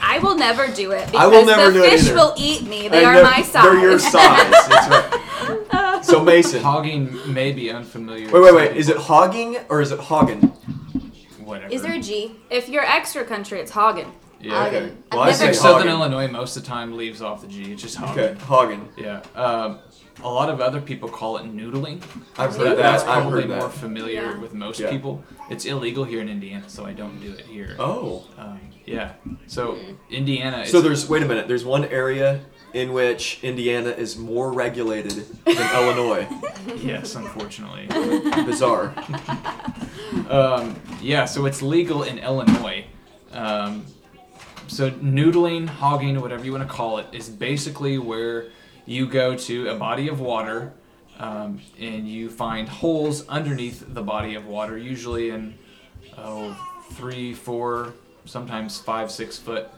I 0.00 0.18
will 0.18 0.36
never 0.36 0.68
do 0.68 0.92
it 0.92 1.02
I 1.08 1.10
because 1.12 1.30
will 1.32 1.46
never 1.46 1.70
the 1.70 1.78
do 1.80 1.84
it 1.84 1.90
fish 1.90 2.04
either. 2.08 2.14
will 2.14 2.34
eat 2.36 2.62
me. 2.68 2.88
They 2.88 3.04
I 3.04 3.08
are 3.10 3.14
know- 3.14 3.22
my 3.24 3.42
size. 3.42 3.62
They're 3.64 3.80
your 3.80 3.98
size. 3.98 4.50
That's 4.68 4.88
right. 4.88 5.20
So 6.04 6.22
Mason. 6.22 6.62
Hogging 6.62 7.32
may 7.32 7.50
be 7.52 7.70
unfamiliar. 7.70 8.30
Wait, 8.30 8.42
wait, 8.42 8.54
wait. 8.54 8.76
Is 8.76 8.90
it 8.90 8.98
hogging 8.98 9.56
or 9.70 9.80
is 9.80 9.90
it 9.90 9.98
hogging? 9.98 10.40
Whatever. 11.42 11.72
Is 11.72 11.80
there 11.80 11.94
a 11.94 11.98
G? 11.98 12.36
If 12.50 12.68
you're 12.68 12.84
extra 12.84 13.24
country, 13.24 13.58
it's 13.58 13.72
Hoggin. 13.72 14.10
Yeah. 14.44 14.52
Hoggin. 14.52 14.74
okay. 14.76 14.84
I've 14.84 15.12
Well, 15.12 15.20
I 15.22 15.26
never- 15.26 15.38
say 15.38 15.46
Like 15.46 15.54
Southern 15.54 15.88
hogging. 15.88 15.90
Illinois, 16.12 16.28
most 16.28 16.56
of 16.56 16.62
the 16.62 16.68
time 16.68 16.96
leaves 16.96 17.22
off 17.22 17.40
the 17.40 17.46
G. 17.48 17.72
It's 17.72 17.82
just 17.82 17.96
hogging. 17.96 18.24
Okay, 18.24 18.40
hogging. 18.44 18.88
Yeah. 18.96 19.22
Um, 19.34 19.78
a 20.22 20.28
lot 20.28 20.48
of 20.48 20.60
other 20.60 20.80
people 20.80 21.08
call 21.08 21.38
it 21.38 21.44
noodling. 21.44 22.00
I've 22.38 22.52
So 22.52 22.60
heard 22.66 22.78
that's 22.78 23.02
that. 23.02 23.10
I've 23.10 23.22
probably 23.22 23.42
heard 23.42 23.50
more 23.50 23.60
that. 23.68 23.72
familiar 23.72 24.22
Yeah. 24.22 24.38
with 24.38 24.54
most 24.54 24.78
Yeah. 24.80 24.90
people. 24.90 25.24
It's 25.50 25.64
illegal 25.64 26.04
here 26.04 26.20
in 26.20 26.28
Indiana, 26.28 26.64
so 26.68 26.84
I 26.86 26.92
don't 26.92 27.20
do 27.20 27.32
it 27.32 27.46
here. 27.46 27.74
Oh. 27.78 28.24
Um, 28.38 28.60
yeah. 28.86 29.12
So 29.46 29.76
Indiana. 30.10 30.66
So 30.66 30.80
there's 30.80 31.08
wait 31.08 31.22
a 31.22 31.26
minute. 31.26 31.48
There's 31.48 31.64
one 31.64 31.84
area 31.86 32.40
in 32.72 32.92
which 32.92 33.38
Indiana 33.42 33.90
is 33.90 34.16
more 34.16 34.52
regulated 34.52 35.24
than 35.44 35.56
Illinois. 35.74 36.26
yes, 36.76 37.14
unfortunately. 37.16 37.86
Bizarre. 38.44 38.94
Um, 40.30 40.76
yeah, 41.02 41.24
so 41.24 41.44
it's 41.46 41.60
legal 41.60 42.02
in 42.02 42.18
Illinois. 42.18 42.86
So 44.74 44.90
noodling, 44.90 45.68
hogging, 45.68 46.20
whatever 46.20 46.44
you 46.44 46.50
want 46.50 46.68
to 46.68 46.74
call 46.74 46.98
it, 46.98 47.06
is 47.12 47.28
basically 47.28 47.96
where 47.96 48.46
you 48.86 49.06
go 49.06 49.36
to 49.36 49.68
a 49.68 49.76
body 49.76 50.08
of 50.08 50.18
water 50.18 50.72
um, 51.20 51.60
and 51.78 52.08
you 52.08 52.28
find 52.28 52.68
holes 52.68 53.24
underneath 53.28 53.84
the 53.94 54.02
body 54.02 54.34
of 54.34 54.46
water, 54.46 54.76
usually 54.76 55.30
in 55.30 55.54
oh 56.18 56.56
three, 56.94 57.34
four, 57.34 57.94
sometimes 58.24 58.80
five, 58.80 59.12
six 59.12 59.38
foot 59.38 59.68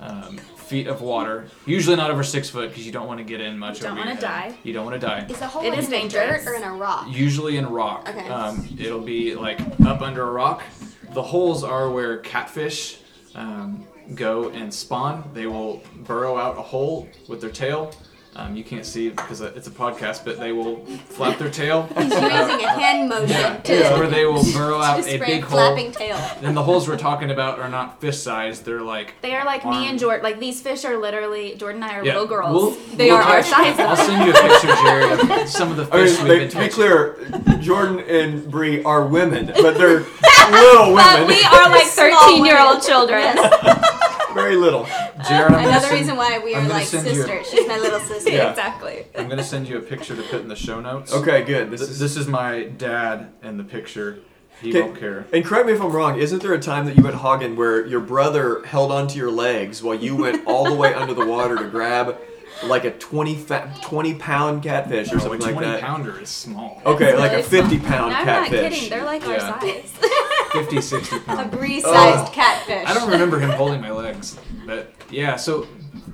um, 0.00 0.38
feet 0.56 0.88
of 0.88 1.00
water. 1.00 1.46
Usually 1.64 1.94
not 1.94 2.10
over 2.10 2.24
six 2.24 2.50
foot 2.50 2.70
because 2.70 2.84
you 2.84 2.90
don't 2.90 3.06
want 3.06 3.18
to 3.18 3.24
get 3.24 3.40
in 3.40 3.56
much. 3.56 3.78
You 3.78 3.84
don't 3.84 3.98
wanna 3.98 4.20
die. 4.20 4.56
You 4.64 4.72
don't 4.72 4.84
want 4.84 5.00
to 5.00 5.06
die. 5.06 5.26
Is 5.28 5.38
the 5.38 5.46
hole 5.46 5.62
It 5.62 5.74
in 5.74 5.78
is 5.78 5.88
dangerous. 5.88 6.44
dirt 6.44 6.50
or 6.50 6.56
in 6.56 6.64
a 6.64 6.72
rock? 6.72 7.06
Usually 7.08 7.56
in 7.56 7.66
rock. 7.66 8.08
Okay. 8.08 8.28
Um, 8.28 8.68
it'll 8.80 8.98
be 8.98 9.36
like 9.36 9.60
up 9.86 10.00
under 10.00 10.28
a 10.28 10.32
rock. 10.32 10.64
The 11.12 11.22
holes 11.22 11.62
are 11.62 11.88
where 11.88 12.18
catfish 12.18 12.98
um, 13.36 13.86
go 14.14 14.48
and 14.50 14.72
spawn. 14.72 15.30
They 15.34 15.46
will 15.46 15.82
burrow 16.06 16.36
out 16.36 16.58
a 16.58 16.62
hole 16.62 17.08
with 17.28 17.40
their 17.40 17.50
tail. 17.50 17.92
Um, 18.36 18.54
you 18.54 18.62
can't 18.62 18.86
see 18.86 19.08
because 19.10 19.40
it's 19.40 19.66
a 19.66 19.72
podcast, 19.72 20.24
but 20.24 20.38
they 20.38 20.52
will 20.52 20.86
flap 21.08 21.36
their 21.36 21.50
tail. 21.50 21.88
He's 21.96 22.04
using 22.04 22.20
a 22.20 22.68
hand 22.68 23.08
motion 23.08 23.28
Yeah, 23.28 23.56
to 23.90 23.96
where 23.98 24.06
they 24.08 24.24
will 24.24 24.44
burrow 24.52 24.78
out 24.80 25.00
a 25.00 25.02
spray 25.02 25.18
big 25.18 25.44
flapping 25.44 25.86
hole. 25.86 25.94
tail. 25.94 26.16
And 26.40 26.56
the 26.56 26.62
holes 26.62 26.86
we're 26.88 26.96
talking 26.96 27.32
about 27.32 27.58
are 27.58 27.68
not 27.68 28.00
fish 28.00 28.18
sized. 28.18 28.64
They're 28.64 28.82
like 28.82 29.20
They 29.20 29.34
are 29.34 29.44
like 29.44 29.66
Arm. 29.66 29.80
me 29.80 29.88
and 29.88 29.98
Jordan. 29.98 30.22
Like 30.22 30.38
these 30.38 30.62
fish 30.62 30.84
are 30.84 30.96
literally 30.96 31.56
Jordan 31.56 31.82
and 31.82 31.90
I 31.90 31.96
are 31.98 32.04
yeah. 32.04 32.12
little 32.12 32.28
girls. 32.28 32.52
We'll- 32.76 32.96
they 32.96 33.06
we'll 33.08 33.16
are 33.16 33.22
our 33.22 33.42
size. 33.42 33.76
I'll 33.80 33.96
send 33.96 34.24
you 34.24 34.30
a 34.32 34.40
picture, 34.40 34.76
Jared, 34.84 35.40
of 35.42 35.48
some 35.48 35.72
of 35.72 35.76
the 35.76 35.88
I 35.92 36.06
fish 36.06 36.18
mean, 36.18 36.28
we've 36.28 36.28
they, 36.28 36.38
been 36.38 36.48
to 36.50 36.58
be 36.60 36.68
clear, 36.68 37.58
Jordan 37.60 37.98
and 38.08 38.48
Bre 38.48 38.80
are 38.86 39.06
women, 39.06 39.46
but 39.60 39.76
they're 39.76 40.00
little 40.52 40.94
women. 40.94 40.94
But 40.94 41.20
women. 41.22 41.26
we 41.26 41.42
are 41.44 41.68
like 41.68 41.86
13 41.86 42.44
year 42.44 42.60
old 42.60 42.78
women. 42.78 42.86
children. 42.86 43.36
Very 44.40 44.56
little. 44.56 44.84
Jared, 45.28 45.52
I'm 45.52 45.66
Another 45.68 45.86
send- 45.86 45.98
reason 46.00 46.16
why 46.16 46.38
we 46.38 46.54
I'm 46.54 46.66
are 46.66 46.68
like 46.70 46.86
send 46.86 47.06
a- 47.06 47.14
sisters. 47.14 47.48
She's 47.50 47.66
my 47.68 47.78
little 47.78 48.00
sister. 48.12 48.30
Yeah. 48.30 48.50
Exactly. 48.50 49.06
I'm 49.16 49.28
gonna 49.28 49.42
send 49.44 49.68
you 49.68 49.78
a 49.78 49.82
picture 49.82 50.16
to 50.16 50.22
put 50.22 50.40
in 50.40 50.48
the 50.48 50.56
show 50.56 50.80
notes. 50.80 51.12
Okay, 51.12 51.42
good. 51.44 51.70
This 51.70 51.80
This, 51.80 51.90
is 51.90 51.98
this 51.98 52.16
is 52.16 52.26
my 52.26 52.64
dad 52.64 53.32
in 53.42 53.56
the 53.58 53.64
picture. 53.64 54.18
He 54.60 54.70
Okay. 54.70 54.82
won't 54.82 54.98
care. 55.00 55.24
And 55.32 55.42
correct 55.44 55.66
me 55.66 55.72
if 55.72 55.80
I'm 55.80 55.90
wrong, 55.90 56.18
isn't 56.18 56.42
there 56.42 56.52
a 56.52 56.58
time 56.60 56.84
that 56.84 56.94
you 56.96 57.02
went 57.02 57.16
hogging 57.16 57.56
where 57.56 57.86
your 57.86 58.00
brother 58.00 58.62
held 58.66 58.92
onto 58.92 59.18
your 59.18 59.30
legs 59.30 59.82
while 59.82 59.94
you 59.94 60.14
went 60.16 60.46
all 60.46 60.64
the 60.64 60.74
way 60.74 60.92
under 61.00 61.14
the 61.14 61.24
water 61.24 61.56
to 61.56 61.64
grab 61.64 62.16
like 62.64 62.84
a 62.84 62.90
20, 62.90 63.34
fa- 63.36 63.72
20 63.82 64.14
pound 64.14 64.62
catfish 64.62 65.08
or 65.12 65.16
No, 65.16 65.18
a 65.18 65.20
something 65.22 65.40
like 65.40 65.52
20 65.54 65.66
that? 65.66 65.80
pounder 65.80 66.20
is 66.20 66.28
small. 66.28 66.80
Okay, 66.86 67.16
like 67.16 67.30
really 67.32 67.42
a 67.42 67.44
50 67.44 67.78
pound 67.80 68.14
I'm 68.14 68.26
not 68.26 68.46
catfish. 68.48 68.74
kidding. 68.74 68.90
They're 68.90 69.04
like 69.04 69.26
our 69.26 69.40
size. 69.40 69.92
50, 70.52 70.80
60 70.80 71.16
A 71.16 71.20
pounds. 71.20 71.56
Bre-sized 71.56 72.32
catfish. 72.32 72.84
I 72.86 72.92
don't 72.94 73.10
remember 73.10 73.38
him 73.38 73.50
holding 73.50 73.80
my 73.80 73.90
legs, 73.92 74.38
but 74.66 74.92
yeah. 75.10 75.36
So 75.36 75.66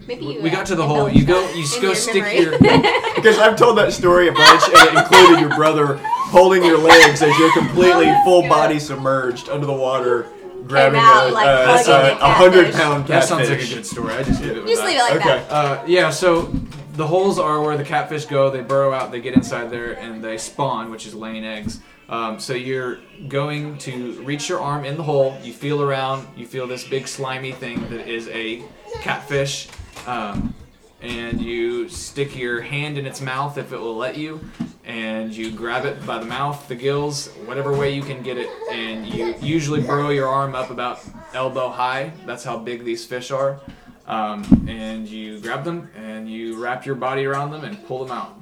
Maybe 0.06 0.24
you, 0.26 0.42
we 0.42 0.50
uh, 0.50 0.52
got 0.52 0.66
to 0.66 0.74
the 0.76 0.86
hole. 0.86 1.08
You 1.08 1.24
go, 1.24 1.48
you 1.54 1.66
go 1.80 1.88
your 1.88 1.94
stick 1.96 2.22
memory. 2.22 2.40
your. 2.40 2.58
Because 3.16 3.38
I've 3.38 3.56
told 3.56 3.78
that 3.78 3.92
story 3.94 4.28
a 4.28 4.32
bunch, 4.32 4.62
and 4.68 4.74
it 4.88 5.02
included 5.02 5.40
your 5.40 5.48
brother 5.56 5.98
holding 6.04 6.62
your 6.62 6.76
legs 6.78 7.22
as 7.22 7.36
you're 7.38 7.52
completely 7.54 8.04
Oh, 8.08 8.22
full 8.24 8.42
good. 8.42 8.50
body 8.50 8.78
submerged 8.78 9.48
under 9.48 9.66
the 9.66 9.72
water, 9.72 10.26
grabbing 10.66 11.00
out, 11.00 11.28
a, 11.30 11.32
like, 11.32 11.46
a, 11.46 11.66
hugging 11.66 11.92
a, 11.92 11.96
a 11.96 12.14
a 12.16 12.30
hundred 12.32 12.72
catfish. 12.74 13.08
That 13.08 13.24
sounds 13.24 13.48
like 13.50 13.60
a 13.62 13.66
good 13.74 13.86
story. 13.86 14.12
I 14.14 14.22
just 14.22 14.42
did 14.42 14.56
it 14.56 14.60
with 14.60 14.68
Just 14.68 14.82
that. 14.82 14.88
leave 14.88 14.96
it 14.98 15.02
like 15.02 15.16
Okay. 15.16 15.28
that. 15.48 15.50
Uh, 15.50 15.84
yeah, 15.86 16.10
so 16.10 16.52
the 16.94 17.06
holes 17.06 17.38
are 17.38 17.60
where 17.62 17.76
the 17.76 17.84
catfish 17.84 18.24
go. 18.26 18.50
They 18.50 18.62
burrow 18.62 18.92
out, 18.92 19.10
they 19.10 19.20
get 19.20 19.34
inside 19.34 19.70
there, 19.70 19.92
and 19.98 20.22
they 20.22 20.38
spawn, 20.38 20.90
which 20.90 21.06
is 21.06 21.14
laying 21.14 21.44
eggs. 21.44 21.80
Um, 22.08 22.38
so 22.38 22.52
you're 22.54 22.98
going 23.28 23.78
to 23.78 24.12
reach 24.22 24.48
your 24.48 24.60
arm 24.60 24.84
in 24.84 24.96
the 24.96 25.02
hole. 25.02 25.36
You 25.42 25.52
feel 25.52 25.82
around. 25.82 26.26
You 26.36 26.46
feel 26.46 26.66
this 26.66 26.86
big 26.86 27.08
slimy 27.08 27.52
thing 27.52 27.80
that 27.90 28.06
is 28.08 28.28
a 28.28 28.62
catfish, 29.00 29.68
um, 30.06 30.54
and 31.00 31.40
you 31.40 31.88
stick 31.88 32.36
your 32.36 32.60
hand 32.60 32.98
in 32.98 33.06
its 33.06 33.20
mouth 33.20 33.58
if 33.58 33.72
it 33.72 33.78
will 33.78 33.96
let 33.96 34.16
you, 34.16 34.40
and 34.84 35.32
you 35.32 35.50
grab 35.50 35.84
it 35.84 36.04
by 36.06 36.18
the 36.18 36.24
mouth, 36.24 36.66
the 36.68 36.74
gills, 36.74 37.28
whatever 37.44 37.76
way 37.76 37.94
you 37.94 38.02
can 38.02 38.22
get 38.22 38.38
it, 38.38 38.48
and 38.70 39.06
you 39.06 39.34
usually 39.40 39.80
burrow 39.80 40.10
your 40.10 40.28
arm 40.28 40.54
up 40.54 40.70
about 40.70 41.00
elbow 41.34 41.68
high. 41.68 42.12
That's 42.24 42.44
how 42.44 42.58
big 42.58 42.84
these 42.84 43.04
fish 43.04 43.30
are. 43.30 43.60
Um, 44.06 44.66
and 44.68 45.08
you 45.08 45.40
grab 45.40 45.64
them 45.64 45.90
and 45.96 46.30
you 46.30 46.62
wrap 46.62 46.86
your 46.86 46.94
body 46.94 47.24
around 47.24 47.50
them 47.50 47.64
and 47.64 47.84
pull 47.86 48.04
them 48.04 48.16
out. 48.16 48.38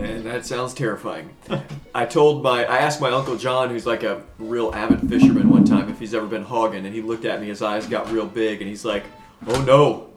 And 0.00 0.24
that 0.26 0.46
sounds 0.46 0.74
terrifying. 0.74 1.36
I 1.94 2.06
told 2.06 2.42
my, 2.42 2.64
I 2.64 2.78
asked 2.78 3.00
my 3.00 3.10
uncle 3.10 3.36
John, 3.36 3.70
who's 3.70 3.86
like 3.86 4.04
a 4.04 4.22
real 4.38 4.72
avid 4.74 5.08
fisherman, 5.08 5.50
one 5.50 5.64
time 5.64 5.88
if 5.88 5.98
he's 5.98 6.14
ever 6.14 6.26
been 6.26 6.44
hogging, 6.44 6.86
and 6.86 6.94
he 6.94 7.02
looked 7.02 7.24
at 7.24 7.40
me, 7.40 7.48
his 7.48 7.62
eyes 7.62 7.86
got 7.88 8.10
real 8.12 8.26
big, 8.26 8.60
and 8.60 8.68
he's 8.68 8.84
like, 8.84 9.04
"Oh 9.46 9.60
no, 9.62 10.10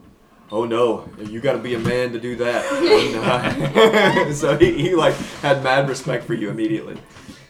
oh 0.52 0.66
no, 0.66 1.08
you 1.20 1.40
got 1.40 1.54
to 1.54 1.60
be 1.60 1.76
a 1.76 1.80
man 1.80 2.12
to 2.14 2.20
do 2.20 2.36
that." 2.38 2.66
So 4.36 4.58
he, 4.58 4.74
he 4.74 4.96
like 4.96 5.16
had 5.42 5.64
mad 5.64 5.90
respect 5.90 6.26
for 6.26 6.34
you 6.34 6.50
immediately. 6.50 6.98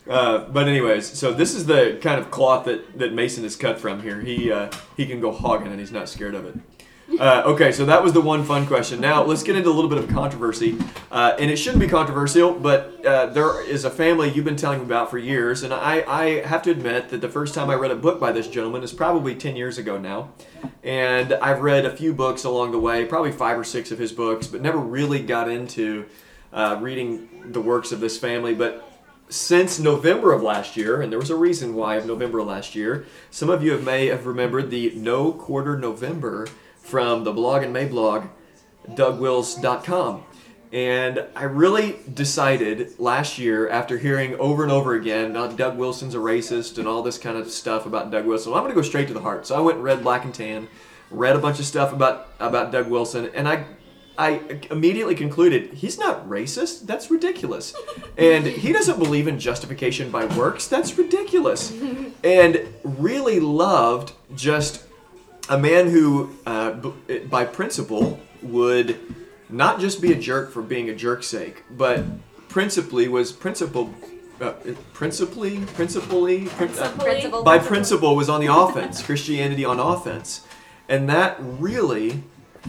Uh, 0.10 0.40
but 0.50 0.68
anyways, 0.68 1.06
so 1.06 1.32
this 1.32 1.54
is 1.54 1.68
the 1.68 2.00
kind 2.02 2.20
of 2.20 2.32
cloth 2.32 2.66
that, 2.66 2.98
that 2.98 3.14
Mason 3.14 3.46
is 3.46 3.56
cut 3.56 3.80
from 3.80 4.02
here. 4.02 4.20
He 4.22 4.52
uh, 4.52 4.72
he 4.98 5.06
can 5.06 5.20
go 5.20 5.32
hogging 5.32 5.68
and 5.68 5.80
he's 5.80 5.92
not 5.92 6.10
scared 6.10 6.34
of 6.34 6.46
it. 6.46 6.56
Uh, 7.18 7.42
okay, 7.46 7.72
so 7.72 7.86
that 7.86 8.04
was 8.04 8.14
the 8.14 8.22
one 8.22 8.44
fun 8.44 8.68
question. 8.68 9.02
Now 9.02 9.24
let's 9.24 9.42
get 9.42 9.56
into 9.56 9.70
a 9.70 9.72
little 9.72 9.90
bit 9.90 9.98
of 9.98 10.10
controversy, 10.10 10.78
uh, 11.12 11.36
and 11.40 11.50
it 11.50 11.58
shouldn't 11.58 11.82
be 11.82 11.88
controversial, 11.88 12.54
but 12.54 13.04
uh, 13.06 13.28
there 13.28 13.62
is 13.66 13.84
a 13.84 13.90
family 13.90 14.30
you've 14.30 14.46
been 14.46 14.56
telling 14.56 14.82
about 14.82 15.10
for 15.10 15.18
years, 15.18 15.64
and 15.64 15.74
I, 15.74 16.04
I 16.08 16.46
have 16.46 16.62
to 16.64 16.72
admit 16.72 17.10
that 17.10 17.22
the 17.22 17.28
first 17.28 17.56
time 17.56 17.70
I 17.70 17.76
read 17.76 17.92
a 17.92 17.96
book 17.96 18.20
by 18.20 18.32
this 18.32 18.48
gentleman 18.48 18.84
is 18.84 18.94
probably 18.94 19.34
ten 19.34 19.56
years 19.56 19.78
ago 19.78 19.98
now, 19.98 20.30
and 20.84 21.34
I've 21.34 21.62
read 21.62 21.86
a 21.86 21.96
few 21.96 22.14
books 22.14 22.44
along 22.44 22.72
the 22.72 22.80
way, 22.80 23.06
probably 23.06 23.32
five 23.32 23.58
or 23.58 23.64
six 23.64 23.92
of 23.92 23.98
his 23.98 24.12
books, 24.12 24.46
but 24.48 24.62
never 24.62 24.78
really 24.78 25.22
got 25.22 25.50
into 25.50 26.06
uh, 26.54 26.78
reading 26.80 27.52
the 27.52 27.62
works 27.62 27.92
of 27.92 28.00
this 28.02 28.18
family. 28.18 28.54
But 28.54 28.86
since 29.30 29.80
November 29.80 30.32
of 30.32 30.42
last 30.42 30.78
year, 30.78 31.02
and 31.02 31.12
there 31.12 31.20
was 31.20 31.30
a 31.30 31.36
reason 31.36 31.76
why 31.76 31.96
of 31.96 32.06
November 32.06 32.40
of 32.40 32.48
last 32.48 32.76
year, 32.76 33.06
some 33.30 33.50
of 33.50 33.64
you 33.64 33.72
have, 33.74 33.84
may 33.84 34.08
have 34.08 34.26
remembered 34.26 34.70
the 34.70 34.92
No 34.96 35.32
Quarter 35.32 35.78
November 35.78 36.48
from 36.90 37.24
the 37.24 37.32
blog 37.32 37.64
and 37.64 37.76
Mablog, 37.76 38.28
DougWils.com. 38.90 40.24
And 40.72 41.26
I 41.36 41.44
really 41.44 41.96
decided 42.14 43.00
last 43.00 43.40
year, 43.40 43.70
after 43.70 43.98
hearing 43.98 44.36
over 44.40 44.64
and 44.64 44.72
over 44.72 44.94
again, 44.94 45.36
uh, 45.36 45.48
Doug 45.48 45.78
Wilson's 45.78 46.14
a 46.14 46.20
racist 46.20 46.78
and 46.78 46.88
all 46.88 47.02
this 47.02 47.18
kind 47.18 47.38
of 47.38 47.50
stuff 47.50 47.86
about 47.86 48.12
Doug 48.12 48.26
Wilson, 48.26 48.52
well, 48.52 48.60
I'm 48.60 48.66
going 48.66 48.76
to 48.76 48.80
go 48.82 48.88
straight 48.88 49.08
to 49.08 49.14
the 49.14 49.22
heart. 49.22 49.48
So 49.48 49.56
I 49.56 49.62
went 49.62 49.78
and 49.78 49.84
read 49.84 50.04
Black 50.04 50.26
and 50.26 50.34
Tan, 50.34 50.68
read 51.10 51.36
a 51.36 51.40
bunch 51.40 51.60
of 51.60 51.66
stuff 51.66 51.92
about, 51.92 52.30
about 52.40 52.72
Doug 52.72 52.88
Wilson, 52.88 53.32
and 53.34 53.48
I 53.48 53.66
I 54.20 54.42
immediately 54.70 55.16
concluded 55.16 55.76
he's 55.76 55.98
not 55.98 56.28
racist. 56.28 56.86
That's 56.86 57.10
ridiculous. 57.10 57.74
And 58.18 58.46
he 58.46 58.74
doesn't 58.74 59.00
believe 59.00 59.30
in 59.30 59.40
justification 59.40 60.12
by 60.12 60.26
works. 60.36 60.68
That's 60.68 60.98
ridiculous. 60.98 61.72
And 62.22 62.68
really 62.84 63.40
loved 63.40 64.12
just 64.36 64.84
a 65.50 65.58
man 65.58 65.90
who, 65.90 66.30
uh, 66.46 66.72
b- 66.72 67.20
by 67.30 67.44
principle, 67.46 68.20
would 68.42 68.98
not 69.50 69.80
just 69.80 70.02
be 70.02 70.12
a 70.12 70.16
jerk 70.16 70.52
for 70.52 70.62
being 70.62 70.90
a 70.90 70.96
jerk's 70.96 71.28
sake, 71.28 71.64
but 71.72 72.04
principally 72.48 73.08
was 73.08 73.32
principle. 73.32 73.94
Uh, 74.40 74.54
principally, 74.94 75.60
principally, 75.74 76.46
prin- 76.46 76.70
uh, 76.80 77.42
by 77.44 77.60
principle 77.60 78.16
was 78.16 78.30
on 78.30 78.40
the 78.40 78.48
offense, 78.48 79.02
Christianity 79.10 79.66
on 79.66 79.80
offense, 79.80 80.46
and 80.88 81.10
that 81.10 81.36
really, 81.42 82.24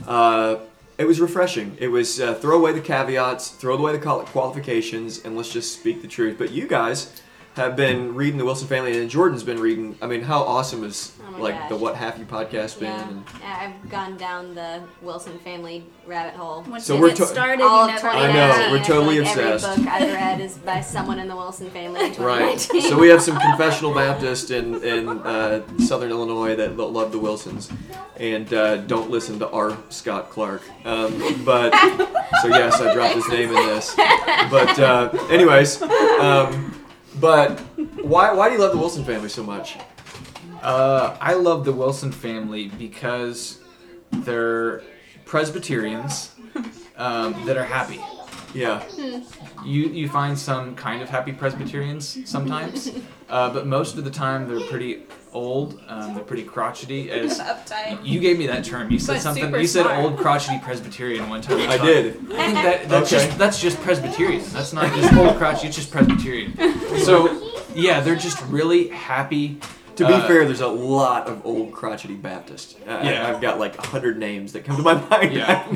uh, 0.07 0.57
it 0.99 1.05
was 1.05 1.21
refreshing. 1.21 1.77
It 1.79 1.89
was 1.89 2.21
uh, 2.21 2.35
throw 2.35 2.59
away 2.59 2.73
the 2.73 2.81
caveats, 2.81 3.51
throw 3.51 3.77
away 3.77 3.93
the 3.97 4.01
qualifications, 4.01 5.25
and 5.25 5.37
let's 5.37 5.53
just 5.53 5.79
speak 5.79 6.03
the 6.03 6.09
truth. 6.09 6.37
But 6.39 6.51
you 6.51 6.67
guys 6.67 7.21
have 7.61 7.77
been 7.77 8.15
reading 8.15 8.39
the 8.39 8.45
Wilson 8.45 8.67
family, 8.67 8.99
and 8.99 9.09
Jordan's 9.11 9.43
been 9.43 9.61
reading. 9.61 9.97
I 10.03 10.07
mean, 10.07 10.23
how 10.23 10.43
awesome 10.43 10.83
is 10.85 11.13
Oh 11.23 11.41
like 11.41 11.55
gosh. 11.55 11.69
the 11.69 11.77
What 11.77 11.95
Have 11.95 12.19
You 12.19 12.25
podcast 12.25 12.81
been? 12.81 12.89
Yeah, 12.89 13.09
And, 13.09 13.25
I've 13.45 13.91
gone 13.91 14.17
down 14.17 14.55
the 14.55 14.83
Wilson 15.03 15.39
family 15.41 15.85
rabbit 16.07 16.35
hole. 16.35 16.65
Once 16.69 16.85
So 16.87 16.99
we're 16.99 17.09
get 17.09 17.19
to- 17.19 17.27
started, 17.27 17.63
All 17.63 17.85
of 17.89 17.91
never 17.95 18.09
I 18.09 18.33
know, 18.33 18.69
we're 18.73 18.83
totally 18.83 19.21
like 19.21 19.29
obsessed. 19.29 19.67
Every 19.69 19.85
book 19.85 19.93
I've 19.93 20.13
read 20.13 20.41
is 20.41 20.59
by 20.59 20.81
someone 20.81 21.19
in 21.19 21.29
the 21.29 21.37
Wilson 21.37 21.71
family 21.71 22.07
in 22.07 22.15
right. 22.23 22.59
So 22.59 22.99
we 22.99 23.09
have 23.09 23.23
some 23.23 23.39
confessional 23.39 23.95
Baptist 23.95 24.51
in 24.51 24.83
in 24.83 25.09
uh, 25.09 25.63
Southern 25.79 26.11
Illinois 26.11 26.57
that 26.57 26.77
love 26.77 27.13
the 27.13 27.19
Wilsons, 27.19 27.71
and 28.19 28.53
uh, 28.53 28.79
don't 28.79 29.11
listen 29.11 29.39
to 29.39 29.49
R. 29.51 29.77
Scott 29.91 30.31
Clark. 30.31 30.63
Um, 30.85 31.45
but 31.45 31.73
so 32.43 32.49
yes, 32.49 32.81
I 32.81 32.93
dropped 32.95 33.15
his 33.15 33.29
name 33.29 33.51
in 33.51 33.55
this. 33.55 33.95
But 33.97 34.79
uh, 34.79 35.11
anyways, 35.31 35.81
um, 35.83 36.75
but 37.21 37.61
why 38.03 38.33
why 38.33 38.49
do 38.49 38.55
you 38.55 38.61
love 38.61 38.73
the 38.73 38.79
Wilson 38.79 39.05
family 39.05 39.29
so 39.29 39.43
much? 39.43 39.79
Uh, 40.63 41.17
I 41.21 41.35
love 41.35 41.65
the 41.65 41.73
Wilson 41.73 42.13
family 42.13 42.69
because 42.69 43.61
they're 44.11 44.83
Presbyterians 45.25 46.35
um, 46.97 47.47
that 47.47 47.57
are 47.57 47.65
happy. 47.65 48.01
Yeah. 48.55 48.83
You 49.65 49.89
you 49.89 50.09
find 50.09 50.39
some 50.39 50.75
kind 50.75 51.03
of 51.03 51.09
happy 51.09 51.33
Presbyterians 51.33 52.29
sometimes, 52.29 52.91
uh, 53.31 53.53
but 53.53 53.67
most 53.67 53.97
of 53.97 54.05
the 54.05 54.11
time 54.11 54.49
they're 54.49 54.67
pretty 54.69 55.05
old. 55.33 55.81
Um, 55.89 56.15
they're 56.15 56.25
pretty 56.25 56.43
crotchety. 56.43 57.11
As 57.13 57.41
you 58.03 58.19
gave 58.21 58.39
me 58.39 58.47
that 58.49 58.65
term, 58.65 58.91
you 58.91 58.99
said 58.99 59.15
But 59.15 59.21
something. 59.23 59.55
You 59.55 59.67
said 59.67 59.83
smart. 59.85 59.99
old 60.05 60.19
crotchety 60.19 60.59
Presbyterian 60.63 61.29
one 61.29 61.41
time. 61.41 61.69
I 61.71 61.79
did. 61.79 62.17
I 62.33 62.47
think 62.47 62.55
that 62.55 62.89
that's 62.89 63.13
Okay. 63.13 63.27
just 63.27 63.39
that's 63.39 63.61
just 63.61 63.81
Presbyterian. 63.81 64.43
That's 64.53 64.73
not 64.73 64.93
just 64.95 65.13
old 65.15 65.37
crotchety. 65.37 65.69
It's 65.69 65.77
just 65.77 65.91
Presbyterian. 65.91 66.57
So 67.05 67.53
yeah, 67.75 68.01
they're 68.01 68.17
just 68.17 68.43
really 68.47 68.89
happy. 68.89 69.61
To 69.97 70.07
be 70.07 70.13
Uh, 70.15 70.27
fair, 70.27 70.47
there's 70.47 70.63
a 70.63 70.67
lot 70.67 71.27
of 71.27 71.45
old 71.45 71.73
crotchety 71.73 72.15
Baptists. 72.15 72.75
Uh, 72.89 73.01
Yeah. 73.05 73.29
I've 73.29 73.41
got 73.43 73.59
like 73.61 73.77
a 73.79 73.87
hundred 73.87 74.19
names 74.19 74.53
that 74.55 74.65
come 74.65 74.77
to 74.77 74.83
my 74.83 74.95
mind. 75.11 75.33
Yeah. 75.35 75.67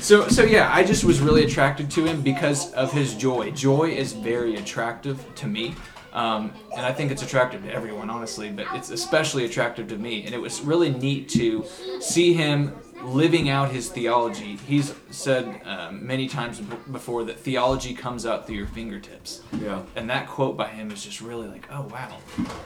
So 0.00 0.28
so 0.28 0.42
yeah, 0.44 0.70
I 0.74 0.82
just 0.82 1.04
was 1.04 1.20
really 1.20 1.44
attracted 1.44 1.90
to 1.92 2.04
him 2.06 2.22
because 2.22 2.72
of 2.72 2.90
his 2.92 3.14
joy. 3.14 3.50
Joy 3.52 3.90
is 3.90 4.12
very 4.14 4.56
attractive 4.56 5.24
to 5.36 5.46
me. 5.46 5.74
Um, 6.18 6.52
and 6.76 6.84
I 6.84 6.92
think 6.92 7.12
it's 7.12 7.22
attractive 7.22 7.62
to 7.62 7.72
everyone, 7.72 8.10
honestly, 8.10 8.50
but 8.50 8.66
it's 8.74 8.90
especially 8.90 9.44
attractive 9.44 9.86
to 9.88 9.96
me. 9.96 10.24
And 10.24 10.34
it 10.34 10.40
was 10.40 10.60
really 10.60 10.90
neat 10.90 11.28
to 11.30 11.64
see 12.00 12.32
him 12.32 12.76
living 13.04 13.48
out 13.48 13.70
his 13.70 13.88
theology. 13.88 14.56
He's 14.56 14.92
said 15.10 15.60
um, 15.64 16.04
many 16.04 16.26
times 16.26 16.58
b- 16.58 16.76
before 16.90 17.22
that 17.22 17.38
theology 17.38 17.94
comes 17.94 18.26
out 18.26 18.48
through 18.48 18.56
your 18.56 18.66
fingertips. 18.66 19.42
Yeah. 19.62 19.82
And 19.94 20.10
that 20.10 20.26
quote 20.26 20.56
by 20.56 20.66
him 20.66 20.90
is 20.90 21.04
just 21.04 21.20
really 21.20 21.46
like, 21.46 21.68
oh 21.70 21.82
wow. 21.82 22.16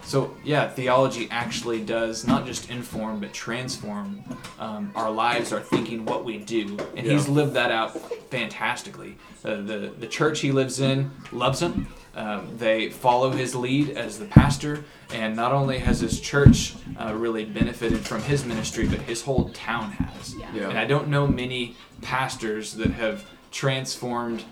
So 0.02 0.34
yeah, 0.42 0.66
theology 0.70 1.28
actually 1.30 1.84
does 1.84 2.26
not 2.26 2.46
just 2.46 2.70
inform 2.70 3.20
but 3.20 3.34
transform 3.34 4.24
um, 4.58 4.90
our 4.94 5.10
lives, 5.10 5.52
our 5.52 5.60
thinking, 5.60 6.06
what 6.06 6.24
we 6.24 6.38
do, 6.38 6.78
and 6.96 7.06
he's 7.06 7.28
lived 7.28 7.52
that 7.52 7.70
out 7.70 8.00
fantastically. 8.30 9.18
Uh, 9.44 9.56
the 9.56 9.92
the 9.98 10.06
church 10.06 10.40
he 10.40 10.52
lives 10.52 10.80
in 10.80 11.10
loves 11.32 11.60
him. 11.60 11.86
Um, 12.14 12.58
they 12.58 12.90
follow 12.90 13.30
his 13.30 13.54
lead 13.54 13.90
as 13.90 14.18
the 14.18 14.26
pastor, 14.26 14.84
and 15.12 15.34
not 15.34 15.52
only 15.52 15.78
has 15.78 16.00
his 16.00 16.20
church 16.20 16.74
uh, 17.00 17.14
really 17.14 17.44
benefited 17.44 18.00
from 18.00 18.22
his 18.22 18.44
ministry, 18.44 18.86
but 18.86 19.00
his 19.00 19.22
whole 19.22 19.48
town 19.50 19.92
has. 19.92 20.34
Yeah. 20.34 20.54
Yeah. 20.54 20.68
And 20.68 20.78
I 20.78 20.84
don't 20.84 21.08
know 21.08 21.26
many 21.26 21.76
pastors 22.02 22.74
that 22.74 22.90
have 22.92 23.24
transformed. 23.50 24.44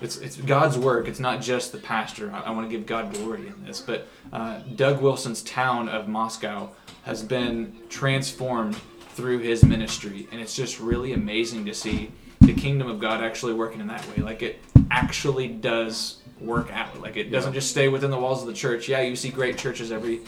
It's, 0.00 0.16
it's 0.18 0.36
God's 0.36 0.78
work. 0.78 1.08
It's 1.08 1.18
not 1.18 1.40
just 1.40 1.72
the 1.72 1.78
pastor. 1.78 2.30
I, 2.32 2.42
I 2.42 2.50
want 2.50 2.70
to 2.70 2.76
give 2.76 2.86
God 2.86 3.12
glory 3.12 3.48
in 3.48 3.64
this. 3.64 3.80
But 3.80 4.06
uh, 4.32 4.60
Doug 4.76 5.02
Wilson's 5.02 5.42
town 5.42 5.88
of 5.88 6.06
Moscow 6.06 6.70
has 7.02 7.22
been 7.24 7.76
transformed 7.88 8.76
through 9.10 9.38
his 9.38 9.64
ministry. 9.64 10.28
And 10.30 10.40
it's 10.40 10.54
just 10.54 10.78
really 10.78 11.14
amazing 11.14 11.64
to 11.64 11.74
see 11.74 12.12
the 12.40 12.54
kingdom 12.54 12.88
of 12.88 13.00
God 13.00 13.24
actually 13.24 13.54
working 13.54 13.80
in 13.80 13.88
that 13.88 14.06
way. 14.08 14.22
Like 14.22 14.42
it 14.42 14.60
actually 14.92 15.48
does 15.48 16.18
work 16.40 16.70
out. 16.72 17.00
Like 17.00 17.16
it 17.16 17.30
doesn't 17.30 17.52
just 17.52 17.70
stay 17.70 17.88
within 17.88 18.10
the 18.10 18.18
walls 18.18 18.40
of 18.42 18.46
the 18.48 18.54
church. 18.54 18.88
Yeah, 18.88 19.00
you 19.00 19.16
see 19.16 19.30
great 19.30 19.58
churches 19.58 19.90
every 19.92 20.20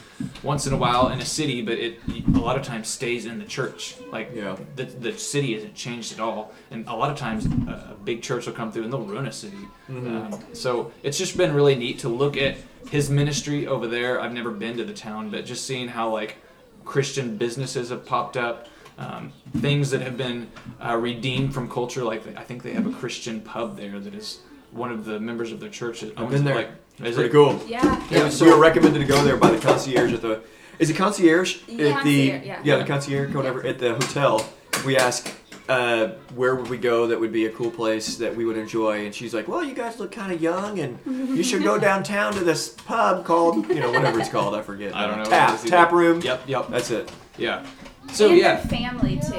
once 0.43 0.67
in 0.67 0.73
a 0.73 0.77
while 0.77 1.09
in 1.09 1.21
a 1.21 1.25
city, 1.25 1.63
but 1.63 1.75
it 1.79 2.01
a 2.35 2.39
lot 2.39 2.57
of 2.57 2.63
times 2.63 2.89
stays 2.89 3.27
in 3.27 3.39
the 3.39 3.45
church. 3.45 3.97
Like 4.11 4.33
Yeah. 4.35 4.57
the, 4.77 4.85
the 4.85 5.17
city 5.19 5.55
isn't 5.55 5.75
changed 5.75 6.13
at 6.13 6.21
all. 6.21 6.53
And 6.71 6.87
a 6.89 6.95
lot 6.95 7.11
of 7.11 7.17
times 7.17 7.47
a, 7.47 7.93
a 7.93 7.97
big 8.05 8.23
church 8.23 8.47
will 8.47 8.53
come 8.55 8.73
through 8.73 8.85
and 8.85 8.93
they'll 8.93 9.03
ruin 9.03 9.27
a 9.27 9.33
city. 9.33 9.57
Um, 9.89 10.39
so 10.53 10.93
it's 11.03 11.19
just 11.19 11.37
been 11.37 11.55
really 11.55 11.75
neat 11.77 11.99
to 12.01 12.09
look 12.09 12.37
at 12.37 12.57
his 12.91 13.11
ministry 13.11 13.67
over 13.67 13.87
there. 13.87 14.21
I've 14.21 14.33
never 14.33 14.51
been 14.51 14.77
to 14.79 14.85
the 14.85 14.95
town, 14.95 15.31
but 15.31 15.45
just 15.45 15.67
seeing 15.67 15.89
how 15.89 16.11
like 16.11 16.37
Christian 16.85 17.37
businesses 17.37 17.91
have 17.91 18.05
popped 18.07 18.37
up. 18.37 18.67
Um, 18.99 19.33
things 19.57 19.91
that 19.93 20.03
have 20.03 20.19
been 20.19 20.51
uh, 20.79 20.95
redeemed 20.95 21.55
from 21.55 21.71
culture, 21.71 22.05
like 22.05 22.37
I 22.37 22.43
think 22.45 22.63
they 22.63 22.75
have 22.75 22.87
a 22.87 22.93
Christian 22.93 23.41
pub 23.41 23.79
there 23.79 23.99
that 23.99 24.13
is 24.15 24.41
one 24.73 24.91
of 24.93 25.05
the 25.05 25.19
members 25.21 25.53
of 25.53 25.61
their 25.61 25.69
church. 25.71 26.01
that 26.01 26.13
I've 26.17 26.25
owns 26.25 26.33
been 26.33 26.43
it. 26.43 26.45
there. 26.45 26.55
Like, 26.55 26.71
It's 26.99 27.09
is 27.11 27.15
pretty 27.17 27.31
it? 27.31 27.33
cool. 27.33 27.61
Yeah. 27.67 28.03
Yeah, 28.11 28.29
so- 28.29 28.45
we 28.45 28.51
were 28.53 28.59
recommended 28.61 28.99
to 29.01 29.05
go 29.07 29.23
there 29.25 29.37
by 29.37 29.51
the 29.51 29.59
concierge 29.59 30.13
at 30.13 30.23
the. 30.23 30.41
Is 30.79 30.89
it 30.91 30.97
concierge 30.97 31.59
Yeah, 31.69 31.99
at 31.99 32.05
the? 32.05 32.31
concierge, 32.31 32.65
yeah. 32.65 32.77
the 32.79 32.85
concierge, 32.85 33.35
whatever, 33.35 33.67
at 33.67 33.79
the 33.79 33.93
hotel. 33.95 34.47
We 34.87 34.97
ask, 34.97 35.31
uh, 35.69 36.09
where 36.35 36.55
would 36.55 36.71
we 36.71 36.79
go 36.79 37.07
that 37.09 37.21
would 37.21 37.33
be 37.33 37.45
a 37.47 37.51
cool 37.51 37.71
place 37.71 38.17
that 38.17 38.35
we 38.35 38.45
would 38.47 38.57
enjoy, 38.57 39.05
and 39.05 39.15
she's 39.15 39.35
like, 39.35 39.47
"Well, 39.47 39.63
you 39.63 39.75
guys 39.75 39.99
look 40.01 40.11
kind 40.11 40.33
of 40.33 40.41
young, 40.41 40.79
and 40.79 40.99
you 41.05 41.43
should 41.43 41.63
go 41.63 41.79
downtown 41.89 42.33
to 42.33 42.41
this 42.41 42.71
pub 42.71 43.27
called, 43.27 43.69
you 43.69 43.81
know, 43.81 43.91
whatever 43.91 44.19
it's 44.21 44.31
called. 44.31 44.55
I 44.55 44.63
forget. 44.63 44.95
I 44.97 45.07
don't 45.07 45.17
know 45.17 45.23
what 45.25 45.31
Tap 45.31 45.51
it 45.51 45.55
is 45.57 45.61
either. 45.67 45.71
tap 45.71 45.93
room. 45.93 46.21
Yep, 46.23 46.43
yep, 46.47 46.69
That's 46.71 46.91
it. 46.91 47.13
yeah. 47.37 47.67
So 48.13 48.29
and 48.31 48.39
yeah, 48.39 48.55
their 48.57 48.65
family 48.81 49.17
too. 49.21 49.35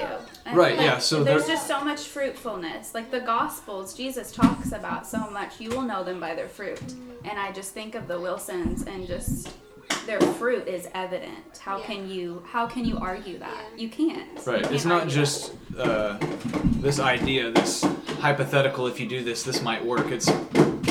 And, 0.45 0.57
Right, 0.57 0.75
like, 0.77 0.85
yeah, 0.85 0.97
so 0.97 1.23
there's 1.23 1.45
just 1.47 1.67
so 1.67 1.83
much 1.83 2.01
fruitfulness. 2.07 2.93
Like 2.95 3.11
the 3.11 3.19
Gospels, 3.19 3.93
Jesus 3.93 4.31
talks 4.31 4.71
about 4.71 5.05
so 5.07 5.29
much. 5.29 5.59
You 5.59 5.69
will 5.69 5.83
know 5.83 6.03
them 6.03 6.19
by 6.19 6.33
their 6.35 6.49
fruit. 6.49 6.81
And 7.23 7.37
I 7.37 7.51
just 7.51 7.73
think 7.73 7.93
of 7.95 8.07
the 8.07 8.19
Wilsons 8.19 8.83
and 8.87 9.05
just 9.05 9.49
their 10.07 10.19
fruit 10.19 10.67
is 10.67 10.87
evident. 10.95 11.59
How 11.59 11.77
Yeah. 11.77 11.85
can 11.85 12.09
you 12.09 12.43
how 12.51 12.65
can 12.65 12.85
you 12.85 12.97
argue 12.97 13.37
that? 13.39 13.65
You 13.77 13.89
can't. 13.89 14.27
You 14.45 14.51
Right. 14.51 14.63
can't 14.63 14.73
It's 14.73 14.85
not 14.85 15.07
just 15.07 15.53
uh, 15.77 16.17
this 16.79 16.99
idea, 16.99 17.51
this 17.51 17.85
hypothetical. 18.19 18.87
If 18.87 18.99
you 18.99 19.07
do 19.07 19.23
this, 19.23 19.43
this 19.43 19.61
might 19.61 19.85
work. 19.85 20.07
It's 20.11 20.29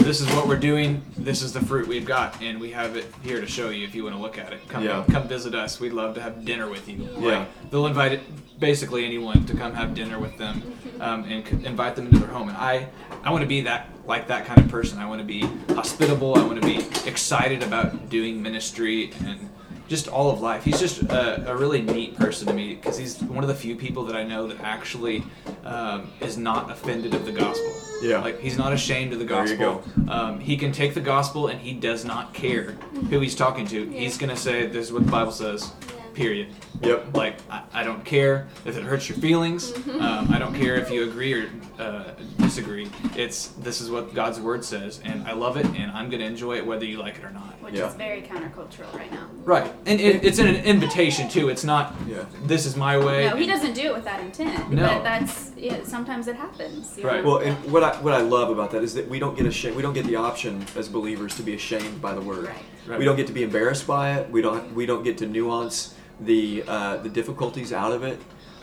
this 0.00 0.20
is 0.20 0.28
what 0.34 0.46
we're 0.46 0.56
doing. 0.58 1.02
This 1.16 1.42
is 1.42 1.52
the 1.52 1.60
fruit 1.60 1.86
we've 1.86 2.04
got, 2.06 2.40
and 2.42 2.60
we 2.60 2.70
have 2.72 2.96
it 2.96 3.06
here 3.22 3.40
to 3.40 3.46
show 3.46 3.70
you. 3.70 3.84
If 3.86 3.94
you 3.94 4.04
want 4.04 4.16
to 4.16 4.22
look 4.22 4.38
at 4.38 4.52
it, 4.52 4.66
come 4.68 4.84
Yeah. 4.84 5.04
come 5.10 5.28
visit 5.28 5.54
us. 5.54 5.80
We'd 5.80 5.92
love 5.92 6.14
to 6.14 6.22
have 6.22 6.44
dinner 6.44 6.68
with 6.68 6.88
you. 6.88 7.08
Yeah. 7.18 7.38
Like, 7.40 7.70
they'll 7.70 7.86
invite 7.86 8.12
it, 8.12 8.20
basically 8.60 9.04
anyone 9.04 9.44
to 9.46 9.56
come 9.56 9.74
have 9.74 9.94
dinner 9.94 10.18
with 10.18 10.36
them, 10.38 10.62
um, 11.00 11.24
and 11.24 11.46
c- 11.46 11.64
invite 11.66 11.96
them 11.96 12.06
into 12.06 12.18
their 12.18 12.28
home. 12.28 12.48
And 12.48 12.56
I 12.58 12.86
I 13.24 13.30
want 13.30 13.42
to 13.42 13.48
be 13.48 13.60
that 13.62 13.88
like 14.06 14.28
that 14.28 14.46
kind 14.46 14.60
of 14.60 14.68
person. 14.68 14.98
I 14.98 15.06
want 15.06 15.20
to 15.20 15.26
be 15.26 15.40
hospitable. 15.74 16.36
I 16.36 16.42
want 16.42 16.60
to 16.60 16.66
be 16.66 16.78
excited 17.08 17.62
about 17.62 18.08
doing 18.08 18.42
ministry 18.42 19.12
and 19.26 19.48
just 19.90 20.06
all 20.06 20.30
of 20.30 20.40
life. 20.40 20.62
He's 20.64 20.78
just 20.78 21.02
a, 21.02 21.50
a 21.50 21.56
really 21.56 21.82
neat 21.82 22.14
person 22.14 22.46
to 22.46 22.54
me 22.54 22.76
because 22.76 22.96
he's 22.96 23.20
one 23.24 23.42
of 23.42 23.48
the 23.48 23.56
few 23.56 23.74
people 23.74 24.04
that 24.04 24.14
I 24.14 24.22
know 24.22 24.46
that 24.46 24.60
actually 24.60 25.24
um, 25.64 26.12
is 26.20 26.38
not 26.38 26.70
offended 26.70 27.12
of 27.12 27.24
the 27.24 27.32
gospel. 27.32 27.72
Yeah. 28.00 28.20
Like 28.20 28.38
he's 28.38 28.56
not 28.56 28.72
ashamed 28.72 29.12
of 29.12 29.18
the 29.18 29.24
gospel. 29.24 29.56
There 29.56 29.68
you 29.68 29.74
gospel. 29.74 30.10
Um, 30.12 30.38
he 30.38 30.56
can 30.56 30.70
take 30.70 30.94
the 30.94 31.00
gospel 31.00 31.48
and 31.48 31.60
he 31.60 31.72
does 31.72 32.04
not 32.04 32.32
care 32.32 32.70
who 33.10 33.18
he's 33.18 33.34
talking 33.34 33.66
to. 33.66 33.90
He's 33.90 34.16
gonna 34.16 34.36
say 34.36 34.66
this 34.66 34.86
is 34.86 34.92
what 34.92 35.04
the 35.04 35.10
Bible 35.10 35.32
says. 35.32 35.72
Period. 36.14 36.54
Yep. 36.82 37.14
Like 37.14 37.36
I, 37.50 37.62
I 37.72 37.84
don't 37.84 38.04
care 38.04 38.48
if 38.64 38.76
it 38.76 38.82
hurts 38.82 39.08
your 39.08 39.18
feelings. 39.18 39.72
Mm-hmm. 39.72 40.00
Um, 40.00 40.28
I 40.32 40.38
don't 40.38 40.54
care 40.54 40.76
if 40.76 40.90
you 40.90 41.04
agree 41.04 41.34
or 41.34 41.50
uh, 41.78 42.12
disagree. 42.38 42.88
It's 43.16 43.48
this 43.48 43.80
is 43.80 43.90
what 43.90 44.14
God's 44.14 44.40
word 44.40 44.64
says, 44.64 45.00
and 45.04 45.26
I 45.26 45.32
love 45.32 45.56
it, 45.56 45.66
and 45.66 45.90
I'm 45.92 46.08
gonna 46.10 46.24
enjoy 46.24 46.56
it 46.56 46.66
whether 46.66 46.84
you 46.84 46.98
like 46.98 47.18
it 47.18 47.24
or 47.24 47.30
not. 47.30 47.48
which 47.60 47.74
Yeah. 47.74 47.88
is 47.88 47.94
very 47.94 48.22
countercultural 48.22 48.92
right 48.94 49.12
now. 49.12 49.28
Right, 49.44 49.70
and 49.84 50.00
it, 50.00 50.24
it's 50.24 50.38
an 50.38 50.48
invitation 50.48 51.28
too. 51.28 51.50
It's 51.50 51.64
not 51.64 51.94
Yeah. 52.08 52.24
this 52.44 52.64
is 52.64 52.76
my 52.76 52.96
way. 52.96 53.28
No, 53.28 53.36
he 53.36 53.46
doesn't 53.46 53.74
do 53.74 53.82
it 53.82 53.94
with 53.94 54.04
that 54.04 54.20
intent. 54.20 54.70
No. 54.70 54.86
But 54.86 55.02
that's 55.02 55.52
yeah, 55.56 55.84
sometimes 55.84 56.28
it 56.28 56.36
happens. 56.36 56.98
Right. 57.02 57.22
know? 57.22 57.32
Well, 57.34 57.38
and 57.38 57.56
what 57.70 57.82
I 57.84 57.94
what 58.00 58.14
I 58.14 58.22
love 58.22 58.48
about 58.50 58.70
that 58.70 58.82
is 58.82 58.94
that 58.94 59.08
we 59.08 59.18
don't 59.18 59.36
get 59.36 59.46
ashamed. 59.46 59.76
We 59.76 59.82
don't 59.82 59.92
get 59.94 60.06
the 60.06 60.16
option 60.16 60.64
as 60.76 60.88
believers 60.88 61.36
to 61.36 61.42
be 61.42 61.54
ashamed 61.54 62.00
by 62.00 62.14
the 62.14 62.20
word. 62.22 62.46
Right. 62.46 62.56
Right. 62.86 62.98
We 62.98 63.04
don't 63.04 63.16
get 63.16 63.26
to 63.26 63.32
be 63.34 63.42
embarrassed 63.42 63.86
by 63.86 64.14
it. 64.14 64.30
We 64.30 64.40
don't 64.40 64.74
we 64.74 64.86
don't 64.86 65.02
get 65.04 65.18
to 65.18 65.26
nuance 65.26 65.94
the 66.20 66.64
uh, 66.66 66.96
the 66.98 67.08
difficulties 67.08 67.72
out 67.72 67.92
of 67.92 68.02
it. 68.02 68.20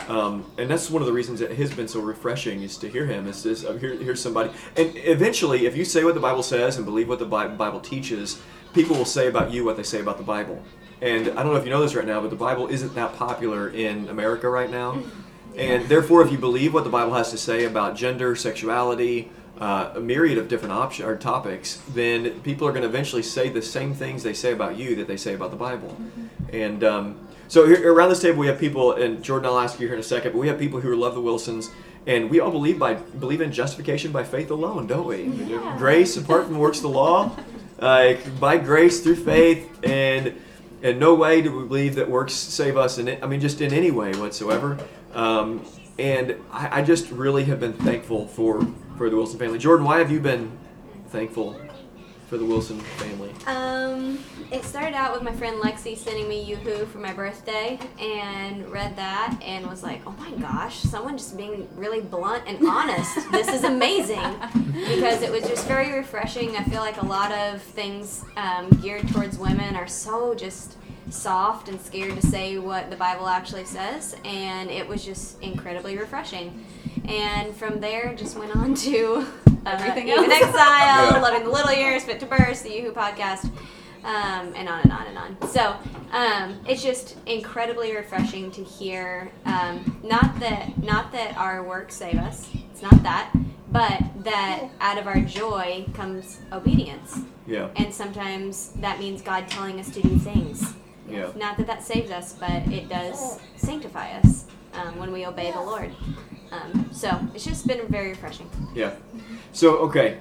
Um, 0.08 0.50
and 0.56 0.70
that's 0.70 0.90
one 0.90 1.02
of 1.02 1.06
the 1.06 1.12
reasons 1.12 1.40
it 1.40 1.50
has 1.52 1.74
been 1.74 1.88
so 1.88 2.00
refreshing 2.00 2.62
is 2.62 2.78
to 2.78 2.88
hear 2.88 3.04
him. 3.04 3.26
Is 3.26 3.42
this 3.42 3.64
uh, 3.64 3.74
here, 3.74 3.94
here's 3.96 4.22
somebody, 4.22 4.50
and 4.76 4.92
eventually, 4.94 5.66
if 5.66 5.76
you 5.76 5.84
say 5.84 6.04
what 6.04 6.14
the 6.14 6.20
Bible 6.20 6.42
says 6.42 6.76
and 6.76 6.86
believe 6.86 7.08
what 7.08 7.18
the 7.18 7.26
Bible 7.26 7.80
teaches, 7.80 8.40
people 8.72 8.96
will 8.96 9.04
say 9.04 9.26
about 9.28 9.50
you 9.52 9.64
what 9.64 9.76
they 9.76 9.82
say 9.82 10.00
about 10.00 10.16
the 10.16 10.24
Bible. 10.24 10.62
And 11.00 11.28
I 11.28 11.42
don't 11.42 11.52
know 11.52 11.56
if 11.56 11.64
you 11.64 11.70
know 11.70 11.82
this 11.82 11.94
right 11.94 12.06
now, 12.06 12.20
but 12.20 12.30
the 12.30 12.36
Bible 12.36 12.68
isn't 12.68 12.94
that 12.94 13.14
popular 13.16 13.68
in 13.68 14.08
America 14.08 14.48
right 14.48 14.70
now. 14.70 15.02
And 15.56 15.88
therefore, 15.88 16.22
if 16.22 16.30
you 16.30 16.38
believe 16.38 16.72
what 16.72 16.84
the 16.84 16.90
Bible 16.90 17.14
has 17.14 17.32
to 17.32 17.36
say 17.36 17.64
about 17.64 17.96
gender, 17.96 18.36
sexuality, 18.36 19.28
uh, 19.58 19.90
a 19.96 20.00
myriad 20.00 20.38
of 20.38 20.46
different 20.46 20.72
option 20.72 21.04
or 21.04 21.16
topics, 21.16 21.82
then 21.88 22.40
people 22.42 22.68
are 22.68 22.70
going 22.70 22.82
to 22.82 22.88
eventually 22.88 23.24
say 23.24 23.48
the 23.48 23.60
same 23.60 23.92
things 23.92 24.22
they 24.22 24.34
say 24.34 24.52
about 24.52 24.76
you 24.76 24.94
that 24.94 25.08
they 25.08 25.16
say 25.16 25.34
about 25.34 25.50
the 25.50 25.56
Bible. 25.56 25.96
And 26.52 26.84
um, 26.84 27.27
so 27.48 27.66
here, 27.66 27.92
around 27.92 28.10
this 28.10 28.20
table, 28.20 28.38
we 28.38 28.46
have 28.46 28.58
people, 28.58 28.92
and 28.92 29.22
Jordan, 29.24 29.48
I'll 29.48 29.58
ask 29.58 29.80
you 29.80 29.86
here 29.86 29.94
in 29.94 30.00
a 30.00 30.04
second, 30.04 30.32
but 30.32 30.38
we 30.38 30.48
have 30.48 30.58
people 30.58 30.80
who 30.80 30.94
love 30.94 31.14
the 31.14 31.20
Wilsons, 31.20 31.70
and 32.06 32.30
we 32.30 32.40
all 32.40 32.50
believe 32.50 32.78
by 32.78 32.94
believe 32.94 33.40
in 33.40 33.52
justification 33.52 34.12
by 34.12 34.24
faith 34.24 34.50
alone, 34.50 34.86
don't 34.86 35.06
we? 35.06 35.26
Grace 35.78 36.16
apart 36.16 36.46
from 36.46 36.58
works 36.58 36.78
of 36.78 36.84
the 36.84 36.90
law, 36.90 37.34
uh, 37.78 38.14
by 38.38 38.58
grace 38.58 39.00
through 39.00 39.16
faith, 39.16 39.66
and 39.82 40.34
in 40.82 40.98
no 40.98 41.14
way 41.14 41.40
do 41.40 41.56
we 41.56 41.66
believe 41.66 41.94
that 41.96 42.08
works 42.08 42.34
save 42.34 42.76
us. 42.76 42.98
In 42.98 43.08
it, 43.08 43.22
I 43.22 43.26
mean, 43.26 43.40
just 43.40 43.60
in 43.60 43.72
any 43.72 43.90
way 43.90 44.12
whatsoever. 44.14 44.78
Um, 45.14 45.64
and 45.98 46.36
I, 46.52 46.80
I 46.80 46.82
just 46.82 47.10
really 47.10 47.44
have 47.44 47.60
been 47.60 47.72
thankful 47.72 48.28
for 48.28 48.66
for 48.98 49.08
the 49.08 49.16
Wilson 49.16 49.38
family. 49.38 49.58
Jordan, 49.58 49.86
why 49.86 49.98
have 49.98 50.10
you 50.10 50.20
been 50.20 50.56
thankful 51.08 51.60
for 52.28 52.36
the 52.36 52.44
Wilson 52.44 52.78
family? 52.78 53.32
Um, 53.46 54.22
it 54.52 54.62
started 54.64 54.94
out 54.94 55.14
with 55.14 55.22
my 55.22 55.32
friend 55.32 55.60
Lexi 55.62 55.96
sending 55.96 56.28
me 56.28 56.42
You 56.44 56.56
Who 56.56 56.84
for 56.86 56.98
my 56.98 57.12
birthday 57.12 57.78
and 57.98 58.70
read 58.70 58.96
that 58.96 59.40
and 59.42 59.66
was 59.66 59.82
like, 59.82 60.02
oh 60.06 60.12
my 60.12 60.30
gosh, 60.32 60.78
someone 60.78 61.16
just 61.16 61.36
being 61.36 61.66
really 61.74 62.02
blunt 62.02 62.44
and 62.46 62.66
honest. 62.68 63.30
this 63.32 63.48
is 63.48 63.64
amazing. 63.64 64.18
Because 64.78 65.22
it 65.22 65.32
was 65.32 65.42
just 65.42 65.66
very 65.66 65.92
refreshing. 65.92 66.54
I 66.56 66.62
feel 66.64 66.80
like 66.80 67.02
a 67.02 67.06
lot 67.06 67.32
of 67.32 67.60
things 67.60 68.24
um, 68.36 68.68
geared 68.80 69.08
towards 69.08 69.36
women 69.36 69.74
are 69.74 69.88
so 69.88 70.34
just 70.34 70.76
soft 71.10 71.68
and 71.68 71.80
scared 71.80 72.14
to 72.20 72.26
say 72.26 72.58
what 72.58 72.90
the 72.90 72.96
Bible 72.96 73.26
actually 73.28 73.64
says. 73.64 74.14
And 74.24 74.70
it 74.70 74.86
was 74.86 75.04
just 75.04 75.40
incredibly 75.42 75.98
refreshing. 75.98 76.64
And 77.08 77.56
from 77.56 77.80
there, 77.80 78.14
just 78.14 78.36
went 78.38 78.54
on 78.54 78.74
to 78.74 79.26
uh, 79.46 79.54
Everything 79.66 80.08
Even 80.08 80.24
else. 80.30 80.42
Exile, 80.42 81.10
Yeah. 81.12 81.18
Loving 81.22 81.44
the 81.44 81.50
Little 81.50 81.72
Years, 81.72 82.04
Fit 82.04 82.20
to 82.20 82.26
Burst, 82.26 82.62
the 82.64 82.70
Yoo-Hoo 82.70 82.92
podcast, 82.92 83.46
um, 84.04 84.52
and 84.54 84.68
on 84.68 84.80
and 84.82 84.92
on 84.92 85.06
and 85.06 85.18
on. 85.18 85.48
So 85.48 85.74
um, 86.12 86.60
it's 86.66 86.82
just 86.82 87.16
incredibly 87.26 87.94
refreshing 87.96 88.50
to 88.52 88.62
hear. 88.62 89.30
Um, 89.46 90.00
not 90.04 90.38
that 90.40 90.82
not 90.82 91.10
that 91.12 91.36
our 91.36 91.62
work 91.62 91.90
save 91.90 92.14
us. 92.16 92.48
It's 92.70 92.82
not 92.82 93.02
that, 93.02 93.32
but 93.72 94.02
that 94.24 94.68
out 94.80 94.98
of 94.98 95.06
our 95.06 95.20
joy 95.20 95.86
comes 95.94 96.40
obedience, 96.52 97.20
Yeah, 97.46 97.68
and 97.76 97.92
sometimes 97.92 98.70
that 98.76 98.98
means 99.00 99.20
God 99.22 99.48
telling 99.48 99.80
us 99.80 99.90
to 99.90 100.00
do 100.02 100.16
things. 100.18 100.74
yeah, 101.08 101.32
Not 101.36 101.56
that 101.56 101.66
that 101.66 101.82
saves 101.82 102.10
us, 102.12 102.34
but 102.34 102.50
it 102.72 102.88
does 102.88 103.40
sanctify 103.56 104.12
us 104.20 104.44
um, 104.74 104.96
when 104.98 105.10
we 105.10 105.26
obey 105.26 105.50
the 105.50 105.60
Lord. 105.60 105.90
Um, 106.50 106.88
so 106.92 107.20
it's 107.34 107.44
just 107.44 107.66
been 107.66 107.86
very 107.88 108.10
refreshing. 108.10 108.50
yeah. 108.74 108.94
So 109.52 109.78
okay, 109.78 110.18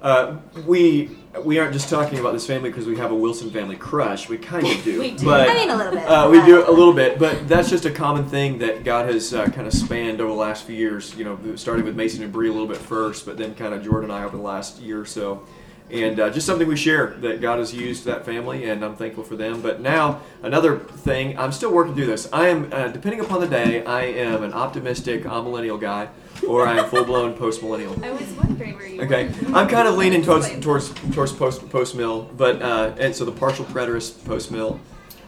uh, 0.00 0.36
we 0.66 1.16
we 1.44 1.58
aren't 1.58 1.72
just 1.72 1.88
talking 1.88 2.18
about 2.18 2.32
this 2.32 2.46
family 2.46 2.70
because 2.70 2.86
we 2.86 2.96
have 2.96 3.10
a 3.10 3.14
Wilson 3.14 3.50
family 3.50 3.76
crush. 3.76 4.28
We 4.28 4.38
kind 4.38 4.66
of 4.66 4.82
do, 4.84 5.00
We 5.06 5.12
do. 5.12 5.24
but 5.24 5.48
I 5.48 5.54
mean, 5.54 5.70
a 5.70 5.76
little 5.76 5.92
bit. 5.92 6.06
Uh, 6.06 6.28
we 6.30 6.44
do 6.44 6.68
a 6.68 6.70
little 6.70 6.92
bit, 6.92 7.18
but 7.18 7.48
that's 7.48 7.70
just 7.70 7.84
a 7.84 7.90
common 7.90 8.24
thing 8.28 8.58
that 8.58 8.84
God 8.84 9.06
has 9.06 9.32
uh, 9.32 9.46
kind 9.46 9.66
of 9.66 9.72
spanned 9.72 10.20
over 10.20 10.30
the 10.30 10.36
last 10.36 10.64
few 10.64 10.76
years. 10.76 11.14
You 11.16 11.24
know, 11.24 11.56
starting 11.56 11.84
with 11.84 11.96
Mason 11.96 12.22
and 12.22 12.32
Bre 12.32 12.46
a 12.46 12.50
little 12.52 12.66
bit 12.66 12.76
first, 12.78 13.24
but 13.26 13.36
then 13.38 13.54
kind 13.54 13.72
of 13.74 13.82
Jordan 13.82 14.10
and 14.10 14.18
I 14.18 14.24
over 14.24 14.36
the 14.36 14.42
last 14.42 14.80
year 14.80 15.00
or 15.00 15.06
so. 15.06 15.44
And 15.92 16.18
uh, 16.18 16.30
just 16.30 16.46
something 16.46 16.66
we 16.66 16.76
share 16.76 17.08
that 17.20 17.42
God 17.42 17.58
has 17.58 17.74
used 17.74 18.06
that 18.06 18.24
family, 18.24 18.64
and 18.70 18.82
I'm 18.82 18.96
thankful 18.96 19.24
for 19.24 19.36
them. 19.36 19.60
But 19.60 19.82
now, 19.82 20.22
another 20.42 20.78
thing, 20.78 21.38
I'm 21.38 21.52
still 21.52 21.70
working 21.70 21.94
through 21.94 22.06
this. 22.06 22.30
I 22.32 22.48
am, 22.48 22.70
uh, 22.72 22.88
depending 22.88 23.20
upon 23.20 23.40
the 23.42 23.46
day, 23.46 23.84
I 23.84 24.04
am 24.04 24.42
an 24.42 24.54
optimistic 24.54 25.24
millennial 25.24 25.76
guy, 25.76 26.08
or 26.48 26.66
I 26.66 26.78
am 26.78 26.88
full 26.88 27.04
blown 27.04 27.34
post 27.38 27.62
millennial. 27.62 27.94
I 28.02 28.10
was 28.10 28.22
wondering 28.32 28.74
where 28.74 28.86
you 28.86 29.02
Okay, 29.02 29.28
were. 29.50 29.54
I'm 29.54 29.68
kind 29.68 29.86
of 29.86 29.96
leaning 29.98 30.22
towards 30.22 30.48
towards 30.60 30.94
towards 31.14 31.32
post 31.32 31.68
post 31.68 31.94
mill, 31.94 32.22
but 32.38 32.62
uh, 32.62 32.94
and 32.98 33.14
so 33.14 33.26
the 33.26 33.32
partial 33.32 33.66
preterist 33.66 34.24
post 34.24 34.50
mill. 34.50 34.80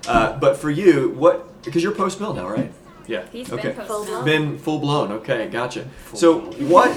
Uh, 0.08 0.38
but 0.38 0.56
for 0.56 0.70
you, 0.70 1.10
what? 1.10 1.62
Because 1.62 1.82
you're 1.82 1.92
post 1.92 2.20
mill 2.20 2.32
now, 2.32 2.48
right? 2.48 2.72
Yeah. 3.06 3.26
He's 3.30 3.52
Okay. 3.52 3.72
been 3.72 3.86
posted. 3.86 4.24
Been 4.24 4.58
full 4.58 4.78
blown. 4.78 5.12
Okay, 5.12 5.48
gotcha. 5.48 5.86
So 6.14 6.40
what? 6.40 6.88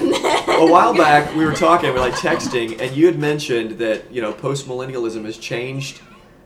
A 0.60 0.70
while 0.70 0.94
back, 0.94 1.34
we 1.34 1.44
were 1.44 1.54
talking, 1.54 1.88
we 1.90 1.94
were 1.94 2.00
like 2.00 2.14
texting, 2.14 2.80
and 2.80 2.94
you 2.96 3.06
had 3.06 3.18
mentioned 3.18 3.78
that 3.78 4.10
you 4.12 4.20
know 4.22 4.32
post 4.32 4.66
millennialism 4.68 5.24
has 5.24 5.36
changed 5.38 6.00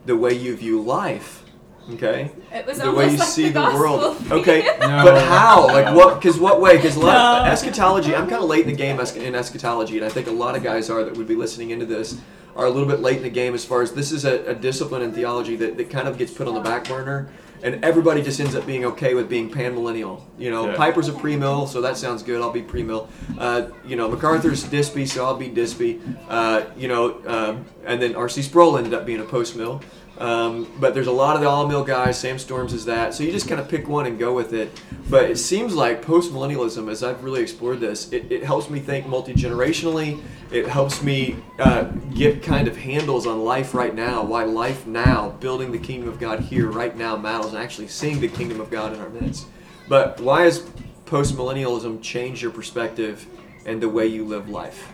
the 0.05 0.15
way 0.15 0.33
you 0.33 0.55
view 0.55 0.81
life. 0.81 1.43
Okay. 1.91 2.31
It 2.53 2.65
was 2.65 2.79
the 2.79 2.91
way 2.93 3.11
you 3.11 3.17
like 3.17 3.27
see 3.27 3.49
the 3.49 3.59
the, 3.59 3.75
world. 3.75 3.99
gospel. 3.99 4.37
Okay, 4.39 4.61
No. 4.79 5.03
but 5.03 5.21
how? 5.27 5.67
Like 5.67 5.93
what? 5.93 6.15
Because 6.15 6.39
what 6.39 6.61
way? 6.61 6.77
Because 6.77 6.97
No. 6.97 7.43
eschatology. 7.45 8.15
I'm 8.15 8.29
kind 8.29 8.41
of 8.41 8.49
late 8.49 8.61
in 8.65 8.71
the 8.71 8.75
game 8.77 8.99
in 8.99 9.35
eschatology, 9.35 9.97
and 9.97 10.05
I 10.05 10.09
think 10.09 10.27
a 10.27 10.31
lot 10.31 10.55
of 10.55 10.63
guys 10.63 10.89
are 10.89 11.03
that 11.03 11.17
would 11.17 11.27
be 11.27 11.35
listening 11.35 11.71
into 11.71 11.85
this 11.85 12.17
are 12.55 12.65
a 12.67 12.69
little 12.69 12.87
bit 12.87 12.99
late 12.99 13.17
in 13.17 13.23
the 13.23 13.29
game 13.29 13.53
as 13.55 13.65
far 13.65 13.81
as 13.81 13.93
this 13.93 14.11
is 14.11 14.25
a, 14.25 14.45
a 14.45 14.53
discipline 14.53 15.01
in 15.01 15.11
theology 15.11 15.55
that, 15.55 15.75
that 15.75 15.89
kind 15.89 16.07
of 16.07 16.17
gets 16.19 16.31
put 16.31 16.47
on 16.47 16.53
the 16.53 16.59
back 16.59 16.87
burner. 16.87 17.27
And 17.63 17.83
everybody 17.83 18.21
just 18.21 18.39
ends 18.41 18.55
up 18.55 18.65
being 18.65 18.83
okay 18.85 19.13
with 19.13 19.29
being 19.29 19.49
panmillennial. 19.49 20.21
You 20.37 20.51
know, 20.51 20.67
Yeah. 20.67 20.75
Piper's 20.75 21.07
a 21.07 21.13
pre-mill, 21.13 21.65
so 21.65 21.79
that 21.81 21.95
sounds 21.97 22.21
good. 22.21 22.41
I'll 22.41 22.51
be 22.51 22.61
pre-mill. 22.61 23.07
Uh, 23.39 23.67
you 23.85 23.95
know, 23.95 24.09
MacArthur's 24.09 24.65
Dispy, 24.65 25.07
so 25.07 25.23
I'll 25.25 25.37
be 25.37 25.49
Dispy. 25.49 26.01
Uh, 26.29 26.63
you 26.77 26.89
know, 26.89 27.21
um, 27.25 27.65
and 27.85 28.01
then 28.01 28.15
R.C. 28.15 28.41
Sproul 28.41 28.77
ended 28.77 28.93
up 28.93 29.05
being 29.05 29.21
a 29.21 29.23
post-mill. 29.23 29.81
Um, 30.23 30.71
but 30.79 30.93
there's 30.93 31.07
a 31.07 31.11
lot 31.11 31.35
of 31.35 31.41
the 31.41 31.49
amill 31.49 31.83
guys. 31.83 32.17
Sam 32.17 32.39
Storms 32.39 32.71
is 32.71 32.85
that. 32.85 33.13
So 33.13 33.23
you 33.23 33.31
just 33.31 33.49
kind 33.49 33.59
of 33.59 33.67
pick 33.67 33.89
one 33.89 34.05
and 34.05 34.17
go 34.17 34.33
with 34.33 34.53
it. 34.53 34.71
But 35.09 35.29
it 35.29 35.37
seems 35.37 35.75
like 35.75 36.01
post-millennialism, 36.01 36.89
as 36.89 37.03
I've 37.03 37.21
really 37.25 37.41
explored 37.41 37.81
this, 37.81 38.09
it, 38.13 38.31
it 38.31 38.41
helps 38.41 38.69
me 38.69 38.79
think 38.79 39.05
multi-generationally. 39.05 40.21
It 40.49 40.65
helps 40.65 41.03
me 41.03 41.35
uh, 41.59 41.83
get 42.13 42.41
kind 42.41 42.69
of 42.69 42.77
handles 42.77 43.27
on 43.27 43.43
life 43.43 43.73
right 43.73 43.93
now. 43.93 44.23
Why 44.23 44.45
life 44.45 44.87
now, 44.87 45.31
building 45.41 45.73
the 45.73 45.77
kingdom 45.77 46.07
of 46.07 46.21
God 46.21 46.39
here 46.39 46.71
right 46.71 46.95
now 46.95 47.17
matters, 47.17 47.47
and 47.47 47.57
actually 47.57 47.89
seeing 47.89 48.21
the 48.21 48.29
kingdom 48.29 48.61
of 48.61 48.71
God 48.71 48.93
in 48.93 49.01
our 49.01 49.09
midst. 49.09 49.47
But 49.89 50.21
why 50.21 50.43
has 50.43 50.65
post-millennialism 51.05 52.01
changed 52.01 52.41
your 52.41 52.51
perspective 52.51 53.27
and 53.65 53.81
the 53.81 53.89
way 53.89 54.07
you 54.07 54.23
live 54.23 54.47
life? 54.47 54.93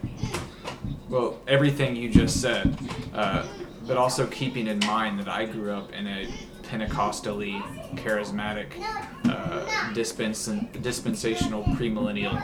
Well, 1.08 1.40
everything 1.48 1.96
you 1.96 2.10
just 2.10 2.42
said, 2.42 2.76
uh, 3.14 3.46
but 3.90 3.98
also 3.98 4.28
keeping 4.28 4.68
in 4.68 4.80
mind 4.86 5.20
that 5.20 5.28
I 5.28 5.46
grew 5.46 5.72
up 5.72 5.92
in 5.94 6.08
a 6.08 6.32
Pentecostally, 6.62 7.60
charismatic, 7.96 8.68
uh, 9.26 9.66
dispensa- 9.96 10.70
dispensational, 10.84 11.64
premillennial 11.64 12.40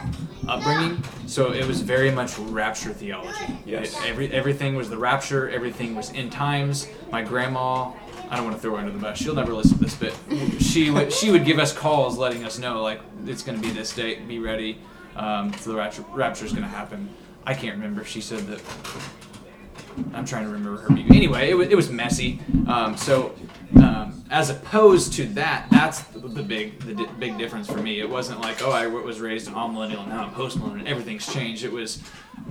upbringing. 0.48 1.04
So 1.28 1.54
it 1.54 1.68
was 1.68 1.82
very 1.82 2.10
much 2.10 2.36
rapture 2.40 2.92
theology. 2.92 3.60
Yes. 3.64 3.94
It- 3.94 4.10
every 4.10 4.32
everything 4.34 4.74
was 4.76 4.90
the 4.90 4.98
rapture. 4.98 5.48
Everything 5.52 5.94
was 5.96 6.12
end 6.14 6.32
times. 6.32 6.88
My 7.12 7.22
grandma. 7.22 7.92
I 8.32 8.38
don't 8.38 8.46
want 8.46 8.56
to 8.56 8.62
throw 8.64 8.72
her 8.72 8.80
under 8.80 8.92
the 8.92 8.98
bus. 8.98 9.20
She'll 9.20 9.36
never 9.36 9.54
listen 9.54 9.78
to 9.78 9.84
this, 9.84 9.94
but 9.94 10.16
she 10.60 10.90
would 10.90 11.14
she 11.14 11.30
would 11.30 11.46
give 11.46 11.60
us 11.60 11.72
calls, 11.72 12.18
letting 12.18 12.44
us 12.44 12.58
know 12.58 12.82
like 12.82 13.00
it's 13.28 13.44
going 13.44 13.62
to 13.62 13.66
be 13.68 13.72
this 13.72 13.94
date. 13.94 14.28
Be 14.28 14.40
ready. 14.40 14.80
Um, 15.16 15.54
so 15.54 15.70
the 15.70 15.76
rapture 15.76 16.04
rapture 16.14 16.46
is 16.46 16.52
going 16.52 16.64
to 16.64 16.70
happen. 16.70 17.10
I 17.46 17.54
can't 17.54 17.76
remember. 17.76 18.04
She 18.04 18.22
said 18.22 18.48
that 18.48 18.60
I'm 20.14 20.26
trying 20.26 20.46
to 20.46 20.52
remember 20.52 20.82
her 20.82 20.94
being. 20.94 21.12
Anyway, 21.14 21.50
it 21.50 21.54
was, 21.54 21.68
it 21.70 21.76
was 21.76 21.90
messy. 21.90 22.40
Um, 22.68 22.98
so, 22.98 23.34
um, 23.78 24.24
as 24.32 24.50
opposed 24.50 25.14
to 25.14 25.26
that, 25.28 25.68
that's 25.72 26.02
the, 26.04 26.20
the 26.20 26.44
big 26.44 26.80
the 26.82 26.94
di- 26.96 27.10
big 27.20 27.38
difference 27.38 27.68
for 27.68 27.78
me. 27.78 28.00
It 28.00 28.10
wasn't 28.10 28.42
like, 28.42 28.62
oh, 28.62 28.72
I 28.72 28.88
was 28.88 29.20
raised 29.20 29.48
in 29.48 29.54
amillennial 29.54 30.00
and 30.02 30.10
now 30.10 30.26
I'm 30.26 30.34
post 30.34 30.58
millennial. 30.58 30.80
and 30.80 30.88
Everything's 30.88 31.32
changed. 31.32 31.64
It 31.64 31.72
was 31.72 32.02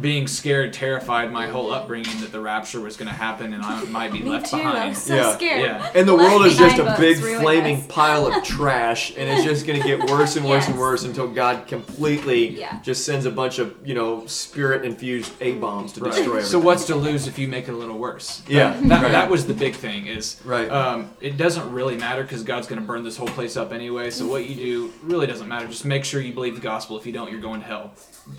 being 0.01 0.27
scared, 0.27 0.73
terrified, 0.73 1.33
my 1.33 1.47
whole 1.47 1.73
upbringing 1.73 2.21
that 2.21 2.33
the 2.33 2.41
rapture 2.41 2.81
was 2.81 2.97
going 2.97 3.09
to 3.09 3.15
happen 3.15 3.53
and 3.55 3.63
I 3.63 3.83
might 3.85 4.13
be 4.13 4.23
left 4.23 4.51
too. 4.51 4.57
I 4.57 4.73
behind. 4.73 4.97
so 4.97 5.15
Yeah. 5.15 5.35
scared. 5.35 5.61
Yeah. 5.63 5.91
And 5.95 6.07
the 6.09 6.15
world 6.17 6.45
is 6.47 6.59
just 6.59 6.79
a 6.79 6.83
Left 6.85 7.01
big 7.01 7.17
behind 7.19 7.35
books, 7.37 7.43
flaming 7.43 7.77
really 7.77 7.89
pile 7.89 8.27
of 8.27 8.43
trash, 8.45 9.13
and 9.17 9.29
it's 9.31 9.45
just 9.45 9.67
going 9.67 9.81
to 9.81 9.87
get 9.87 10.11
worse 10.11 10.37
and 10.37 10.45
worse 10.47 10.67
and 10.67 10.75
Yes. 10.75 10.81
worse 10.81 11.05
until 11.05 11.29
God 11.29 11.67
completely 11.69 12.59
Yeah. 12.59 12.81
just 12.83 13.05
sends 13.05 13.25
a 13.25 13.31
bunch 13.31 13.59
of 13.59 13.75
you 13.85 13.95
know 13.95 14.25
spirit 14.27 14.85
infused 14.85 15.33
a 15.41 15.53
bombs 15.53 15.93
to 15.93 16.01
Right. 16.01 16.11
destroy 16.13 16.31
everything. 16.33 16.51
So 16.51 16.59
what's 16.59 16.85
to 16.87 16.97
lose 16.97 17.27
if 17.29 17.39
you 17.39 17.47
make 17.49 17.69
it 17.69 17.73
a 17.73 17.77
little 17.77 17.97
worse? 17.99 18.43
Yeah, 18.49 18.77
That, 18.85 19.03
right. 19.03 19.13
that 19.13 19.31
was 19.31 19.47
the 19.47 19.55
big 19.55 19.75
thing. 19.77 20.07
Is 20.09 20.37
Right. 20.45 20.69
Um, 20.71 21.11
it 21.21 21.37
doesn't 21.37 21.71
really 21.73 21.97
matter 21.97 22.23
because 22.23 22.43
God's 22.43 22.67
going 22.67 22.81
to 22.81 22.87
burn 22.87 23.05
this 23.05 23.17
whole 23.17 23.29
place 23.29 23.57
up 23.57 23.73
anyway. 23.73 24.11
So 24.11 24.27
what 24.27 24.47
you 24.49 24.55
do 24.57 24.93
really 25.03 25.27
doesn't 25.27 25.49
matter. 25.49 25.67
Just 25.67 25.85
make 25.85 26.05
sure 26.05 26.21
you 26.21 26.33
believe 26.33 26.55
the 26.57 26.61
gospel. 26.61 26.99
If 26.99 27.07
you 27.07 27.13
don't, 27.13 27.31
you're 27.31 27.41
going 27.41 27.61
to 27.61 27.67
hell. 27.67 27.93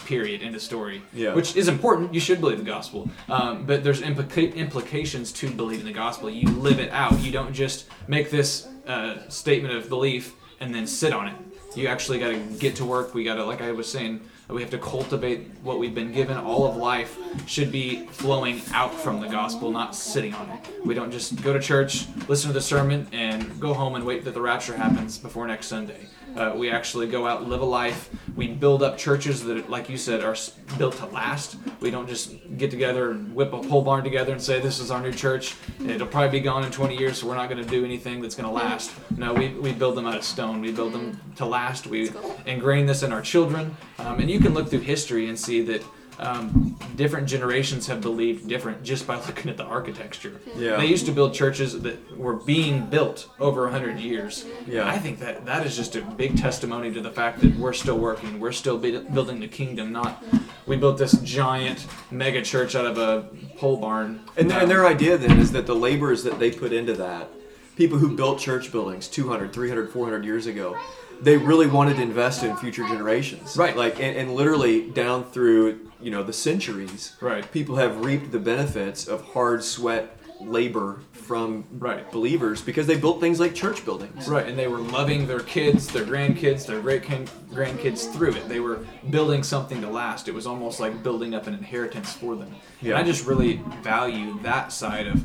Period. 0.05 0.41
End 0.41 0.55
of 0.55 0.61
story. 0.63 1.01
Yeah. 1.13 1.34
Which 1.35 1.55
is 1.55 1.67
important. 1.67 2.13
You 2.13 2.19
should 2.19 2.39
believe 2.39 2.57
the 2.57 2.63
gospel. 2.63 3.09
Um, 3.29 3.65
but 3.65 3.83
there's 3.83 4.01
implica- 4.01 4.55
implications 4.55 5.31
to 5.33 5.49
believing 5.51 5.85
the 5.85 5.93
gospel. 5.93 6.29
You 6.29 6.49
live 6.49 6.79
it 6.79 6.91
out. 6.91 7.19
You 7.19 7.31
don't 7.31 7.53
just 7.53 7.87
make 8.07 8.31
this 8.31 8.67
uh, 8.87 9.27
statement 9.29 9.73
of 9.73 9.89
belief 9.89 10.33
and 10.59 10.73
then 10.73 10.87
sit 10.87 11.13
on 11.13 11.27
it. 11.27 11.35
You 11.75 11.87
actually 11.87 12.19
got 12.19 12.29
to 12.29 12.39
get 12.57 12.77
to 12.77 12.85
work. 12.85 13.13
We 13.13 13.23
got 13.25 13.35
to, 13.35 13.43
like 13.43 13.61
I 13.61 13.71
was 13.71 13.91
saying, 13.91 14.21
we 14.47 14.61
have 14.61 14.71
to 14.71 14.77
cultivate 14.77 15.49
what 15.63 15.79
we've 15.79 15.95
been 15.95 16.13
given 16.13 16.37
all 16.37 16.65
of 16.65 16.77
life. 16.77 17.17
should 17.47 17.71
be 17.71 18.05
flowing 18.07 18.61
out 18.71 18.93
from 18.93 19.19
the 19.19 19.27
gospel, 19.27 19.71
not 19.71 19.95
sitting 19.95 20.33
on 20.33 20.49
it. 20.51 20.85
We 20.85 20.93
don't 20.93 21.11
just 21.11 21.41
go 21.41 21.51
to 21.51 21.59
church, 21.59 22.05
listen 22.27 22.49
to 22.49 22.53
the 22.53 22.61
sermon, 22.61 23.07
and 23.11 23.59
go 23.59 23.73
home 23.73 23.95
and 23.95 24.05
wait 24.05 24.23
that 24.25 24.33
the 24.33 24.41
rapture 24.41 24.77
happens 24.77 25.17
before 25.17 25.47
next 25.47 25.67
Sunday. 25.67 26.07
Uh, 26.35 26.53
we 26.55 26.69
actually 26.69 27.07
go 27.07 27.25
out, 27.25 27.47
live 27.47 27.61
a 27.61 27.65
life. 27.65 28.09
We 28.35 28.47
build 28.47 28.83
up 28.83 28.97
churches 28.97 29.43
that, 29.45 29.69
like 29.69 29.89
you 29.89 29.97
said, 29.97 30.23
are 30.23 30.35
built 30.77 30.97
to 30.97 31.05
last. 31.05 31.55
We 31.79 31.91
don't 31.91 32.07
just 32.07 32.35
get 32.57 32.69
together 32.69 33.11
and 33.11 33.33
whip 33.33 33.53
a 33.53 33.61
pole 33.61 33.81
barn 33.81 34.03
together 34.03 34.33
and 34.33 34.41
say, 34.41 34.59
This 34.59 34.79
is 34.79 34.91
our 34.91 35.01
new 35.01 35.13
church. 35.13 35.55
It'll 35.87 36.07
probably 36.07 36.39
be 36.39 36.43
gone 36.43 36.65
in 36.65 36.71
20 36.71 36.97
years, 36.97 37.19
so 37.19 37.27
we're 37.27 37.35
not 37.35 37.49
going 37.49 37.63
to 37.63 37.69
do 37.69 37.85
anything 37.85 38.21
that's 38.21 38.35
going 38.35 38.49
to 38.49 38.53
last. 38.53 38.91
No, 39.17 39.33
we, 39.33 39.49
we 39.49 39.71
build 39.71 39.95
them 39.95 40.05
out 40.05 40.17
of 40.17 40.23
stone. 40.23 40.59
We 40.59 40.73
build 40.73 40.91
them 40.91 41.19
to 41.37 41.45
last. 41.45 41.87
We 41.87 42.11
ingrain 42.45 42.85
this 42.85 43.03
in 43.03 43.13
our 43.13 43.21
children. 43.21 43.75
Um, 43.99 44.19
and 44.19 44.29
you 44.29 44.39
can 44.39 44.53
look 44.53 44.69
through 44.69 44.79
history 44.79 45.29
and 45.29 45.39
see 45.39 45.61
that 45.61 45.83
um, 46.19 46.77
different 46.95 47.27
generations 47.27 47.87
have 47.87 48.01
believed 48.01 48.47
different 48.47 48.83
just 48.83 49.05
by 49.07 49.15
looking 49.27 49.49
at 49.49 49.57
the 49.57 49.63
architecture. 49.65 50.39
Yeah. 50.55 50.77
They 50.77 50.85
used 50.85 51.05
to 51.07 51.11
build 51.11 51.33
churches 51.33 51.81
that 51.81 52.17
were 52.17 52.33
being 52.35 52.85
built 52.87 53.29
over 53.39 53.63
100 53.63 53.99
years. 53.99 54.45
Yeah. 54.67 54.87
I 54.87 54.97
think 54.97 55.19
that 55.19 55.45
that 55.45 55.65
is 55.65 55.75
just 55.75 55.95
a 55.95 56.01
big 56.01 56.37
testimony 56.37 56.91
to 56.93 57.01
the 57.01 57.11
fact 57.11 57.41
that 57.41 57.55
we're 57.57 57.73
still 57.73 57.97
working. 57.97 58.39
We're 58.39 58.51
still 58.51 58.77
bu- 58.77 59.01
building 59.09 59.39
the 59.39 59.47
kingdom, 59.47 59.91
not 59.91 60.23
we 60.65 60.77
built 60.77 60.97
this 60.97 61.13
giant 61.21 61.85
mega 62.11 62.41
church 62.41 62.75
out 62.75 62.85
of 62.85 62.97
a 62.97 63.29
pole 63.57 63.77
barn. 63.77 64.21
And, 64.37 64.51
Uh, 64.51 64.55
and 64.59 64.71
their 64.71 64.85
idea 64.87 65.17
then 65.17 65.39
is 65.39 65.51
that 65.51 65.65
the 65.67 65.75
laborers 65.75 66.23
that 66.23 66.39
they 66.39 66.51
put 66.51 66.73
into 66.73 66.93
that, 66.93 67.29
people 67.75 67.97
who 67.99 68.15
built 68.15 68.39
church 68.39 68.71
buildings 68.71 69.07
200, 69.07 69.53
300, 69.53 69.91
400 69.91 70.25
years 70.25 70.47
ago, 70.47 70.75
they 71.21 71.37
really 71.37 71.67
wanted 71.67 71.95
to 71.97 72.01
invest 72.01 72.43
in 72.43 72.55
future 72.57 72.87
generations. 72.87 73.55
Right. 73.57 73.75
Like, 73.75 73.99
and, 73.99 74.15
and 74.17 74.35
literally 74.35 74.89
down 74.89 75.23
through, 75.25 75.89
you 76.01 76.11
know, 76.11 76.23
the 76.23 76.33
centuries, 76.33 77.15
Right. 77.21 77.49
people 77.51 77.75
have 77.77 78.03
reaped 78.03 78.31
the 78.31 78.39
benefits 78.39 79.07
of 79.07 79.21
hard 79.33 79.63
sweat 79.63 80.17
labor 80.41 80.99
from 81.13 81.63
Right. 81.79 82.11
believers 82.11 82.61
because 82.61 82.87
they 82.87 82.97
built 82.97 83.19
things 83.21 83.39
like 83.39 83.55
church 83.55 83.85
buildings. 83.85 84.27
Right, 84.27 84.45
and 84.45 84.59
they 84.59 84.67
were 84.67 84.79
loving 84.79 85.27
their 85.27 85.39
kids, 85.39 85.87
their 85.87 86.03
grandkids, 86.03 86.65
their 86.65 86.81
great 86.81 87.03
grandkids 87.03 88.11
through 88.13 88.31
it. 88.33 88.49
They 88.49 88.59
were 88.59 88.79
building 89.09 89.41
something 89.43 89.81
to 89.81 89.89
last. 89.89 90.27
It 90.27 90.33
was 90.33 90.45
almost 90.45 90.79
like 90.79 91.01
building 91.01 91.33
up 91.33 91.47
an 91.47 91.53
inheritance 91.53 92.11
for 92.13 92.35
them. 92.35 92.49
And 92.81 92.89
Yeah. 92.89 92.97
I 92.99 93.03
just 93.03 93.25
really 93.25 93.61
value 93.81 94.37
that 94.43 94.71
side 94.73 95.07
of 95.07 95.23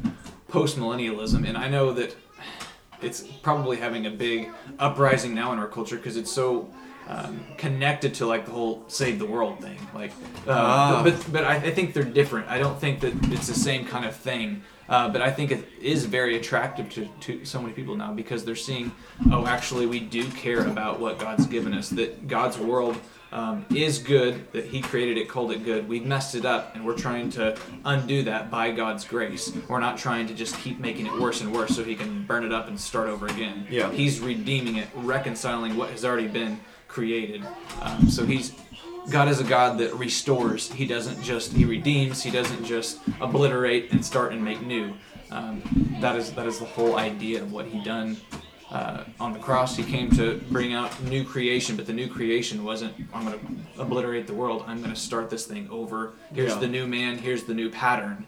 post 0.49 0.79
millennialism. 0.79 1.47
And 1.47 1.59
I 1.59 1.69
know 1.69 1.93
that 1.93 2.15
it's 3.03 3.23
probably 3.43 3.77
having 3.77 4.07
a 4.07 4.11
big 4.11 4.51
uprising 4.79 5.35
now 5.35 5.53
in 5.53 5.59
our 5.59 5.69
culture 5.69 5.97
because 5.97 6.17
it's 6.17 6.31
so 6.33 6.69
um, 7.09 7.41
connected 7.57 8.15
to 8.15 8.27
like 8.27 8.47
the 8.47 8.53
whole 8.53 8.85
save 8.89 9.19
the 9.19 9.27
world 9.27 9.61
thing. 9.61 9.79
Like, 9.95 10.13
uh, 10.47 10.53
Ah. 10.53 11.01
but 11.03 11.33
but 11.33 11.45
I, 11.45 11.57
I 11.57 11.71
think 11.71 11.93
they're 11.95 12.05
different. 12.05 12.49
I 12.49 12.59
don't 12.59 12.79
think 12.79 13.01
that 13.01 13.13
it's 13.33 13.47
the 13.49 13.55
same 13.55 13.85
kind 13.85 14.05
of 14.05 14.15
thing. 14.15 14.63
Uh, 14.89 15.09
but 15.09 15.23
I 15.23 15.31
think 15.31 15.53
it 15.53 15.69
is 15.81 16.05
very 16.05 16.37
attractive 16.37 16.91
to, 16.95 17.09
to 17.21 17.45
so 17.45 17.63
many 17.63 17.73
people 17.73 17.95
now 17.97 18.13
because 18.13 18.45
they're 18.45 18.57
seeing, 18.57 18.91
oh, 19.31 19.47
actually, 19.47 19.87
we 19.87 20.01
do 20.01 20.25
care 20.31 20.67
about 20.67 20.99
what 20.99 21.21
God's 21.21 21.47
given 21.47 21.73
us. 21.75 21.91
That 21.91 22.27
God's 22.27 22.59
world 22.59 22.97
um, 23.33 23.65
is 23.75 23.99
good. 23.99 24.51
That 24.53 24.67
He 24.67 24.81
created 24.81 25.19
it, 25.19 25.29
called 25.29 25.53
it 25.53 25.65
good. 25.65 25.89
We've 25.89 26.05
messed 26.05 26.35
it 26.35 26.45
up, 26.45 26.75
and 26.75 26.85
we're 26.85 26.97
trying 26.97 27.31
to 27.31 27.57
undo 27.85 28.23
that 28.25 28.51
by 28.51 28.73
God's 28.73 29.05
grace. 29.05 29.53
We're 29.69 29.81
not 29.81 29.99
trying 29.99 30.27
to 30.29 30.35
just 30.35 30.57
keep 30.59 30.81
making 30.81 31.07
it 31.07 31.13
worse 31.13 31.41
and 31.41 31.53
worse 31.53 31.75
so 31.77 31.85
He 31.85 31.95
can 31.95 32.25
burn 32.27 32.45
it 32.45 32.53
up 32.53 32.69
and 32.69 32.79
start 32.79 33.09
over 33.09 33.27
again. 33.27 33.67
Yeah. 33.71 33.91
He's 33.91 34.21
redeeming 34.21 34.77
it, 34.77 34.89
reconciling 34.95 35.77
what 35.77 35.91
has 35.91 36.05
already 36.05 36.29
been 36.29 36.61
created. 36.89 37.43
Um, 37.81 38.09
so 38.09 38.25
He's 38.25 38.53
God 39.11 39.29
is 39.29 39.41
a 39.41 39.45
God 39.45 39.79
that 39.79 39.95
restores. 39.95 40.71
He 40.71 40.87
doesn't 40.87 41.23
just 41.23 41.53
He 41.53 41.65
redeems. 41.65 42.23
He 42.23 42.31
doesn't 42.31 42.65
just 42.65 43.01
obliterate 43.21 43.93
and 43.93 44.05
start 44.05 44.33
and 44.33 44.45
make 44.45 44.63
new. 44.63 44.93
Um, 45.31 45.63
that 46.01 46.17
is 46.17 46.33
that 46.33 46.47
is 46.47 46.59
the 46.59 46.65
whole 46.65 46.97
idea 46.97 47.43
of 47.43 47.53
what 47.53 47.67
He 47.67 47.83
done 47.83 48.17
uh, 48.71 49.05
on 49.19 49.33
the 49.33 49.39
cross. 49.39 49.77
He 49.77 49.83
came 49.83 50.11
to 50.13 50.41
bring 50.51 50.73
out 50.75 51.03
new 51.05 51.25
creation, 51.25 51.77
but 51.77 51.87
the 51.87 51.93
new 51.93 52.09
creation 52.09 52.65
wasn't 52.65 52.95
I'm 53.13 53.25
going 53.27 53.39
to 53.39 53.83
obliterate 53.83 54.27
the 54.27 54.35
world. 54.35 54.65
I'm 54.67 54.79
going 54.79 54.95
to 54.95 55.01
start 55.01 55.31
this 55.31 55.47
thing 55.47 55.69
over. 55.71 56.13
Here's 56.33 56.53
Yeah. 56.53 56.59
the 56.61 56.69
new 56.69 56.87
man. 56.87 57.19
Here's 57.19 57.45
the 57.45 57.55
new 57.55 57.71
pattern. 57.71 58.27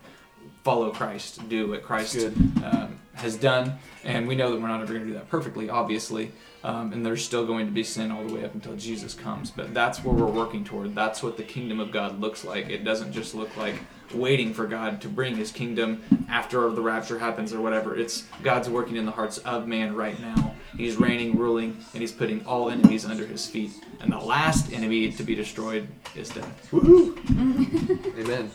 Follow 0.64 0.90
Christ. 0.90 1.49
Do 1.49 1.68
what 1.70 1.82
Christ 1.82 2.16
um, 2.64 2.99
has 3.14 3.36
done, 3.36 3.78
and 4.05 4.28
we 4.28 4.36
know 4.36 4.51
that 4.53 4.61
we're 4.61 4.68
not 4.68 4.80
ever 4.80 4.93
going 4.93 5.05
to 5.07 5.12
do 5.12 5.14
that 5.14 5.28
perfectly, 5.28 5.68
obviously. 5.68 6.30
Um, 6.64 6.93
and 6.93 7.05
there's 7.05 7.24
still 7.24 7.45
going 7.45 7.66
to 7.66 7.72
be 7.72 7.82
sin 7.82 8.12
all 8.12 8.24
the 8.24 8.32
way 8.32 8.45
up 8.45 8.55
until 8.55 8.76
Jesus 8.76 9.14
comes. 9.14 9.51
But 9.51 9.74
that's 9.74 10.05
where 10.05 10.14
we're 10.14 10.30
working 10.30 10.62
toward. 10.64 10.95
That's 10.95 11.20
what 11.20 11.36
the 11.36 11.43
kingdom 11.43 11.80
of 11.80 11.90
God 11.90 12.20
looks 12.20 12.45
like. 12.45 12.68
It 12.70 12.84
doesn't 12.84 13.12
just 13.12 13.34
look 13.34 13.57
like 13.57 13.74
waiting 14.14 14.53
for 14.53 14.66
God 14.66 15.00
to 15.03 15.09
bring 15.09 15.36
His 15.36 15.50
kingdom 15.50 16.03
after 16.28 16.70
the 16.70 16.80
rapture 16.80 17.18
happens 17.18 17.53
or 17.53 17.61
whatever. 17.61 17.96
It's 17.96 18.24
God's 18.42 18.68
working 18.68 18.96
in 18.96 19.07
the 19.07 19.12
hearts 19.12 19.38
of 19.38 19.66
man 19.66 19.94
right 19.94 20.18
now. 20.20 20.55
He's 20.76 20.96
reigning, 20.96 21.36
ruling, 21.38 21.76
and 21.92 22.00
He's 22.00 22.12
putting 22.12 22.44
all 22.46 22.70
enemies 22.70 23.05
under 23.05 23.26
His 23.26 23.46
feet. 23.46 23.72
And 24.00 24.12
the 24.12 24.18
last 24.18 24.72
enemy 24.72 25.12
to 25.12 25.22
be 25.22 25.34
destroyed 25.34 25.88
is 26.14 26.30
death. 26.30 26.68
Woohoo! 26.70 28.18
Amen. 28.18 28.50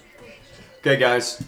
Okay, 0.79 0.97
guys, 0.97 1.43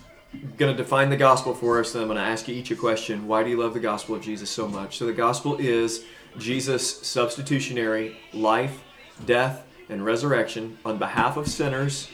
gonna 0.58 0.76
define 0.76 1.10
the 1.10 1.18
gospel 1.18 1.54
for 1.54 1.80
us. 1.80 1.94
Then 1.94 2.04
I'm 2.04 2.08
gonna 2.08 2.22
ask 2.22 2.48
you 2.48 2.56
each 2.56 2.72
a 2.72 2.76
question. 2.76 3.28
Why 3.28 3.44
do 3.44 3.50
you 3.50 3.58
love 3.58 3.74
the 3.74 3.80
gospel 3.80 4.16
of 4.16 4.22
Jesus 4.22 4.50
so 4.50 4.68
much? 4.68 4.98
So 4.98 5.06
the 5.06 5.14
gospel 5.14 5.58
is 5.58 6.06
Jesus' 6.38 7.06
substitutionary 7.06 8.18
life, 8.34 8.84
death, 9.26 9.66
and 9.90 10.06
resurrection 10.06 10.78
on 10.86 10.98
behalf 10.98 11.38
of 11.38 11.48
sinners 11.48 12.10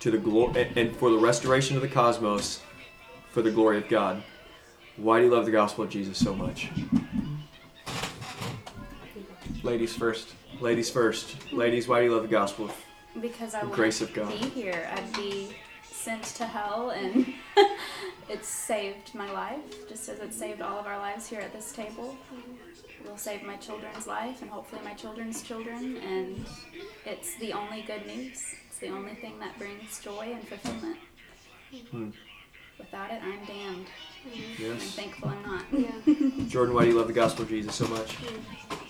to 0.00 0.10
the 0.10 0.18
glory 0.18 0.70
and 0.76 0.94
for 0.96 1.10
the 1.10 1.18
restoration 1.18 1.76
of 1.76 1.82
the 1.82 1.88
cosmos 1.88 2.60
for 3.30 3.42
the 3.42 3.50
glory 3.50 3.78
of 3.78 3.88
God. 3.88 4.22
Why 4.96 5.18
do 5.18 5.26
you 5.26 5.30
love 5.32 5.44
the 5.44 5.50
gospel 5.52 5.84
of 5.84 5.90
Jesus 5.90 6.16
so 6.18 6.34
much? 6.34 6.70
Ladies 9.62 9.94
first. 9.94 10.28
Ladies 10.60 10.90
first. 10.90 11.52
Ladies, 11.52 11.86
why 11.88 12.00
do 12.00 12.06
you 12.06 12.12
love 12.14 12.22
the 12.22 12.28
gospel? 12.28 12.70
because 13.20 13.54
I 13.54 13.60
The 13.64 13.66
grace 13.68 14.00
of 14.00 14.12
God. 14.12 14.28
be 14.28 14.36
here. 14.48 14.88
I'd 14.94 15.12
be 15.14 15.48
sent 15.82 16.22
to 16.36 16.44
hell, 16.44 16.90
and 16.90 17.26
it's 18.28 18.48
saved 18.48 19.14
my 19.14 19.30
life, 19.32 19.88
just 19.88 20.08
as 20.08 20.18
it 20.20 20.32
saved 20.32 20.60
all 20.60 20.78
of 20.78 20.86
our 20.86 20.98
lives 20.98 21.26
here 21.26 21.40
at 21.40 21.52
this 21.52 21.72
table. 21.72 22.16
It 23.02 23.08
will 23.08 23.16
save 23.16 23.42
my 23.42 23.56
children's 23.56 24.06
life, 24.06 24.42
and 24.42 24.50
hopefully 24.50 24.82
my 24.84 24.94
children's 24.94 25.42
children. 25.42 25.96
And 25.98 26.46
it's 27.04 27.36
the 27.36 27.52
only 27.52 27.82
good 27.82 28.06
news. 28.06 28.44
It's 28.76 28.82
the 28.82 28.94
only 28.94 29.14
thing 29.14 29.38
that 29.38 29.58
brings 29.58 29.98
joy 30.00 30.34
and 30.34 30.46
fulfillment. 30.46 30.98
Hmm. 31.90 32.10
Without 32.76 33.10
it, 33.10 33.22
I'm 33.22 33.42
damned. 33.46 33.86
I'm 34.60 34.76
thankful 34.76 35.30
I'm 35.30 35.42
not. 35.42 35.64
Yeah. 35.72 36.44
Jordan, 36.48 36.74
why 36.74 36.82
do 36.82 36.90
you 36.90 36.98
love 36.98 37.06
the 37.06 37.14
gospel 37.14 37.44
of 37.44 37.48
Jesus 37.48 37.74
so 37.74 37.86
much? 37.86 38.14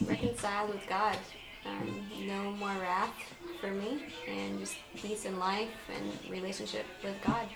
Reconciled 0.04 0.70
with 0.70 0.84
God. 0.88 1.16
Um, 1.64 2.04
no 2.26 2.50
more 2.50 2.74
wrath 2.80 3.14
for 3.60 3.70
me, 3.70 4.02
and 4.28 4.58
just 4.58 4.74
peace 4.96 5.24
in 5.24 5.38
life 5.38 5.70
and 5.94 6.32
relationship 6.32 6.86
with 7.04 7.14
God. 7.24 7.46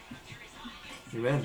Amen. 1.12 1.45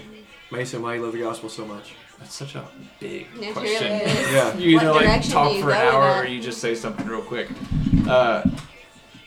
Mason, 0.52 0.84
why 0.84 0.92
do 0.92 1.00
you 1.00 1.04
love 1.06 1.14
the 1.14 1.20
gospel 1.22 1.50
so 1.50 1.66
much? 1.66 1.96
That's 2.20 2.36
such 2.36 2.54
a 2.54 2.64
big 3.00 3.26
It 3.42 3.54
question. 3.56 3.92
really. 3.92 4.34
Yeah. 4.36 4.56
You 4.56 4.80
either 4.80 4.94
like 4.94 5.28
talk 5.28 5.60
for 5.60 5.72
an 5.72 5.78
hour 5.78 6.22
or 6.22 6.28
you 6.28 6.40
just 6.40 6.62
say 6.62 6.76
something 6.76 7.08
real 7.08 7.24
quick. 7.24 7.50
Uh, 8.08 8.44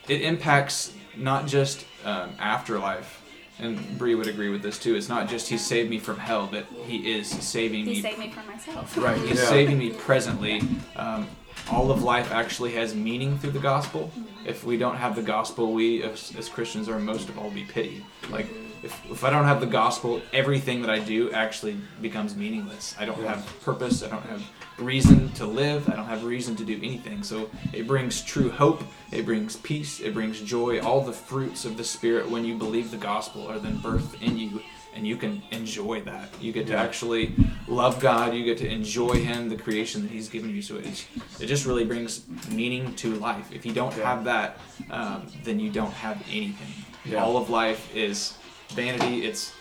it 0.07 0.23
impacts 0.23 0.93
not 1.19 1.47
just 1.47 1.85
um, 2.05 2.31
afterlife, 2.39 3.23
and 3.59 3.99
Bre 3.99 4.15
would 4.15 4.29
agree 4.29 4.49
with 4.51 4.63
this 4.63 4.79
too. 4.79 4.95
It's 4.95 5.09
not 5.09 5.29
just 5.29 5.49
he 5.49 5.59
saved 5.59 5.91
me 5.91 5.99
from 5.99 6.19
hell, 6.19 6.49
but 6.51 6.67
he 6.87 7.13
is 7.19 7.29
saving 7.29 7.81
He 7.81 7.87
me. 7.87 7.95
He 7.97 8.03
saved 8.03 8.19
me 8.19 8.31
from 8.31 8.47
myself. 8.47 8.97
Right, 8.97 9.19
he's 9.21 9.39
Yeah. 9.41 9.47
saving 9.49 9.79
me 9.79 9.91
presently. 9.91 10.63
Um, 10.97 11.27
all 11.71 11.91
of 11.91 12.03
life 12.03 12.31
actually 12.33 12.73
has 12.75 12.95
meaning 12.95 13.37
through 13.39 13.51
the 13.51 13.59
gospel. 13.59 14.13
If 14.47 14.65
we 14.65 14.79
don't 14.79 14.97
have 14.97 15.17
the 15.17 15.23
gospel, 15.23 15.73
we 15.73 16.03
as, 16.05 16.33
as 16.39 16.49
Christians 16.49 16.89
are 16.89 16.99
most 16.99 17.29
of 17.29 17.37
all 17.39 17.51
be 17.51 17.65
pitied. 17.65 18.05
Like 18.31 18.47
if, 18.83 18.99
if 19.11 19.25
I 19.25 19.31
don't 19.31 19.45
have 19.45 19.61
the 19.61 19.67
gospel, 19.67 20.23
everything 20.33 20.81
that 20.83 20.91
I 20.91 21.01
do 21.01 21.31
actually 21.33 21.77
becomes 22.01 22.37
meaningless. 22.37 22.95
I 22.99 23.05
don't 23.07 23.21
Yeah. 23.21 23.35
have 23.35 23.61
purpose. 23.63 24.03
I 24.05 24.09
don't 24.09 24.23
have 24.27 24.43
reason 24.79 25.31
to 25.33 25.47
live. 25.47 25.89
I 25.89 25.97
don't 25.97 26.07
have 26.07 26.25
reason 26.25 26.57
to 26.57 26.65
do 26.65 26.77
anything. 26.77 27.23
So 27.23 27.51
it 27.73 27.87
brings 27.87 28.23
true 28.23 28.51
hope. 28.51 28.83
It 29.13 29.25
brings 29.25 29.57
peace. 29.57 30.01
It 30.01 30.15
brings 30.15 30.41
joy. 30.41 30.81
All 30.81 31.01
the 31.01 31.13
fruits 31.13 31.65
of 31.65 31.77
the 31.77 31.85
spirit 31.85 32.31
when 32.31 32.45
you 32.45 32.57
believe 32.57 32.91
the 32.91 32.97
gospel 32.97 33.47
are 33.47 33.59
then 33.59 33.79
birthed 33.79 34.23
in 34.23 34.39
you. 34.39 34.61
And 34.95 35.07
you 35.07 35.17
can 35.17 35.43
enjoy 35.53 36.01
that. 36.03 36.29
You 36.41 36.53
get 36.53 36.67
to 36.69 36.77
actually 36.77 37.35
love 37.69 38.01
God. 38.01 38.35
You 38.35 38.45
get 38.45 38.59
to 38.59 38.69
enjoy 38.69 39.15
Him, 39.15 39.49
the 39.49 39.57
creation 39.57 40.03
that 40.03 40.11
He's 40.11 40.29
given 40.29 40.51
you. 40.51 40.61
So 40.61 40.77
it's, 40.77 41.07
it 41.39 41.47
just 41.47 41.67
really 41.67 41.85
brings 41.85 42.27
meaning 42.49 42.95
to 42.97 43.15
life. 43.17 43.53
If 43.53 43.65
you 43.65 43.73
don't 43.73 43.93
have 43.95 44.25
that, 44.25 44.59
um, 44.91 45.27
then 45.45 45.61
you 45.61 45.71
don't 45.71 45.93
have 45.93 46.21
anything. 46.29 46.85
Yeah. 47.05 47.23
All 47.23 47.37
of 47.37 47.49
life 47.49 47.95
is 47.95 48.37
vanity. 48.71 49.25
It's 49.25 49.53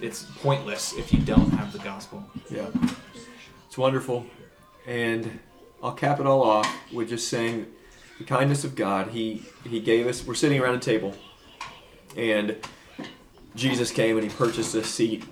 it's 0.00 0.22
pointless 0.42 0.92
if 0.96 1.12
you 1.12 1.20
don't 1.20 1.50
have 1.50 1.72
the 1.72 1.80
gospel. 1.80 2.24
Yeah. 2.48 2.68
It's 3.66 3.76
wonderful. 3.76 4.26
And 4.88 5.38
I'll 5.82 5.92
cap 5.92 6.18
it 6.18 6.26
all 6.26 6.42
off 6.42 6.92
with 6.92 7.10
just 7.10 7.28
saying 7.28 7.66
the 8.18 8.24
kindness 8.24 8.64
of 8.64 8.74
God. 8.74 9.08
He 9.08 9.44
he 9.68 9.80
gave 9.80 10.06
us 10.06 10.26
we're 10.26 10.34
sitting 10.34 10.60
around 10.60 10.74
a 10.74 10.80
table 10.80 11.14
and 12.16 12.56
Jesus 13.54 13.90
came 13.90 14.16
and 14.16 14.28
he 14.28 14.34
purchased 14.34 14.74
a 14.74 14.82
seat 14.82 15.24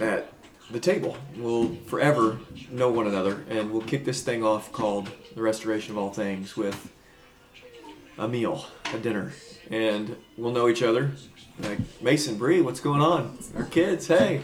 at 0.00 0.32
the 0.70 0.80
table. 0.80 1.16
We'll 1.36 1.74
forever 1.86 2.38
know 2.70 2.90
one 2.90 3.06
another, 3.06 3.44
and 3.48 3.70
we'll 3.70 3.82
kick 3.82 4.04
this 4.04 4.22
thing 4.22 4.42
off 4.42 4.72
called 4.72 5.10
the 5.34 5.42
restoration 5.42 5.92
of 5.92 5.98
all 5.98 6.10
things 6.10 6.56
with 6.56 6.92
a 8.18 8.28
meal, 8.28 8.66
a 8.92 8.98
dinner, 8.98 9.32
and 9.70 10.16
we'll 10.36 10.52
know 10.52 10.68
each 10.68 10.82
other. 10.82 11.12
Like 11.60 11.78
Mason, 12.02 12.38
Bre, 12.38 12.62
what's 12.62 12.80
going 12.80 13.02
on? 13.02 13.38
Our 13.56 13.64
kids, 13.64 14.06
hey. 14.06 14.40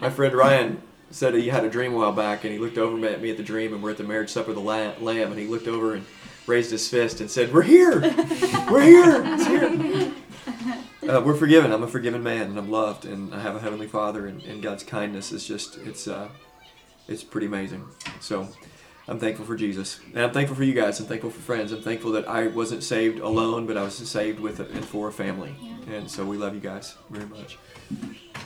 My 0.00 0.10
friend 0.10 0.34
Ryan 0.34 0.82
said 1.10 1.34
he 1.34 1.48
had 1.48 1.64
a 1.64 1.70
dream 1.70 1.92
a 1.94 1.96
while 1.96 2.12
back, 2.12 2.44
and 2.44 2.52
he 2.52 2.58
looked 2.58 2.78
over 2.78 3.04
at 3.06 3.20
me 3.20 3.30
at 3.30 3.36
the 3.36 3.42
dream, 3.42 3.72
and 3.74 3.82
we're 3.82 3.90
at 3.90 3.96
the 3.96 4.04
marriage 4.04 4.30
supper 4.30 4.50
of 4.50 4.56
the 4.56 4.62
lamb, 4.62 5.30
and 5.30 5.38
he 5.38 5.46
looked 5.46 5.68
over 5.68 5.94
and 5.94 6.06
raised 6.46 6.70
his 6.70 6.88
fist 6.88 7.20
and 7.20 7.30
said, 7.30 7.52
"We're 7.52 7.62
here, 7.62 8.00
we're 8.70 8.82
here, 8.82 9.22
it's 9.24 9.46
here." 9.46 10.12
Uh, 11.08 11.20
we're 11.20 11.34
forgiven. 11.34 11.72
I'm 11.72 11.82
a 11.82 11.88
forgiven 11.88 12.22
man, 12.22 12.42
and 12.42 12.58
I'm 12.58 12.70
loved, 12.70 13.04
and 13.04 13.34
I 13.34 13.40
have 13.40 13.56
a 13.56 13.60
heavenly 13.60 13.86
Father, 13.86 14.26
and, 14.26 14.42
and 14.42 14.62
God's 14.62 14.84
kindness 14.84 15.32
is 15.32 15.46
just 15.46 15.78
it's 15.78 16.06
uh, 16.06 16.28
it's 17.08 17.24
pretty 17.24 17.46
amazing. 17.46 17.86
So. 18.20 18.48
I'm 19.08 19.18
thankful 19.18 19.44
for 19.44 19.56
Jesus, 19.56 19.98
and 20.14 20.22
I'm 20.22 20.30
thankful 20.30 20.54
for 20.54 20.62
you 20.62 20.72
guys. 20.72 21.00
I'm 21.00 21.06
thankful 21.06 21.30
for 21.30 21.40
friends. 21.40 21.72
I'm 21.72 21.82
thankful 21.82 22.12
that 22.12 22.28
I 22.28 22.46
wasn't 22.46 22.84
saved 22.84 23.18
alone, 23.18 23.66
but 23.66 23.76
I 23.76 23.82
was 23.82 23.94
saved 23.94 24.38
with 24.38 24.60
a, 24.60 24.66
and 24.66 24.84
for 24.84 25.08
a 25.08 25.12
family. 25.12 25.52
And 25.90 26.08
so 26.08 26.24
we 26.24 26.36
love 26.36 26.54
you 26.54 26.60
guys 26.60 26.96
very 27.08 27.26
much. 27.26 27.58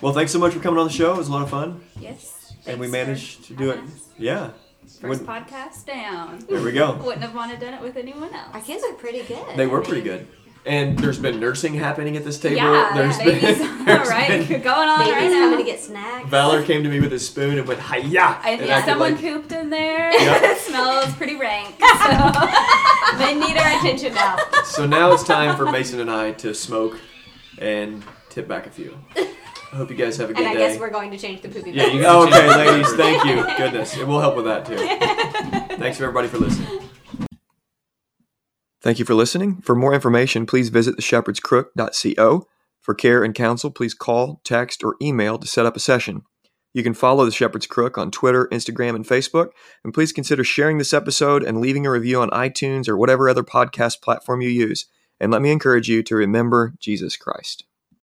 Well, 0.00 0.14
thanks 0.14 0.32
so 0.32 0.38
much 0.38 0.54
for 0.54 0.60
coming 0.60 0.80
on 0.80 0.86
the 0.86 0.92
show. 0.92 1.12
It 1.12 1.18
was 1.18 1.28
a 1.28 1.32
lot 1.32 1.42
of 1.42 1.50
fun, 1.50 1.82
Yes. 2.00 2.43
And 2.66 2.78
we 2.80 2.86
managed 2.88 3.40
for 3.40 3.46
to 3.46 3.54
do 3.54 3.70
it. 3.70 3.80
Yeah, 4.18 4.50
First 4.82 5.02
Wouldn't- 5.02 5.26
podcast 5.28 5.86
down. 5.86 6.44
there 6.48 6.60
we 6.60 6.72
go. 6.72 6.94
Wouldn't 6.96 7.22
have 7.22 7.34
wanted 7.34 7.58
done 7.60 7.74
it 7.74 7.80
with 7.80 7.96
anyone 7.96 8.32
else. 8.34 8.50
Our 8.52 8.60
kids 8.60 8.84
are 8.84 8.92
pretty 8.94 9.22
good. 9.22 9.56
They 9.56 9.66
were 9.66 9.80
pretty 9.80 10.02
good. 10.02 10.26
And 10.66 10.98
there's 10.98 11.18
been 11.18 11.40
nursing 11.40 11.74
happening 11.74 12.16
at 12.16 12.24
this 12.24 12.38
table. 12.38 12.56
Yeah, 12.56 12.92
there's 12.94 13.18
babies. 13.18 13.58
been, 13.58 13.78
All 13.80 13.84
there's 13.84 14.08
right, 14.08 14.48
been- 14.48 14.62
going 14.62 14.88
on 14.88 14.98
Babies 15.00 15.12
right 15.14 15.30
coming 15.32 15.50
now. 15.52 15.56
to 15.58 15.64
get 15.64 15.80
snacks. 15.80 16.28
Valor 16.30 16.62
came 16.64 16.82
to 16.82 16.88
me 16.88 17.00
with 17.00 17.12
a 17.12 17.18
spoon 17.18 17.58
and 17.58 17.68
went 17.68 17.80
hiya. 17.80 18.20
I 18.42 18.50
and 18.52 18.60
think 18.60 18.70
acted 18.72 18.92
someone 18.92 19.12
like- 19.12 19.20
pooped 19.20 19.52
in 19.52 19.68
there. 19.70 20.10
Yep. 20.12 20.42
it 20.42 20.58
smells 20.58 21.12
pretty 21.14 21.36
rank. 21.36 21.74
So. 21.80 23.18
they 23.18 23.34
need 23.34 23.56
our 23.58 23.78
attention 23.78 24.14
now. 24.14 24.36
So 24.64 24.86
now 24.86 25.12
it's 25.12 25.22
time 25.24 25.54
for 25.56 25.70
Mason 25.70 26.00
and 26.00 26.10
I 26.10 26.32
to 26.32 26.54
smoke 26.54 26.98
and 27.58 28.02
tip 28.30 28.48
back 28.48 28.66
a 28.66 28.70
few. 28.70 28.96
I 29.74 29.76
hope 29.76 29.90
you 29.90 29.96
guys 29.96 30.16
have 30.18 30.30
a 30.30 30.32
good 30.32 30.38
And 30.38 30.48
I 30.48 30.52
day. 30.54 30.60
guess 30.60 30.78
we're 30.78 30.88
going 30.88 31.10
to 31.10 31.18
change 31.18 31.42
the 31.42 31.48
poopy 31.48 31.72
Yeah, 31.72 31.86
you. 31.88 32.04
Oh, 32.06 32.28
okay, 32.28 32.46
ladies, 32.48 32.92
thank 32.92 33.24
you. 33.24 33.44
Goodness, 33.56 33.96
it 33.96 34.06
will 34.06 34.20
help 34.20 34.36
with 34.36 34.44
that 34.44 34.64
too. 34.64 34.76
Thanks 35.78 36.00
everybody 36.00 36.28
for 36.28 36.38
listening. 36.38 36.80
Thank 38.80 39.00
you 39.00 39.04
for 39.04 39.14
listening. 39.14 39.56
For 39.62 39.74
more 39.74 39.92
information, 39.92 40.46
please 40.46 40.68
visit 40.68 40.96
theshepherdscrook.co. 40.96 42.46
For 42.82 42.94
care 42.94 43.24
and 43.24 43.34
counsel, 43.34 43.72
please 43.72 43.94
call, 43.94 44.40
text, 44.44 44.84
or 44.84 44.94
email 45.02 45.38
to 45.38 45.46
set 45.48 45.66
up 45.66 45.74
a 45.74 45.80
session. 45.80 46.22
You 46.72 46.84
can 46.84 46.94
follow 46.94 47.24
The 47.24 47.32
Shepherd's 47.32 47.66
Crook 47.66 47.98
on 47.98 48.12
Twitter, 48.12 48.46
Instagram, 48.52 48.94
and 48.94 49.04
Facebook. 49.04 49.48
And 49.82 49.92
please 49.92 50.12
consider 50.12 50.44
sharing 50.44 50.78
this 50.78 50.92
episode 50.94 51.42
and 51.42 51.60
leaving 51.60 51.84
a 51.84 51.90
review 51.90 52.20
on 52.20 52.30
iTunes 52.30 52.88
or 52.88 52.96
whatever 52.96 53.28
other 53.28 53.42
podcast 53.42 54.02
platform 54.02 54.40
you 54.40 54.50
use. 54.50 54.86
And 55.18 55.32
let 55.32 55.42
me 55.42 55.50
encourage 55.50 55.88
you 55.88 56.04
to 56.04 56.14
remember 56.14 56.74
Jesus 56.78 57.16
Christ. 57.16 57.64